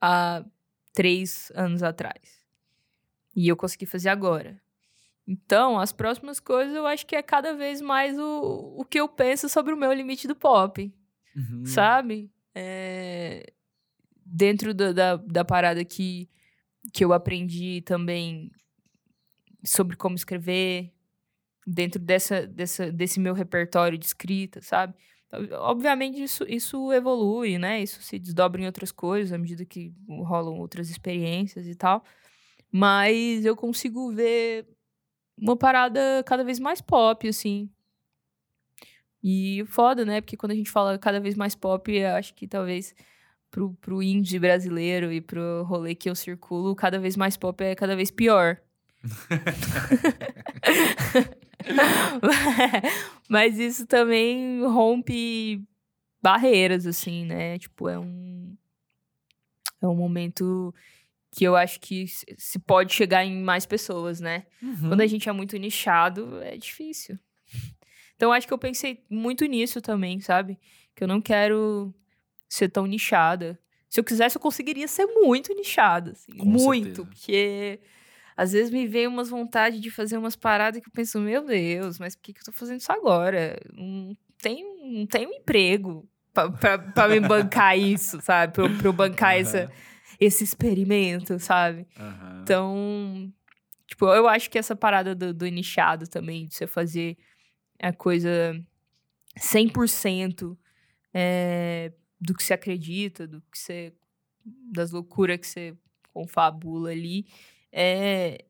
há 0.01 0.43
três 0.93 1.51
anos 1.55 1.83
atrás. 1.83 2.41
E 3.35 3.47
eu 3.47 3.55
consegui 3.55 3.85
fazer 3.85 4.09
agora. 4.09 4.59
Então, 5.27 5.79
as 5.79 5.91
próximas 5.91 6.39
coisas 6.39 6.75
eu 6.75 6.85
acho 6.85 7.05
que 7.05 7.15
é 7.15 7.21
cada 7.21 7.53
vez 7.53 7.79
mais 7.79 8.17
o, 8.17 8.75
o 8.77 8.83
que 8.83 8.99
eu 8.99 9.07
penso 9.07 9.47
sobre 9.47 9.73
o 9.73 9.77
meu 9.77 9.93
limite 9.93 10.27
do 10.27 10.35
pop 10.35 10.91
Uhum. 11.35 11.65
sabe? 11.65 12.29
É, 12.53 13.53
Dentro 14.25 14.73
da, 14.73 14.91
da, 14.91 15.15
da 15.17 15.45
parada 15.45 15.83
que, 15.83 16.29
que 16.93 17.03
eu 17.03 17.11
aprendi 17.11 17.81
também 17.81 18.51
sobre 19.63 19.95
como 19.95 20.15
escrever, 20.15 20.91
dentro 21.65 21.99
dessa, 21.99 22.45
dessa, 22.47 22.91
desse 22.91 23.19
meu 23.19 23.33
repertório 23.33 23.97
de 23.97 24.05
escrita, 24.05 24.61
sabe? 24.61 24.93
Obviamente 25.59 26.21
isso, 26.21 26.43
isso 26.47 26.91
evolui, 26.91 27.57
né? 27.57 27.81
Isso 27.81 28.01
se 28.01 28.19
desdobra 28.19 28.61
em 28.61 28.65
outras 28.65 28.91
coisas 28.91 29.31
à 29.31 29.37
medida 29.37 29.63
que 29.63 29.93
rolam 30.09 30.59
outras 30.59 30.89
experiências 30.89 31.67
e 31.67 31.75
tal. 31.75 32.03
Mas 32.71 33.45
eu 33.45 33.55
consigo 33.55 34.11
ver 34.11 34.67
uma 35.37 35.55
parada 35.55 36.23
cada 36.25 36.43
vez 36.43 36.59
mais 36.59 36.81
pop, 36.81 37.27
assim. 37.27 37.69
E 39.23 39.63
foda, 39.67 40.03
né? 40.03 40.19
Porque 40.21 40.35
quando 40.35 40.51
a 40.51 40.55
gente 40.55 40.71
fala 40.71 40.97
cada 40.97 41.19
vez 41.19 41.35
mais 41.35 41.55
pop, 41.55 41.91
eu 41.91 42.15
acho 42.15 42.33
que 42.33 42.47
talvez 42.47 42.93
pro, 43.49 43.73
pro 43.75 44.03
indie 44.03 44.39
brasileiro 44.39 45.11
e 45.11 45.21
pro 45.21 45.63
rolê 45.63 45.95
que 45.95 46.09
eu 46.09 46.15
circulo, 46.15 46.75
cada 46.75 46.99
vez 46.99 47.15
mais 47.15 47.37
pop 47.37 47.63
é 47.63 47.75
cada 47.75 47.95
vez 47.95 48.11
pior. 48.11 48.61
Mas 53.29 53.57
isso 53.59 53.85
também 53.85 54.63
rompe 54.65 55.63
barreiras, 56.21 56.85
assim, 56.85 57.25
né? 57.25 57.57
Tipo, 57.57 57.89
é 57.89 57.99
um. 57.99 58.55
É 59.81 59.87
um 59.87 59.95
momento 59.95 60.73
que 61.31 61.43
eu 61.43 61.55
acho 61.55 61.79
que 61.79 62.05
se- 62.07 62.59
pode 62.59 62.93
chegar 62.93 63.25
em 63.25 63.41
mais 63.41 63.65
pessoas, 63.65 64.19
né? 64.19 64.45
Uhum. 64.61 64.89
Quando 64.89 65.01
a 65.01 65.07
gente 65.07 65.27
é 65.27 65.31
muito 65.31 65.57
nichado, 65.57 66.39
é 66.43 66.55
difícil. 66.57 67.17
Então, 68.15 68.31
acho 68.31 68.45
que 68.47 68.53
eu 68.53 68.57
pensei 68.59 69.03
muito 69.09 69.45
nisso 69.45 69.81
também, 69.81 70.19
sabe? 70.19 70.59
Que 70.95 71.03
eu 71.03 71.07
não 71.07 71.19
quero 71.19 71.91
ser 72.47 72.69
tão 72.69 72.85
nichada. 72.85 73.59
Se 73.89 73.99
eu 73.99 74.03
quisesse, 74.03 74.37
eu 74.37 74.41
conseguiria 74.41 74.87
ser 74.87 75.07
muito 75.07 75.51
nichada. 75.55 76.11
Assim, 76.11 76.33
muito. 76.35 76.85
certeza. 76.97 77.05
Porque 77.05 77.79
às 78.41 78.51
vezes 78.53 78.71
me 78.71 78.87
vem 78.87 79.07
umas 79.07 79.29
vontades 79.29 79.79
de 79.79 79.91
fazer 79.91 80.17
umas 80.17 80.35
paradas 80.35 80.81
que 80.81 80.87
eu 80.87 80.93
penso, 80.93 81.19
meu 81.19 81.45
Deus, 81.45 81.99
mas 81.99 82.15
por 82.15 82.23
que, 82.23 82.33
que 82.33 82.39
eu 82.41 82.45
tô 82.45 82.51
fazendo 82.51 82.79
isso 82.79 82.91
agora? 82.91 83.59
Não 83.73 84.15
tem, 84.41 84.63
não 84.97 85.05
tem 85.05 85.27
um 85.27 85.33
emprego 85.33 86.07
pra 86.33 87.07
me 87.07 87.19
bancar 87.19 87.77
isso, 87.79 88.19
sabe? 88.21 88.53
Pra, 88.53 88.63
eu- 88.65 88.77
pra 88.77 88.87
eu 88.87 88.93
bancar 88.93 89.35
essa, 89.35 89.63
Aham. 89.65 89.71
esse 90.19 90.43
experimento, 90.43 91.37
sabe? 91.39 91.85
Aham. 91.97 92.39
Então, 92.43 93.33
tipo, 93.85 94.05
eu 94.07 94.27
acho 94.27 94.49
que 94.49 94.57
essa 94.57 94.75
parada 94.75 95.13
do, 95.13 95.33
do 95.33 95.45
nichado 95.47 96.07
também, 96.07 96.47
de 96.47 96.55
você 96.55 96.65
fazer 96.65 97.17
a 97.79 97.93
coisa 97.93 98.59
100% 99.37 100.57
é, 101.13 101.91
do 102.19 102.33
que 102.33 102.43
você 102.43 102.53
acredita, 102.53 103.27
do 103.27 103.41
que 103.51 103.57
você. 103.57 103.93
das 104.45 104.91
loucuras 104.91 105.37
que 105.39 105.47
você 105.47 105.75
confabula 106.13 106.89
ali. 106.91 107.25
É, 107.71 108.43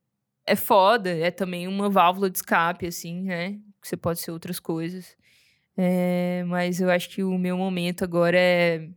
é 0.46 0.56
foda, 0.56 1.10
é 1.10 1.32
também 1.32 1.68
uma 1.68 1.90
válvula 1.90 2.30
de 2.30 2.38
escape, 2.38 2.88
assim, 2.88 3.22
né? 3.24 3.60
Você 3.82 3.96
pode 3.98 4.20
ser 4.20 4.32
outras 4.32 4.60
coisas. 4.60 5.16
É, 5.78 6.44
mas 6.48 6.82
eu 6.82 6.90
acho 6.90 7.10
que 7.10 7.24
o 7.24 7.38
meu 7.38 7.58
momento 7.58 8.04
agora 8.04 8.38
é. 8.38 8.90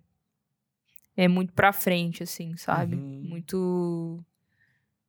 É 1.17 1.29
muito 1.29 1.53
pra 1.53 1.73
frente, 1.73 2.23
assim, 2.25 2.57
sabe? 2.57 2.97
Uhum. 2.97 3.23
Muito. 3.29 4.25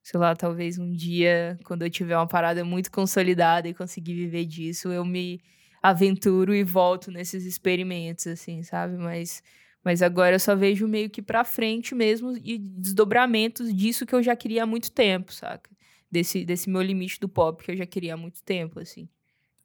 Sei 0.04 0.20
lá, 0.20 0.36
talvez 0.36 0.78
um 0.78 0.92
dia, 0.94 1.58
quando 1.66 1.82
eu 1.82 1.90
tiver 1.90 2.16
uma 2.16 2.28
parada 2.28 2.64
muito 2.64 2.92
consolidada 2.92 3.68
e 3.68 3.74
conseguir 3.74 4.14
viver 4.14 4.46
disso, 4.46 4.92
eu 4.92 5.04
me 5.04 5.42
aventuro 5.82 6.54
e 6.54 6.64
volto 6.64 7.10
nesses 7.10 7.44
experimentos, 7.44 8.28
assim, 8.28 8.62
sabe? 8.62 8.98
Mas, 8.98 9.42
mas 9.86 10.02
agora 10.02 10.36
eu 10.36 10.40
só 10.40 10.56
vejo 10.56 10.88
meio 10.88 11.12
que 11.12 11.22
pra 11.22 11.44
frente 11.44 11.94
mesmo 11.94 12.36
e 12.44 12.58
desdobramentos 12.58 13.72
disso 13.72 14.04
que 14.04 14.16
eu 14.16 14.24
já 14.24 14.36
queria 14.36 14.64
há 14.64 14.66
muito 14.66 14.92
tempo, 14.92 15.32
saca? 15.32 15.70
Desse, 16.10 16.44
desse 16.44 16.68
meu 16.70 16.82
limite 16.82 17.20
do 17.20 17.30
pop 17.30 17.64
que 17.64 17.70
eu 17.72 17.78
já 17.78 17.86
queria 17.86 18.16
há 18.16 18.18
muito 18.18 18.42
tempo, 18.42 18.80
assim. 18.80 19.08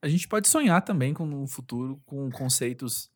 A 0.03 0.09
gente 0.09 0.29
pode 0.29 0.47
sonhar 0.47 0.83
também 0.83 1.15
com 1.15 1.25
um 1.25 1.47
futuro 1.47 2.03
com 2.05 2.31
conceitos 2.31 3.11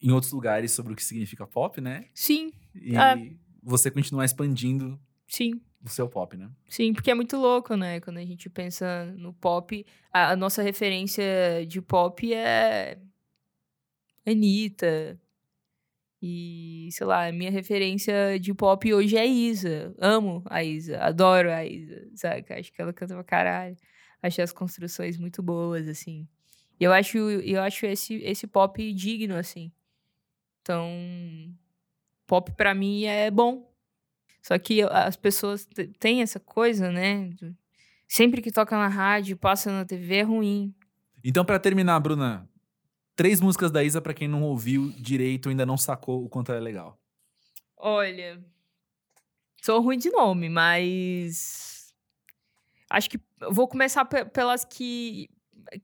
em 0.00 0.10
outros 0.10 0.32
lugares 0.32 0.72
sobre 0.72 0.94
o 0.94 0.96
que 0.96 1.04
significa 1.04 1.46
pop, 1.46 1.78
né? 1.82 2.06
Sim, 2.14 2.50
E 2.74 2.96
É. 2.96 3.36
você 3.62 3.90
continuar 3.90 4.24
expandindo 4.24 4.98
sim. 5.28 5.60
o 5.84 5.88
seu 5.90 6.08
pop, 6.08 6.34
né? 6.34 6.50
Sim, 6.66 6.94
porque 6.94 7.10
é 7.10 7.14
muito 7.14 7.36
louco, 7.36 7.76
né? 7.76 8.00
Quando 8.00 8.16
a 8.16 8.24
gente 8.24 8.48
pensa 8.48 9.04
no 9.18 9.34
pop, 9.34 9.84
a, 10.10 10.30
a 10.30 10.36
nossa 10.36 10.62
referência 10.62 11.22
de 11.68 11.82
pop 11.82 12.32
é 12.32 12.98
Anitta. 14.26 15.20
E, 16.22 16.88
sei 16.92 17.06
lá, 17.06 17.28
a 17.28 17.32
minha 17.32 17.50
referência 17.50 18.38
de 18.38 18.52
pop 18.52 18.92
hoje 18.92 19.16
é 19.16 19.26
Isa. 19.26 19.94
Amo 19.98 20.42
a 20.46 20.62
Isa, 20.62 20.98
adoro 20.98 21.50
a 21.50 21.64
Isa, 21.64 22.08
sabe? 22.14 22.44
Acho 22.50 22.72
que 22.72 22.82
ela 22.82 22.92
canta 22.92 23.14
pra 23.14 23.24
caralho. 23.24 23.76
Acho 24.22 24.42
as 24.42 24.52
construções 24.52 25.16
muito 25.16 25.42
boas, 25.42 25.88
assim. 25.88 26.28
E 26.78 26.84
eu 26.84 26.92
acho, 26.92 27.16
eu 27.16 27.62
acho 27.62 27.86
esse, 27.86 28.16
esse 28.16 28.46
pop 28.46 28.92
digno, 28.92 29.36
assim. 29.36 29.72
Então, 30.60 30.88
pop 32.26 32.52
pra 32.52 32.74
mim 32.74 33.04
é 33.04 33.30
bom. 33.30 33.70
Só 34.42 34.58
que 34.58 34.82
as 34.82 35.16
pessoas 35.16 35.66
têm 35.98 36.22
essa 36.22 36.40
coisa, 36.40 36.90
né? 36.90 37.30
Sempre 38.06 38.42
que 38.42 38.50
toca 38.50 38.76
na 38.76 38.88
rádio, 38.88 39.36
passa 39.36 39.70
na 39.70 39.84
TV, 39.84 40.16
é 40.16 40.22
ruim. 40.22 40.74
Então, 41.22 41.44
pra 41.44 41.58
terminar, 41.58 42.00
Bruna, 42.00 42.48
três 43.20 43.38
músicas 43.38 43.70
da 43.70 43.84
Isa 43.84 44.00
pra 44.00 44.14
quem 44.14 44.26
não 44.26 44.42
ouviu 44.42 44.90
direito, 44.96 45.50
ainda 45.50 45.66
não 45.66 45.76
sacou 45.76 46.24
o 46.24 46.28
quanto 46.30 46.50
ela 46.50 46.58
é 46.58 46.64
legal. 46.64 46.98
Olha, 47.76 48.42
sou 49.62 49.78
ruim 49.82 49.98
de 49.98 50.08
nome, 50.10 50.48
mas 50.48 51.92
acho 52.88 53.10
que 53.10 53.20
vou 53.50 53.68
começar 53.68 54.06
pe- 54.06 54.24
pelas 54.24 54.64
que, 54.64 55.28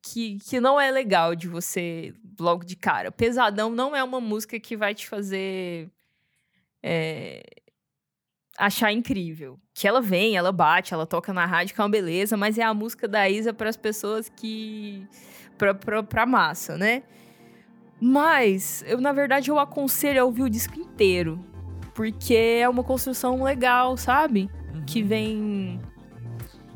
que 0.03 0.39
que 0.39 0.61
não 0.61 0.81
é 0.81 0.91
legal 0.91 1.35
de 1.37 1.47
você 1.47 2.15
logo 2.41 2.65
de 2.65 2.75
cara. 2.75 3.13
Pesadão 3.13 3.69
não 3.69 3.95
é 3.95 4.03
uma 4.03 4.19
música 4.19 4.59
que 4.59 4.75
vai 4.75 4.95
te 4.95 5.07
fazer 5.07 5.91
é, 6.83 7.43
achar 8.57 8.93
incrível. 8.93 9.61
Que 9.75 9.87
ela 9.87 10.01
vem, 10.01 10.39
ela 10.39 10.53
bate, 10.53 10.95
ela 10.95 11.07
toca 11.07 11.35
na 11.35 11.45
rádio, 11.45 11.75
que 11.75 11.81
é 11.83 11.85
uma 11.85 11.91
beleza, 11.91 12.35
mas 12.35 12.57
é 12.57 12.63
a 12.63 12.73
música 12.73 13.07
da 13.07 13.29
Isa 13.29 13.53
para 13.53 13.69
as 13.69 13.77
pessoas 13.77 14.31
que 14.31 15.07
pra, 15.59 15.75
pra, 15.75 16.03
pra 16.03 16.25
massa, 16.25 16.79
né? 16.79 17.03
Mas, 18.01 18.85
eu, 18.87 19.01
na 19.01 19.13
verdade, 19.13 19.51
eu 19.51 19.59
aconselho 19.59 20.21
a 20.21 20.25
ouvir 20.25 20.43
o 20.43 20.51
disco 20.51 20.79
inteiro. 20.79 21.39
Porque 21.95 22.35
é 22.35 22.69
uma 22.69 22.85
construção 22.85 23.43
legal, 23.43 23.97
sabe? 23.97 24.51
Que 24.87 25.03
vem. 25.03 25.81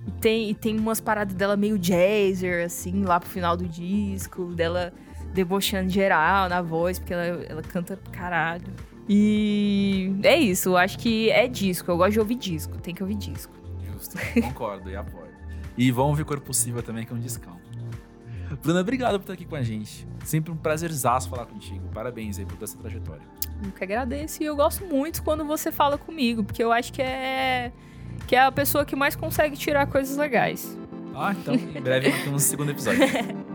E 0.06 0.10
tem, 0.12 0.50
e 0.50 0.54
tem 0.54 0.78
umas 0.78 1.00
paradas 1.00 1.34
dela 1.34 1.56
meio 1.56 1.78
jazzer, 1.78 2.64
assim, 2.64 3.04
lá 3.04 3.20
pro 3.20 3.28
final 3.28 3.56
do 3.56 3.68
disco. 3.68 4.46
Dela 4.46 4.92
debochando 5.32 5.90
geral 5.90 6.48
na 6.48 6.62
voz, 6.62 6.98
porque 6.98 7.12
ela, 7.12 7.24
ela 7.44 7.62
canta 7.62 7.96
pra 7.96 8.12
caralho. 8.12 8.72
E 9.08 10.14
é 10.22 10.38
isso, 10.38 10.70
eu 10.70 10.76
acho 10.76 10.98
que 10.98 11.30
é 11.30 11.46
disco. 11.46 11.90
Eu 11.90 11.96
gosto 11.96 12.12
de 12.12 12.20
ouvir 12.20 12.36
disco, 12.36 12.78
tem 12.78 12.94
que 12.94 13.02
ouvir 13.02 13.16
disco. 13.16 13.52
Justo, 13.92 14.16
concordo 14.40 14.88
e 14.88 14.96
apoio. 14.96 15.30
E 15.76 15.90
vão 15.90 16.08
ouvir 16.08 16.24
Corpo 16.24 16.46
Possível 16.46 16.82
também, 16.82 17.04
que 17.04 17.12
é 17.12 17.16
um 17.16 17.20
discão. 17.20 17.59
Bruna, 18.56 18.80
obrigado 18.80 19.12
por 19.14 19.22
estar 19.22 19.32
aqui 19.34 19.44
com 19.44 19.56
a 19.56 19.62
gente. 19.62 20.06
Sempre 20.24 20.50
um 20.52 20.56
prazerzaço 20.56 21.28
falar 21.28 21.46
contigo. 21.46 21.88
Parabéns 21.92 22.38
aí 22.38 22.44
por 22.44 22.54
toda 22.54 22.64
essa 22.64 22.78
trajetória. 22.78 23.22
Eu 23.62 23.70
que 23.72 23.84
agradeço 23.84 24.42
e 24.42 24.46
eu 24.46 24.56
gosto 24.56 24.84
muito 24.84 25.22
quando 25.22 25.44
você 25.44 25.70
fala 25.70 25.98
comigo, 25.98 26.42
porque 26.42 26.62
eu 26.62 26.72
acho 26.72 26.92
que 26.92 27.02
é 27.02 27.72
que 28.26 28.36
é 28.36 28.40
a 28.40 28.52
pessoa 28.52 28.84
que 28.84 28.94
mais 28.94 29.16
consegue 29.16 29.56
tirar 29.56 29.86
coisas 29.86 30.16
legais. 30.16 30.78
Ah, 31.14 31.32
então 31.32 31.54
em 31.54 31.80
breve 31.80 32.10
temos 32.12 32.28
um 32.28 32.38
segundo 32.38 32.70
episódio. 32.70 33.00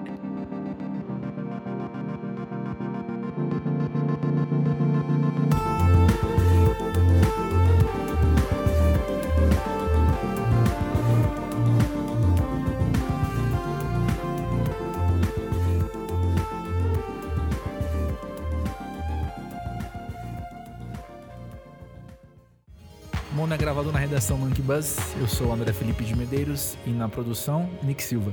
gravado 23.65 23.91
na 23.91 23.97
redação 23.97 24.37
Monkey 24.37 24.61
Buzz. 24.61 24.95
Eu 25.19 25.27
sou 25.27 25.47
o 25.47 25.51
André 25.51 25.73
Felipe 25.73 26.03
de 26.03 26.15
Medeiros 26.15 26.77
e 26.85 26.91
na 26.91 27.09
produção, 27.09 27.67
Nick 27.81 28.03
Silva. 28.03 28.31